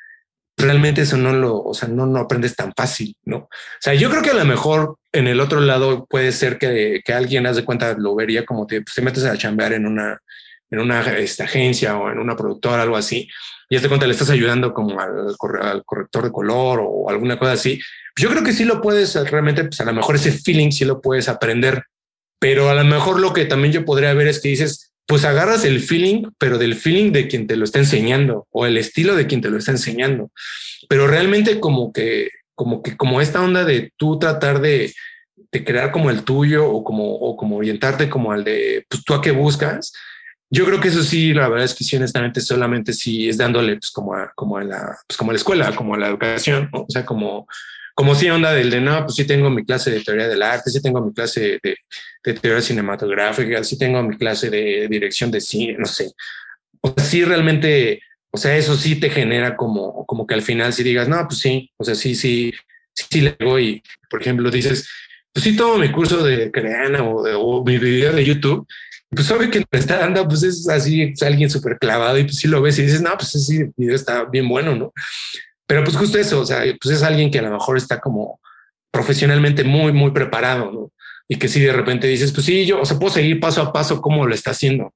realmente 0.57 1.03
eso 1.03 1.19
no 1.19 1.35
lo, 1.35 1.63
o 1.63 1.75
sea, 1.75 1.91
no, 1.91 2.07
no 2.07 2.19
aprendes 2.19 2.57
tan 2.57 2.73
fácil, 2.75 3.15
¿no? 3.27 3.37
O 3.37 3.49
sea, 3.79 3.93
yo 3.93 4.09
creo 4.09 4.23
que 4.23 4.31
a 4.31 4.35
lo 4.35 4.47
mejor 4.47 4.97
en 5.13 5.27
el 5.27 5.39
otro 5.39 5.61
lado 5.61 6.07
puede 6.07 6.33
ser 6.33 6.57
que, 6.57 7.03
que 7.05 7.13
alguien, 7.13 7.47
haz 7.47 7.57
de 7.57 7.67
cuenta, 7.67 7.93
lo 7.93 8.15
vería 8.15 8.47
como 8.47 8.67
te, 8.67 8.81
pues, 8.81 8.95
te 8.95 9.03
metes 9.03 9.25
a 9.25 9.37
chambear 9.37 9.75
en 9.75 9.85
una, 9.85 10.19
en 10.73 10.81
una 10.81 11.01
esta, 11.19 11.45
agencia 11.45 11.97
o 11.97 12.11
en 12.11 12.19
una 12.19 12.35
productora, 12.35 12.83
algo 12.83 12.97
así, 12.97 13.29
y 13.69 13.79
de 13.79 13.89
cuenta 13.89 14.07
le 14.07 14.13
estás 14.13 14.31
ayudando 14.31 14.75
como 14.75 14.99
al, 14.99 15.37
al 15.61 15.85
corrector 15.85 16.25
de 16.25 16.33
color 16.33 16.81
o 16.83 17.09
alguna 17.09 17.39
cosa 17.39 17.53
así. 17.53 17.81
Yo 18.19 18.31
creo 18.31 18.43
que 18.43 18.53
sí 18.53 18.65
lo 18.65 18.81
puedes 18.81 19.15
realmente, 19.31 19.65
pues 19.65 19.81
a 19.81 19.85
lo 19.85 19.93
mejor 19.93 20.17
ese 20.17 20.33
feeling 20.33 20.71
sí 20.71 20.85
lo 20.85 21.01
puedes 21.01 21.29
aprender, 21.29 21.85
pero 22.39 22.71
a 22.71 22.75
lo 22.75 22.85
mejor 22.85 23.21
lo 23.21 23.33
que 23.33 23.45
también 23.45 23.73
yo 23.73 23.85
podría 23.85 24.13
ver 24.15 24.29
es 24.29 24.41
que 24.41 24.49
dices, 24.49 24.93
pues 25.07 25.25
agarras 25.25 25.65
el 25.65 25.81
feeling, 25.81 26.25
pero 26.39 26.59
del 26.59 26.75
feeling 26.75 27.13
de 27.13 27.29
quien 27.29 27.47
te 27.47 27.57
lo 27.57 27.65
está 27.65 27.79
enseñando 27.79 28.47
o 28.51 28.67
el 28.67 28.77
estilo 28.79 29.15
de 29.15 29.27
quien 29.27 29.41
te 29.41 29.51
lo 29.51 29.59
está 29.59 29.73
enseñando. 29.73 30.31
Pero 30.89 31.07
realmente 31.07 31.61
como 31.61 31.93
que, 31.93 32.31
como 32.55 32.83
que, 32.83 32.97
como 32.97 33.21
esta 33.21 33.43
onda 33.43 33.65
de 33.65 33.93
tú 33.97 34.19
tratar 34.19 34.61
de, 34.61 34.93
de 35.53 35.65
crear 35.65 35.93
como 35.93 36.11
el 36.11 36.25
tuyo 36.25 36.67
o 36.69 36.83
como, 36.83 37.15
o 37.15 37.37
como 37.37 37.59
orientarte 37.59 38.09
como 38.09 38.33
al 38.33 38.43
de, 38.43 38.87
pues 38.89 39.05
tú 39.05 39.15
a 39.15 39.21
qué 39.21 39.33
buscas. 39.33 39.93
Yo 40.55 40.67
creo 40.67 40.81
que 40.81 40.89
eso 40.89 41.03
sí, 41.03 41.33
la 41.33 41.49
verdad 41.49 41.65
es 41.65 41.75
que 41.75 41.83
sí, 41.83 41.97
honestamente, 41.97 42.43
solamente 42.43 42.93
sí 42.93 43.27
es 43.27 43.39
dándole 43.39 43.77
pues 43.77 43.91
como 43.91 44.15
a, 44.15 44.31
como 44.35 44.59
a 44.59 44.65
la, 44.65 44.99
pues 45.09 45.17
como 45.17 45.31
a 45.31 45.33
la 45.33 45.39
escuela, 45.39 45.75
como 45.75 45.95
a 45.95 45.99
la 45.99 46.09
educación, 46.09 46.69
o 46.73 46.85
sea, 46.91 47.07
como, 47.07 47.49
como 47.95 48.15
si 48.15 48.29
onda 48.29 48.53
del 48.53 48.69
de 48.69 48.83
no, 48.83 49.03
pues 49.03 49.15
sí 49.15 49.27
tengo 49.27 49.49
mi 49.49 49.65
clase 49.65 49.91
de 49.91 50.03
teoría 50.03 50.29
del 50.29 50.43
arte, 50.43 50.71
sí 50.71 50.83
tengo 50.83 51.01
mi 51.01 51.15
clase 51.15 51.59
de, 51.63 51.77
de 52.23 52.35
teoría 52.35 52.61
cinematográfica, 52.61 53.65
sí 53.65 53.79
tengo 53.79 54.03
mi 54.03 54.19
clase 54.19 54.51
de 54.51 54.89
dirección 54.89 55.31
de 55.31 55.41
cine, 55.41 55.77
no 55.79 55.87
sé. 55.87 56.13
O 56.83 56.93
sea, 56.95 57.03
sí 57.03 57.25
realmente, 57.25 58.03
o 58.31 58.37
sea, 58.37 58.55
eso 58.55 58.77
sí 58.77 58.97
te 58.97 59.09
genera 59.09 59.57
como, 59.57 60.05
como 60.05 60.27
que 60.27 60.35
al 60.35 60.43
final 60.43 60.75
si 60.75 60.83
digas, 60.83 61.09
no, 61.09 61.27
pues 61.27 61.39
sí, 61.39 61.71
o 61.79 61.85
sea, 61.85 61.95
sí, 61.95 62.15
sí, 62.15 62.53
sí, 62.93 63.23
le 63.23 63.39
y, 63.59 63.83
por 64.11 64.21
ejemplo, 64.21 64.51
dices, 64.51 64.87
pues 65.33 65.45
sí 65.45 65.57
tomo 65.57 65.79
mi 65.79 65.91
curso 65.91 66.23
de 66.23 66.51
creana 66.51 67.03
o, 67.05 67.23
o 67.41 67.65
mi 67.65 67.79
video 67.79 68.13
de 68.13 68.23
YouTube, 68.23 68.67
pues 69.15 69.27
sabe 69.27 69.51
que 69.51 69.59
me 69.59 69.79
está 69.79 69.99
dando, 69.99 70.27
pues 70.27 70.43
es 70.43 70.69
así, 70.69 71.03
es 71.03 71.23
alguien 71.23 71.51
súper 71.51 71.79
clavado 71.79 72.19
y 72.19 72.25
pues 72.25 72.37
sí 72.37 72.49
lo 72.49 72.63
ves 72.63 72.79
y 72.79 72.83
dices, 72.83 73.03
no, 73.03 73.11
pues 73.17 73.35
ese 73.35 73.71
video 73.77 73.95
está 73.95 74.25
bien 74.25 74.49
bueno, 74.49 74.75
¿no? 74.75 74.93
Pero 75.67 75.85
pues 75.85 75.97
justo 75.97 76.19
eso, 76.19 76.41
o 76.41 76.47
sea, 76.47 76.63
pues 76.81 76.97
es 76.97 77.03
alguien 77.03 77.31
que 77.31 77.39
a 77.39 77.43
lo 77.43 77.51
mejor 77.51 77.77
está 77.77 78.01
como 78.01 78.41
profesionalmente 78.91 79.65
muy, 79.65 79.93
muy 79.93 80.13
preparado, 80.13 80.73
¿no? 80.73 80.93
Y 81.29 81.37
que 81.37 81.49
si 81.49 81.61
de 81.61 81.73
repente 81.73 82.07
dices, 82.07 82.33
pues 82.33 82.47
sí, 82.47 82.65
yo, 82.67 82.81
o 82.81 82.85
sea, 82.85 82.99
puedo 82.99 83.13
seguir 83.13 83.39
paso 83.39 83.63
a 83.63 83.73
paso 83.73 84.01
cómo 84.01 84.27
lo 84.27 84.35
está 84.35 84.51
haciendo. 84.53 84.95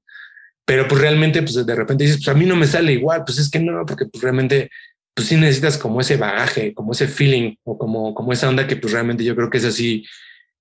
Pero 0.64 0.88
pues 0.88 1.00
realmente, 1.00 1.42
pues 1.42 1.64
de 1.64 1.74
repente 1.74 2.04
dices, 2.04 2.18
pues 2.18 2.28
a 2.28 2.38
mí 2.38 2.44
no 2.46 2.56
me 2.56 2.66
sale 2.66 2.92
igual, 2.92 3.22
pues 3.24 3.38
es 3.38 3.50
que 3.50 3.60
no, 3.60 3.84
porque 3.86 4.06
pues 4.06 4.22
realmente, 4.22 4.70
pues 5.14 5.28
sí 5.28 5.36
necesitas 5.36 5.78
como 5.78 6.00
ese 6.00 6.16
bagaje, 6.16 6.74
como 6.74 6.92
ese 6.92 7.06
feeling 7.06 7.54
o 7.64 7.78
como, 7.78 8.14
como 8.14 8.32
esa 8.32 8.48
onda 8.48 8.66
que 8.66 8.76
pues 8.76 8.92
realmente 8.92 9.24
yo 9.24 9.36
creo 9.36 9.48
que 9.48 9.58
es 9.58 9.64
así, 9.64 10.04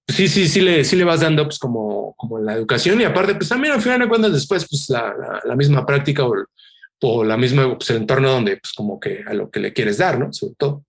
sí, 0.07 0.27
sí, 0.27 0.47
sí 0.47 0.61
le, 0.61 0.83
sí 0.83 0.95
le 0.95 1.03
vas 1.03 1.21
dando 1.21 1.43
pues 1.43 1.59
como, 1.59 2.13
como 2.15 2.39
la 2.39 2.53
educación 2.53 3.01
y 3.01 3.03
aparte 3.03 3.35
pues 3.35 3.49
también 3.49 3.73
al 3.73 3.81
final 3.81 3.99
de 3.99 4.07
cuentas 4.07 4.33
después 4.33 4.67
pues 4.69 4.89
la, 4.89 5.13
la, 5.43 5.55
misma 5.55 5.85
práctica 5.85 6.25
o, 6.25 6.33
o 7.01 7.23
la 7.23 7.37
misma 7.37 7.77
pues, 7.77 7.89
el 7.89 7.97
entorno 7.97 8.29
donde 8.29 8.57
pues 8.57 8.73
como 8.73 8.99
que 8.99 9.23
a 9.27 9.33
lo 9.33 9.49
que 9.49 9.59
le 9.59 9.73
quieres 9.73 9.97
dar, 9.97 10.19
¿no? 10.19 10.31
Sobre 10.31 10.55
todo 10.57 10.84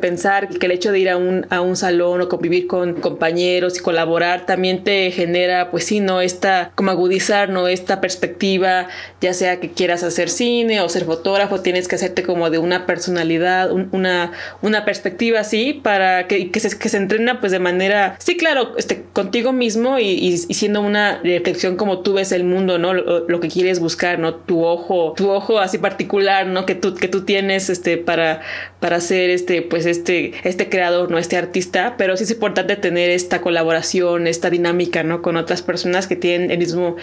pensar 0.00 0.48
que 0.48 0.66
el 0.66 0.72
hecho 0.72 0.92
de 0.92 0.98
ir 0.98 1.10
a 1.10 1.16
un, 1.16 1.46
a 1.50 1.60
un 1.60 1.76
salón 1.76 2.20
o 2.20 2.28
convivir 2.28 2.66
con 2.66 2.94
compañeros 2.94 3.78
y 3.78 3.80
colaborar 3.80 4.46
también 4.46 4.84
te 4.84 5.10
genera, 5.10 5.70
pues 5.70 5.84
sí, 5.84 6.00
¿no? 6.00 6.20
Esta, 6.20 6.72
como 6.74 6.90
agudizar, 6.90 7.48
¿no? 7.48 7.68
Esta 7.68 8.00
perspectiva, 8.00 8.88
ya 9.20 9.34
sea 9.34 9.60
que 9.60 9.70
quieras 9.70 10.02
hacer 10.02 10.28
cine 10.28 10.80
o 10.80 10.88
ser 10.88 11.04
fotógrafo, 11.04 11.60
tienes 11.60 11.88
que 11.88 11.96
hacerte 11.96 12.22
como 12.22 12.50
de 12.50 12.58
una 12.58 12.86
personalidad, 12.86 13.72
una, 13.72 14.32
una 14.62 14.84
perspectiva 14.84 15.40
así, 15.40 15.72
para 15.72 16.26
que, 16.26 16.50
que, 16.50 16.60
se, 16.60 16.78
que 16.78 16.88
se 16.88 16.96
entrena 16.96 17.40
pues 17.40 17.52
de 17.52 17.58
manera, 17.58 18.16
sí, 18.18 18.36
claro, 18.36 18.76
este, 18.76 19.04
contigo 19.12 19.52
mismo 19.52 19.98
y, 19.98 20.04
y, 20.10 20.38
siendo 20.38 20.80
una 20.80 21.20
reflexión 21.22 21.76
como 21.76 22.00
tú 22.00 22.14
ves 22.14 22.32
el 22.32 22.44
mundo, 22.44 22.78
¿no? 22.78 22.94
Lo, 22.94 23.28
lo, 23.28 23.40
que 23.40 23.48
quieres 23.48 23.80
buscar, 23.80 24.18
¿no? 24.18 24.34
Tu 24.34 24.64
ojo, 24.64 25.14
tu 25.16 25.30
ojo 25.30 25.58
así 25.58 25.78
particular, 25.78 26.46
¿no? 26.46 26.66
Que 26.66 26.74
tú, 26.74 26.94
que 26.94 27.08
tú 27.08 27.24
tienes, 27.24 27.70
este, 27.70 27.98
para, 27.98 28.40
para 28.82 28.96
hacer, 28.96 29.30
este, 29.30 29.62
pues, 29.62 29.86
este, 29.86 30.32
este 30.42 30.68
creador, 30.68 31.08
¿no? 31.08 31.16
Este 31.16 31.36
artista, 31.36 31.94
pero 31.96 32.16
sí 32.16 32.24
es 32.24 32.32
importante 32.32 32.74
tener 32.74 33.10
esta 33.10 33.40
colaboración, 33.40 34.26
esta 34.26 34.50
dinámica, 34.50 35.04
¿no? 35.04 35.22
Con 35.22 35.36
otras 35.36 35.62
personas 35.62 36.08
que 36.08 36.16
tienen 36.16 36.50
el 36.50 36.58
mismo 36.58 36.96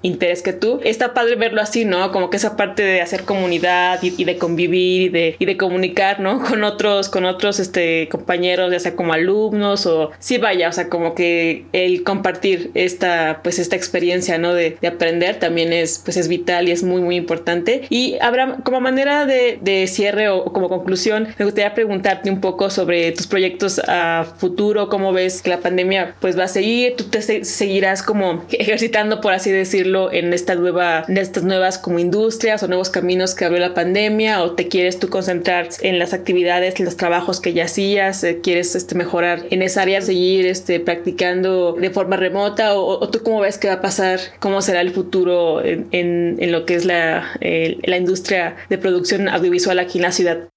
interés 0.00 0.40
que 0.40 0.54
tú. 0.54 0.80
Está 0.82 1.12
padre 1.12 1.36
verlo 1.36 1.60
así, 1.60 1.84
¿no? 1.84 2.10
Como 2.12 2.30
que 2.30 2.38
esa 2.38 2.56
parte 2.56 2.82
de 2.82 3.02
hacer 3.02 3.24
comunidad 3.24 4.02
y, 4.02 4.24
de 4.24 4.38
convivir 4.38 5.02
y 5.02 5.08
de, 5.10 5.36
y 5.38 5.44
de 5.44 5.56
comunicar, 5.58 6.18
¿no? 6.18 6.42
Con 6.48 6.64
otros, 6.64 7.10
con 7.10 7.26
otros, 7.26 7.60
este, 7.60 8.08
compañeros, 8.08 8.72
ya 8.72 8.80
sea 8.80 8.96
como 8.96 9.12
alumnos 9.12 9.84
o 9.84 10.10
sí 10.18 10.38
vaya, 10.38 10.70
o 10.70 10.72
sea, 10.72 10.88
como 10.88 11.14
que 11.14 11.66
el 11.74 12.04
compartir 12.04 12.70
esta, 12.72 13.40
pues 13.42 13.58
esta 13.58 13.76
experiencia, 13.76 14.38
¿no? 14.38 14.54
De, 14.54 14.78
de 14.80 14.88
aprender 14.88 15.38
también 15.38 15.74
es, 15.74 16.00
pues 16.02 16.16
es 16.16 16.28
vital 16.28 16.68
y 16.68 16.72
es 16.72 16.82
muy, 16.82 17.02
muy 17.02 17.16
importante. 17.16 17.82
Y 17.90 18.16
habrá, 18.22 18.56
como 18.64 18.80
manera 18.80 19.26
de, 19.26 19.58
de 19.60 19.86
cierre 19.88 20.30
o 20.30 20.44
como 20.46 20.70
conclusión, 20.70 21.17
me 21.20 21.44
gustaría 21.44 21.74
preguntar 21.74 22.22
un 22.26 22.40
poco 22.40 22.70
sobre 22.70 23.12
tus 23.12 23.26
proyectos 23.26 23.80
a 23.86 24.26
futuro, 24.38 24.88
cómo 24.88 25.12
ves 25.12 25.42
que 25.42 25.50
la 25.50 25.60
pandemia 25.60 26.14
pues 26.20 26.38
va 26.38 26.44
a 26.44 26.48
seguir, 26.48 26.96
tú 26.96 27.04
te 27.04 27.22
seguirás 27.44 28.02
como 28.02 28.44
ejercitando, 28.50 29.20
por 29.20 29.32
así 29.32 29.50
decirlo, 29.50 30.12
en 30.12 30.32
esta 30.32 30.54
nueva, 30.54 31.04
en 31.08 31.18
estas 31.18 31.44
nuevas 31.44 31.78
como 31.78 31.98
industrias 31.98 32.62
o 32.62 32.68
nuevos 32.68 32.90
caminos 32.90 33.34
que 33.34 33.44
abrió 33.44 33.60
la 33.60 33.74
pandemia, 33.74 34.42
o 34.42 34.52
te 34.52 34.68
quieres 34.68 34.98
tú 34.98 35.08
concentrar 35.08 35.68
en 35.82 35.98
las 35.98 36.12
actividades, 36.12 36.78
en 36.78 36.84
los 36.84 36.96
trabajos 36.96 37.40
que 37.40 37.52
ya 37.52 37.64
hacías, 37.64 38.22
eh, 38.24 38.40
quieres 38.42 38.74
este, 38.74 38.94
mejorar 38.94 39.44
en 39.50 39.62
esa 39.62 39.82
área, 39.82 40.00
seguir 40.00 40.46
este, 40.46 40.80
practicando 40.80 41.72
de 41.72 41.90
forma 41.90 42.16
remota, 42.16 42.74
o, 42.74 43.08
tú 43.08 43.22
cómo 43.22 43.40
ves 43.40 43.58
que 43.58 43.68
va 43.68 43.74
a 43.74 43.80
pasar, 43.80 44.20
cómo 44.38 44.62
será 44.62 44.80
el 44.80 44.90
futuro 44.90 45.62
en, 45.64 46.38
lo 46.52 46.64
que 46.64 46.74
es 46.74 46.84
la, 46.84 47.38
la 47.40 47.96
industria 47.96 48.56
de 48.68 48.78
producción 48.78 49.28
audiovisual 49.28 49.78
aquí 49.78 49.98
en 49.98 50.02
la 50.02 50.12
ciudad. 50.12 50.48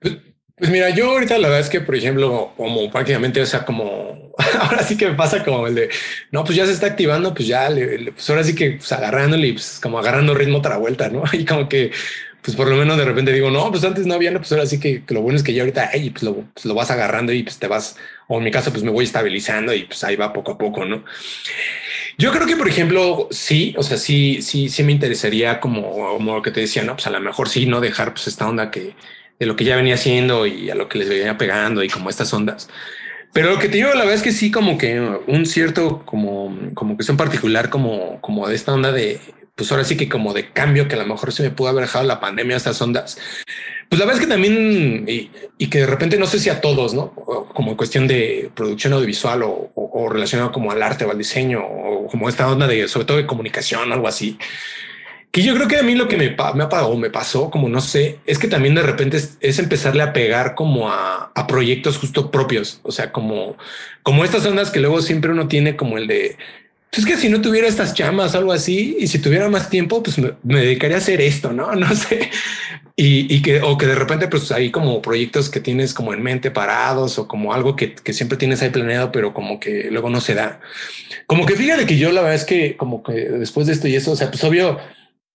Pues, 0.00 0.16
pues 0.56 0.70
mira, 0.70 0.90
yo 0.90 1.10
ahorita 1.10 1.36
la 1.38 1.48
verdad 1.48 1.60
es 1.60 1.70
que, 1.70 1.80
por 1.80 1.96
ejemplo, 1.96 2.52
como 2.56 2.90
prácticamente, 2.90 3.40
o 3.42 3.46
sea, 3.46 3.64
como 3.64 4.30
ahora 4.60 4.82
sí 4.82 4.96
que 4.96 5.08
me 5.08 5.14
pasa 5.14 5.44
como 5.44 5.66
el 5.66 5.74
de 5.74 5.90
no, 6.30 6.44
pues 6.44 6.56
ya 6.56 6.66
se 6.66 6.72
está 6.72 6.86
activando, 6.86 7.34
pues 7.34 7.48
ya, 7.48 7.68
pues 8.14 8.30
ahora 8.30 8.44
sí 8.44 8.54
que 8.54 8.72
pues 8.72 8.92
agarrándole, 8.92 9.52
pues 9.52 9.80
como 9.82 9.98
agarrando 9.98 10.34
ritmo 10.34 10.58
otra 10.58 10.76
vuelta, 10.76 11.08
no? 11.08 11.24
Y 11.32 11.44
como 11.44 11.68
que, 11.68 11.90
pues 12.42 12.56
por 12.56 12.68
lo 12.68 12.76
menos 12.76 12.96
de 12.98 13.04
repente 13.04 13.32
digo, 13.32 13.50
no, 13.50 13.70
pues 13.70 13.84
antes 13.84 14.06
no 14.06 14.14
había, 14.14 14.30
no, 14.30 14.38
pues 14.38 14.52
ahora 14.52 14.66
sí 14.66 14.78
que, 14.78 15.02
lo 15.08 15.22
bueno 15.22 15.36
es 15.38 15.42
que 15.42 15.54
ya 15.54 15.62
ahorita, 15.62 15.90
hey, 15.92 16.10
pues 16.10 16.22
lo, 16.22 16.34
pues 16.52 16.64
lo 16.66 16.74
vas 16.74 16.90
agarrando 16.90 17.32
y 17.32 17.42
pues 17.42 17.58
te 17.58 17.66
vas, 17.68 17.96
o 18.28 18.38
en 18.38 18.44
mi 18.44 18.50
caso, 18.50 18.70
pues 18.70 18.84
me 18.84 18.90
voy 18.90 19.04
estabilizando 19.04 19.74
y 19.74 19.84
pues 19.84 20.04
ahí 20.04 20.16
va 20.16 20.32
poco 20.32 20.52
a 20.52 20.58
poco, 20.58 20.84
no? 20.84 21.04
Yo 22.18 22.32
creo 22.32 22.46
que, 22.46 22.56
por 22.56 22.68
ejemplo, 22.68 23.28
sí, 23.30 23.74
o 23.76 23.82
sea, 23.82 23.96
sí, 23.96 24.40
sí, 24.42 24.68
sí 24.68 24.82
me 24.84 24.92
interesaría 24.92 25.60
como, 25.60 26.14
como 26.14 26.36
lo 26.36 26.42
que 26.42 26.50
te 26.50 26.60
decía, 26.60 26.84
no, 26.84 26.94
pues 26.94 27.06
a 27.06 27.10
lo 27.10 27.20
mejor 27.20 27.48
sí, 27.48 27.66
no 27.66 27.80
dejar 27.80 28.14
pues 28.14 28.28
esta 28.28 28.48
onda 28.48 28.70
que 28.70 28.94
de 29.38 29.46
lo 29.46 29.56
que 29.56 29.64
ya 29.64 29.76
venía 29.76 29.94
haciendo 29.94 30.46
y 30.46 30.70
a 30.70 30.74
lo 30.74 30.88
que 30.88 30.98
les 30.98 31.08
venía 31.08 31.38
pegando 31.38 31.82
y 31.82 31.88
como 31.88 32.10
estas 32.10 32.32
ondas. 32.32 32.68
Pero 33.32 33.50
lo 33.50 33.58
que 33.58 33.68
te 33.68 33.78
digo, 33.78 33.88
la 33.90 34.00
verdad 34.00 34.14
es 34.14 34.22
que 34.22 34.30
sí, 34.30 34.52
como 34.52 34.78
que 34.78 35.00
un 35.26 35.44
cierto, 35.44 36.02
como, 36.04 36.56
como 36.74 36.96
que 36.96 37.02
son 37.02 37.16
particular, 37.16 37.68
como, 37.68 38.20
como 38.20 38.46
de 38.46 38.54
esta 38.54 38.72
onda 38.72 38.92
de, 38.92 39.20
pues 39.56 39.72
ahora 39.72 39.82
sí 39.82 39.96
que 39.96 40.08
como 40.08 40.32
de 40.32 40.50
cambio 40.50 40.86
que 40.86 40.94
a 40.94 40.98
lo 40.98 41.06
mejor 41.06 41.32
se 41.32 41.42
me 41.42 41.50
pudo 41.50 41.68
haber 41.68 41.82
dejado 41.84 42.04
la 42.04 42.20
pandemia 42.20 42.56
estas 42.56 42.80
ondas. 42.80 43.18
Pues 43.88 43.98
la 43.98 44.06
verdad 44.06 44.22
es 44.22 44.26
que 44.26 44.32
también, 44.32 45.04
y, 45.08 45.66
que 45.66 45.80
de 45.80 45.86
repente 45.86 46.16
no 46.16 46.26
sé 46.26 46.38
si 46.38 46.48
a 46.48 46.60
todos, 46.60 46.94
¿no? 46.94 47.12
Como 47.12 47.76
cuestión 47.76 48.06
de 48.06 48.50
producción 48.54 48.92
audiovisual 48.92 49.42
o, 49.42 49.70
o, 49.74 50.08
relacionado 50.08 50.52
como 50.52 50.70
al 50.70 50.82
arte 50.82 51.04
o 51.04 51.10
al 51.10 51.18
diseño 51.18 51.60
o 51.64 52.06
como 52.06 52.28
esta 52.28 52.48
onda 52.50 52.68
de, 52.68 52.86
sobre 52.86 53.04
todo 53.04 53.16
de 53.16 53.26
comunicación, 53.26 53.92
algo 53.92 54.06
así 54.06 54.38
que 55.34 55.42
yo 55.42 55.52
creo 55.52 55.66
que 55.66 55.78
a 55.78 55.82
mí 55.82 55.96
lo 55.96 56.06
que 56.06 56.16
me, 56.16 56.36
me 56.54 56.62
apagó, 56.62 56.96
me 56.96 57.10
pasó, 57.10 57.50
como 57.50 57.68
no 57.68 57.80
sé, 57.80 58.20
es 58.24 58.38
que 58.38 58.46
también 58.46 58.76
de 58.76 58.82
repente 58.82 59.16
es, 59.40 59.58
empezarle 59.58 60.04
a 60.04 60.12
pegar 60.12 60.54
como 60.54 60.88
a, 60.88 61.32
proyectos 61.48 61.98
justo 61.98 62.30
propios. 62.30 62.78
O 62.84 62.92
sea, 62.92 63.10
como, 63.10 63.56
como 64.04 64.24
estas 64.24 64.46
ondas 64.46 64.70
que 64.70 64.78
luego 64.78 65.02
siempre 65.02 65.32
uno 65.32 65.48
tiene 65.48 65.74
como 65.74 65.98
el 65.98 66.06
de, 66.06 66.36
pues 66.88 67.00
es 67.00 67.06
que 67.06 67.16
si 67.16 67.28
no 67.28 67.40
tuviera 67.40 67.66
estas 67.66 67.94
chamas 67.94 68.36
algo 68.36 68.52
así, 68.52 68.96
y 69.00 69.08
si 69.08 69.18
tuviera 69.18 69.48
más 69.48 69.70
tiempo, 69.70 70.04
pues 70.04 70.18
me, 70.18 70.34
dedicaría 70.44 70.98
a 70.98 71.00
hacer 71.00 71.20
esto, 71.20 71.52
¿no? 71.52 71.72
No 71.74 71.92
sé. 71.96 72.30
Y, 72.94 73.42
que, 73.42 73.60
o 73.60 73.76
que 73.76 73.88
de 73.88 73.96
repente, 73.96 74.28
pues 74.28 74.52
hay 74.52 74.70
como 74.70 75.02
proyectos 75.02 75.50
que 75.50 75.58
tienes 75.58 75.94
como 75.94 76.14
en 76.14 76.22
mente 76.22 76.52
parados 76.52 77.18
o 77.18 77.26
como 77.26 77.52
algo 77.52 77.74
que, 77.74 77.92
que 77.92 78.12
siempre 78.12 78.38
tienes 78.38 78.62
ahí 78.62 78.70
planeado, 78.70 79.10
pero 79.10 79.34
como 79.34 79.58
que 79.58 79.88
luego 79.90 80.10
no 80.10 80.20
se 80.20 80.34
da. 80.34 80.60
Como 81.26 81.44
que 81.44 81.56
fíjate 81.56 81.86
que 81.86 81.98
yo 81.98 82.12
la 82.12 82.20
verdad 82.20 82.36
es 82.36 82.44
que 82.44 82.76
como 82.76 83.02
que 83.02 83.14
después 83.14 83.66
de 83.66 83.72
esto 83.72 83.88
y 83.88 83.96
eso, 83.96 84.12
o 84.12 84.16
sea, 84.16 84.30
pues 84.30 84.44
obvio, 84.44 84.78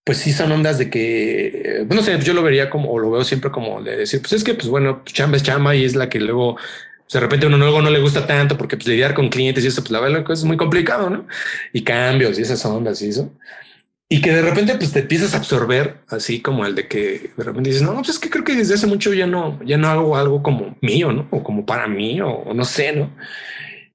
pues 0.04 0.18
sí 0.18 0.32
son 0.32 0.50
ondas 0.52 0.78
de 0.78 0.90
que, 0.90 1.86
no 1.88 2.02
sé, 2.02 2.18
yo 2.20 2.34
lo 2.34 2.42
vería 2.42 2.70
como, 2.70 2.90
o 2.90 2.98
lo 2.98 3.10
veo 3.10 3.24
siempre 3.24 3.50
como 3.50 3.82
de 3.82 3.96
decir, 3.96 4.20
pues 4.20 4.32
es 4.32 4.44
que, 4.44 4.54
pues 4.54 4.68
bueno, 4.68 5.02
chamba 5.04 5.36
es 5.36 5.42
chamba 5.42 5.74
y 5.74 5.84
es 5.84 5.94
la 5.94 6.08
que 6.08 6.20
luego, 6.20 6.56
pues 6.56 7.12
de 7.12 7.20
repente 7.20 7.46
uno 7.46 7.58
luego 7.58 7.82
no 7.82 7.90
le 7.90 8.00
gusta 8.00 8.26
tanto 8.26 8.56
porque 8.56 8.76
pues 8.76 8.88
lidiar 8.88 9.14
con 9.14 9.28
clientes 9.28 9.64
y 9.64 9.68
eso, 9.68 9.82
pues 9.82 9.90
la 9.90 10.00
verdad 10.00 10.24
es 10.30 10.44
muy 10.44 10.56
complicado, 10.56 11.10
¿no? 11.10 11.26
Y 11.72 11.82
cambios 11.82 12.38
y 12.38 12.42
esas 12.42 12.64
ondas 12.64 13.02
y 13.02 13.10
eso. 13.10 13.32
Y 14.08 14.20
que 14.20 14.32
de 14.32 14.42
repente 14.42 14.74
pues 14.74 14.90
te 14.90 15.00
empiezas 15.00 15.34
a 15.34 15.36
absorber 15.36 15.98
así 16.08 16.40
como 16.40 16.66
el 16.66 16.74
de 16.74 16.88
que 16.88 17.30
de 17.36 17.44
repente 17.44 17.70
dices, 17.70 17.82
no, 17.82 17.94
pues 17.94 18.08
es 18.08 18.18
que 18.18 18.30
creo 18.30 18.42
que 18.44 18.56
desde 18.56 18.74
hace 18.74 18.86
mucho 18.88 19.14
ya 19.14 19.26
no, 19.26 19.60
ya 19.64 19.76
no 19.76 19.88
hago 19.88 20.16
algo 20.16 20.42
como 20.42 20.76
mío, 20.80 21.12
¿no? 21.12 21.28
O 21.30 21.42
como 21.44 21.64
para 21.66 21.86
mí, 21.86 22.20
o 22.20 22.52
no 22.54 22.64
sé, 22.64 22.92
¿no? 22.92 23.10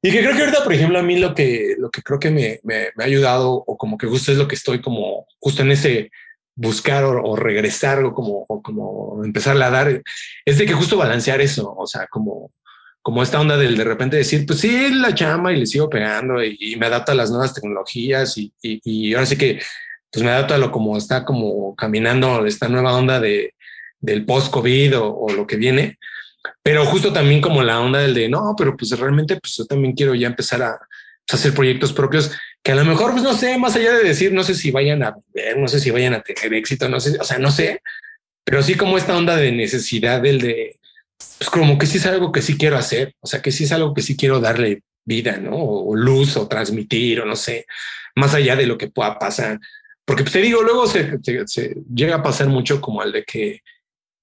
Y 0.06 0.12
que 0.12 0.20
creo 0.20 0.36
que 0.36 0.42
ahorita, 0.42 0.64
por 0.64 0.74
ejemplo, 0.74 1.00
a 1.00 1.02
mí 1.02 1.18
lo 1.18 1.34
que, 1.34 1.74
lo 1.80 1.90
que 1.90 2.04
creo 2.04 2.20
que 2.20 2.30
me, 2.30 2.60
me, 2.64 2.92
ha 2.96 3.04
ayudado 3.04 3.52
o 3.52 3.76
como 3.76 3.98
que 3.98 4.06
justo 4.06 4.32
es 4.32 4.38
lo 4.38 4.48
que 4.48 4.54
estoy 4.54 4.80
como 4.80 5.26
justo 5.40 5.64
en 5.64 5.72
ese 5.72 6.12
buscar 6.56 7.04
o, 7.04 7.36
regresar 7.36 8.04
o 8.04 8.14
como, 8.14 8.46
o 8.48 8.62
como 8.62 9.26
empezar 9.26 9.60
a 9.60 9.70
dar, 9.72 10.04
es 10.46 10.58
de 10.60 10.66
que 10.68 10.74
justo 10.74 10.96
balancear 10.96 11.42
eso, 11.42 11.74
o 11.76 11.88
sea, 11.88 12.06
como, 12.06 12.52
como 13.02 13.24
esta 13.24 13.42
onda 13.42 13.58
del 13.58 13.76
de 13.76 13.84
repente 13.84 14.18
decir, 14.18 14.46
pues 14.46 14.60
sí, 14.60 14.90
la 14.94 15.16
chama 15.16 15.52
y 15.52 15.58
le 15.58 15.66
sigo 15.66 15.90
pegando 15.90 16.44
y, 16.44 16.76
me 16.78 16.86
adapta 16.86 17.14
a 17.14 17.16
las 17.16 17.32
nuevas 17.32 17.56
tecnologías 17.56 18.38
y, 18.38 18.54
y, 18.62 19.12
ahora 19.16 19.26
sí 19.26 19.38
que 19.38 19.60
pues 20.12 20.24
me 20.24 20.30
adapto 20.30 20.54
a 20.54 20.60
lo 20.60 20.72
como 20.72 20.98
está 20.98 21.26
como 21.26 21.76
caminando 21.76 22.46
esta 22.46 22.70
nueva 22.70 22.94
onda 22.94 23.20
de, 23.20 23.56
del 24.00 24.24
post-COVID 24.24 25.00
o, 25.00 25.30
lo 25.36 25.48
que 25.48 25.56
viene, 25.56 25.98
pero 26.64 26.86
justo 26.86 27.14
también 27.14 27.42
como 27.42 27.64
la 27.64 27.80
onda 27.80 28.00
del 28.00 28.14
de 28.14 28.30
no, 28.30 28.56
pero 28.58 28.76
pues 28.76 28.98
realmente 28.98 29.38
pues 29.40 29.56
yo 29.58 29.66
también 29.66 29.94
quiero 29.94 30.16
ya 30.16 30.28
empezar 30.28 30.62
a, 30.62 30.78
pues, 31.26 31.40
hacer 31.40 31.54
proyectos 31.54 31.94
propios 31.94 32.32
que 32.64 32.72
a 32.72 32.76
lo 32.76 32.86
mejor 32.86 33.12
pues 33.12 33.24
no 33.24 33.34
sé, 33.34 33.58
más 33.58 33.76
allá 33.76 33.94
de 33.94 34.04
decir, 34.04 34.34
no 34.34 34.44
sé 34.44 34.56
si 34.56 34.72
vayan 34.72 35.04
a 35.04 35.16
ver, 35.34 35.58
no 35.58 35.68
sé 35.68 35.80
si 35.80 35.92
vayan 35.92 36.14
a 36.14 36.22
tener 36.22 36.54
éxito, 36.54 36.90
no 36.90 37.00
sé, 37.00 37.18
o 37.20 37.24
sea, 37.24 37.38
no 37.38 37.52
sé, 37.52 37.82
pero 38.44 38.64
sí 38.64 38.76
como 38.76 38.98
esta 38.98 39.16
onda 39.16 39.36
de 39.36 39.52
necesidad 39.52 40.22
del 40.22 40.42
de, 40.42 40.80
pues 41.38 41.50
como 41.50 41.78
que 41.78 41.86
sí 41.86 41.98
es 41.98 42.06
algo 42.06 42.32
que 42.32 42.42
sí 42.42 42.58
quiero 42.58 42.78
hacer, 42.78 43.14
o 43.20 43.28
sea, 43.28 43.42
que 43.42 43.52
sí 43.52 43.66
es 43.66 43.72
algo 43.72 43.94
que 43.94 44.02
sí 44.02 44.16
quiero 44.16 44.40
darle 44.40 44.82
vida, 45.06 45.38
¿no? 45.38 45.56
O, 45.56 45.96
luz 45.96 46.38
o 46.38 46.48
transmitir 46.48 47.22
o 47.22 47.26
no 47.26 47.36
sé, 47.36 47.66
más 48.16 48.34
allá 48.34 48.56
de 48.56 48.66
lo 48.66 48.78
que 48.78 48.90
pueda 48.90 49.18
pasar. 49.20 49.60
Porque 50.06 50.24
pues 50.24 50.34
te 50.34 50.42
digo, 50.42 50.62
luego 50.62 50.88
se, 50.88 51.20
se 51.46 51.76
llega 51.94 52.16
a 52.16 52.24
pasar 52.24 52.48
mucho 52.48 52.82
como 52.82 53.04
el 53.04 53.12
de 53.12 53.24
que 53.24 53.62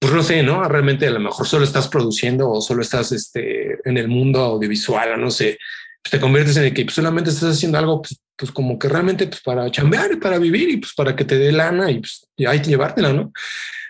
pues 0.03 0.11
no 0.11 0.21
sé, 0.21 0.43
¿no? 0.43 0.61
Realmente 0.65 1.07
a 1.07 1.11
lo 1.11 1.19
mejor 1.21 1.47
solo 1.47 1.63
estás 1.63 1.87
produciendo 1.87 2.51
o 2.51 2.59
solo 2.59 2.81
estás 2.81 3.13
este, 3.13 3.79
en 3.85 3.97
el 3.97 4.09
mundo 4.09 4.41
audiovisual, 4.41 5.17
no 5.17 5.31
sé, 5.31 5.57
pues 6.03 6.11
te 6.11 6.19
conviertes 6.19 6.57
en 6.57 6.65
el 6.65 6.73
que 6.73 6.83
pues, 6.83 6.95
solamente 6.95 7.29
estás 7.29 7.55
haciendo 7.55 7.77
algo, 7.77 8.01
pues, 8.01 8.19
pues, 8.35 8.51
como 8.51 8.77
que 8.77 8.89
realmente 8.89 9.27
pues 9.27 9.39
para 9.39 9.71
chambear 9.71 10.11
y 10.11 10.17
para 10.17 10.39
vivir 10.39 10.69
y 10.69 10.75
pues 10.75 10.91
para 10.93 11.15
que 11.15 11.23
te 11.23 11.37
dé 11.37 11.53
lana 11.53 11.89
y 11.89 11.99
pues 11.99 12.27
y 12.35 12.45
hay 12.45 12.61
que 12.61 12.71
llevártela, 12.71 13.13
¿no? 13.13 13.31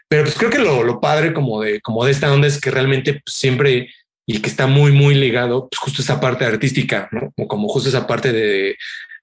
Pero 0.07 0.21
pues 0.21 0.35
creo 0.35 0.51
que 0.51 0.59
lo, 0.59 0.83
lo 0.83 1.01
padre 1.01 1.33
como 1.33 1.63
de, 1.63 1.81
como 1.81 2.05
de 2.05 2.11
esta 2.11 2.31
onda 2.31 2.45
es 2.45 2.61
que 2.61 2.69
realmente 2.69 3.13
pues, 3.13 3.35
siempre 3.35 3.91
y 4.27 4.39
que 4.39 4.49
está 4.49 4.67
muy, 4.67 4.91
muy 4.91 5.15
ligado, 5.15 5.67
pues 5.67 5.79
justo 5.79 6.03
esa 6.03 6.21
parte 6.21 6.45
artística, 6.45 7.09
¿no? 7.11 7.33
como 7.47 7.67
justo 7.69 7.89
esa 7.89 8.05
parte 8.05 8.31
de, 8.31 8.77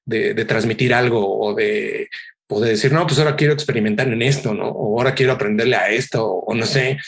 de 0.05 0.45
transmitir 0.45 0.93
algo 0.93 1.39
o 1.39 1.55
de, 1.55 2.09
o 2.51 2.61
de 2.61 2.71
decir, 2.71 2.93
no, 2.93 3.07
pues 3.07 3.19
ahora 3.19 3.37
quiero 3.37 3.53
experimentar 3.53 4.09
en 4.09 4.23
esto, 4.23 4.53
¿no? 4.53 4.69
O 4.69 4.99
ahora 4.99 5.15
quiero 5.15 5.33
aprenderle 5.33 5.77
a 5.77 5.89
esto, 5.89 6.27
o 6.27 6.55
no 6.55 6.67
sé, 6.67 6.99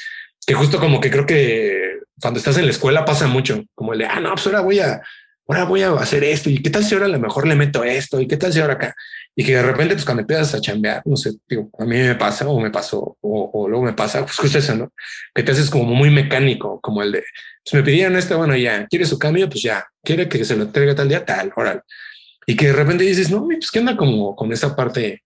que 0.47 0.55
justo 0.55 0.79
como 0.79 1.01
que 1.01 1.11
creo 1.11 1.27
que 1.27 1.99
cuando 2.21 2.39
estás 2.39 2.57
en 2.59 2.65
la 2.65 2.71
escuela 2.71 3.05
pasa 3.05 3.27
mucho, 3.27 3.65
como 3.75 3.93
el 3.93 3.99
de, 3.99 4.07
ah, 4.07 4.21
no, 4.21 4.31
pues 4.31 4.47
ahora 4.47 4.61
voy 4.61 4.79
a, 4.79 5.03
ahora 5.49 5.65
voy 5.65 5.83
a 5.83 5.93
hacer 5.95 6.23
esto, 6.25 6.49
y 6.49 6.63
qué 6.63 6.71
tal 6.71 6.85
si 6.85 6.95
ahora 6.95 7.07
a 7.07 7.11
lo 7.11 7.19
mejor 7.19 7.47
le 7.47 7.57
meto 7.57 7.83
esto, 7.83 8.21
y 8.21 8.29
qué 8.29 8.37
tal 8.37 8.53
si 8.53 8.61
ahora 8.61 8.75
acá, 8.75 8.95
y 9.35 9.45
que 9.45 9.57
de 9.57 9.63
repente, 9.63 9.95
pues 9.95 10.05
cuando 10.05 10.21
empiezas 10.21 10.55
a 10.55 10.61
chambear, 10.61 11.03
no 11.05 11.17
sé, 11.17 11.33
digo, 11.49 11.71
a 11.79 11.85
mí 11.85 11.97
me 11.97 12.15
pasa, 12.15 12.49
o 12.49 12.61
me 12.61 12.71
pasó, 12.71 13.17
o, 13.21 13.67
luego 13.69 13.85
me 13.85 13.95
pasa, 13.95 14.25
pues 14.25 14.37
justo 14.37 14.59
eso, 14.59 14.77
¿no? 14.77 14.93
Que 15.35 15.43
te 15.43 15.53
haces 15.53 15.71
como 15.71 15.85
muy 15.85 16.11
mecánico, 16.11 16.81
como 16.81 17.03
el 17.03 17.13
de, 17.13 17.25
pues 17.65 17.75
me 17.75 17.83
pidieron 17.83 18.17
esto, 18.17 18.39
bueno, 18.39 18.57
ya, 18.57 18.87
¿quiere 18.87 19.07
su 19.07 19.19
cambio? 19.19 19.49
Pues 19.49 19.63
ya, 19.63 19.87
¿quiere 20.05 20.29
que 20.29 20.45
se 20.45 20.57
lo 20.57 20.65
entregue 20.65 20.95
tal 20.95 21.09
día? 21.09 21.25
Tal, 21.25 21.53
oral. 21.57 21.83
Y 22.47 22.57
que 22.57 22.67
de 22.67 22.73
repente 22.73 23.05
dices, 23.05 23.31
no, 23.31 23.47
pues 23.47 23.71
qué 23.71 23.79
onda 23.79 23.97
como 23.97 24.37
con 24.37 24.53
esa 24.53 24.75
parte 24.77 25.23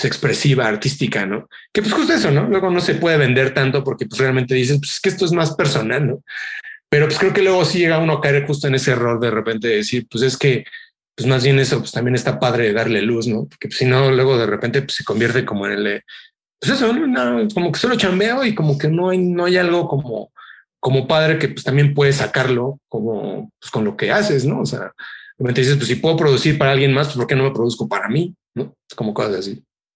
pues, 0.00 0.04
expresiva, 0.04 0.66
artística, 0.66 1.26
¿no? 1.26 1.48
Que 1.72 1.82
pues 1.82 1.92
justo 1.92 2.12
eso, 2.12 2.30
¿no? 2.30 2.48
Luego 2.48 2.70
no 2.70 2.80
se 2.80 2.94
puede 2.94 3.16
vender 3.16 3.52
tanto 3.52 3.82
porque 3.82 4.06
pues 4.06 4.20
realmente 4.20 4.54
dices, 4.54 4.78
pues 4.78 4.92
es 4.92 5.00
que 5.00 5.08
esto 5.08 5.24
es 5.24 5.32
más 5.32 5.54
personal, 5.54 6.06
¿no? 6.06 6.22
Pero 6.88 7.06
pues 7.06 7.18
creo 7.18 7.32
que 7.32 7.42
luego 7.42 7.64
sí 7.64 7.78
llega 7.78 7.98
uno 7.98 8.14
a 8.14 8.20
caer 8.20 8.46
justo 8.46 8.66
en 8.66 8.74
ese 8.74 8.92
error 8.92 9.20
de 9.20 9.30
repente 9.30 9.68
decir, 9.68 10.06
pues 10.10 10.22
es 10.22 10.36
que, 10.36 10.64
pues 11.14 11.26
más 11.28 11.42
bien 11.42 11.58
eso, 11.58 11.80
pues 11.80 11.92
también 11.92 12.14
está 12.14 12.38
padre 12.38 12.64
de 12.64 12.72
darle 12.72 13.02
luz, 13.02 13.26
¿no? 13.26 13.46
Porque 13.46 13.68
pues, 13.68 13.78
si 13.78 13.84
no, 13.84 14.10
luego 14.10 14.38
de 14.38 14.46
repente 14.46 14.82
pues, 14.82 14.94
se 14.94 15.04
convierte 15.04 15.44
como 15.44 15.66
en 15.66 15.72
el, 15.72 16.02
pues 16.60 16.72
eso, 16.72 16.92
¿no? 16.92 17.48
como 17.52 17.72
que 17.72 17.78
solo 17.78 17.96
chambeo 17.96 18.44
y 18.44 18.54
como 18.54 18.78
que 18.78 18.88
no 18.88 19.10
hay, 19.10 19.18
no 19.18 19.44
hay 19.44 19.56
algo 19.56 19.88
como, 19.88 20.32
como 20.80 21.06
padre 21.06 21.38
que 21.38 21.48
pues 21.48 21.64
también 21.64 21.94
puedes 21.94 22.16
sacarlo 22.16 22.80
como 22.88 23.50
pues, 23.60 23.70
con 23.70 23.84
lo 23.84 23.96
que 23.96 24.10
haces, 24.10 24.44
¿no? 24.44 24.60
O 24.60 24.66
sea, 24.66 24.92
realmente 25.38 25.60
dices, 25.60 25.76
pues 25.76 25.88
si 25.88 25.96
puedo 25.96 26.16
producir 26.16 26.58
para 26.58 26.72
alguien 26.72 26.92
más, 26.92 27.08
pues 27.08 27.16
¿por 27.18 27.26
qué 27.26 27.36
no 27.36 27.44
me 27.44 27.52
produzco 27.52 27.88
para 27.88 28.08
mí? 28.08 28.34
¿No? 28.54 28.74
Como 28.96 29.14
cosas 29.14 29.36
así. 29.36 29.62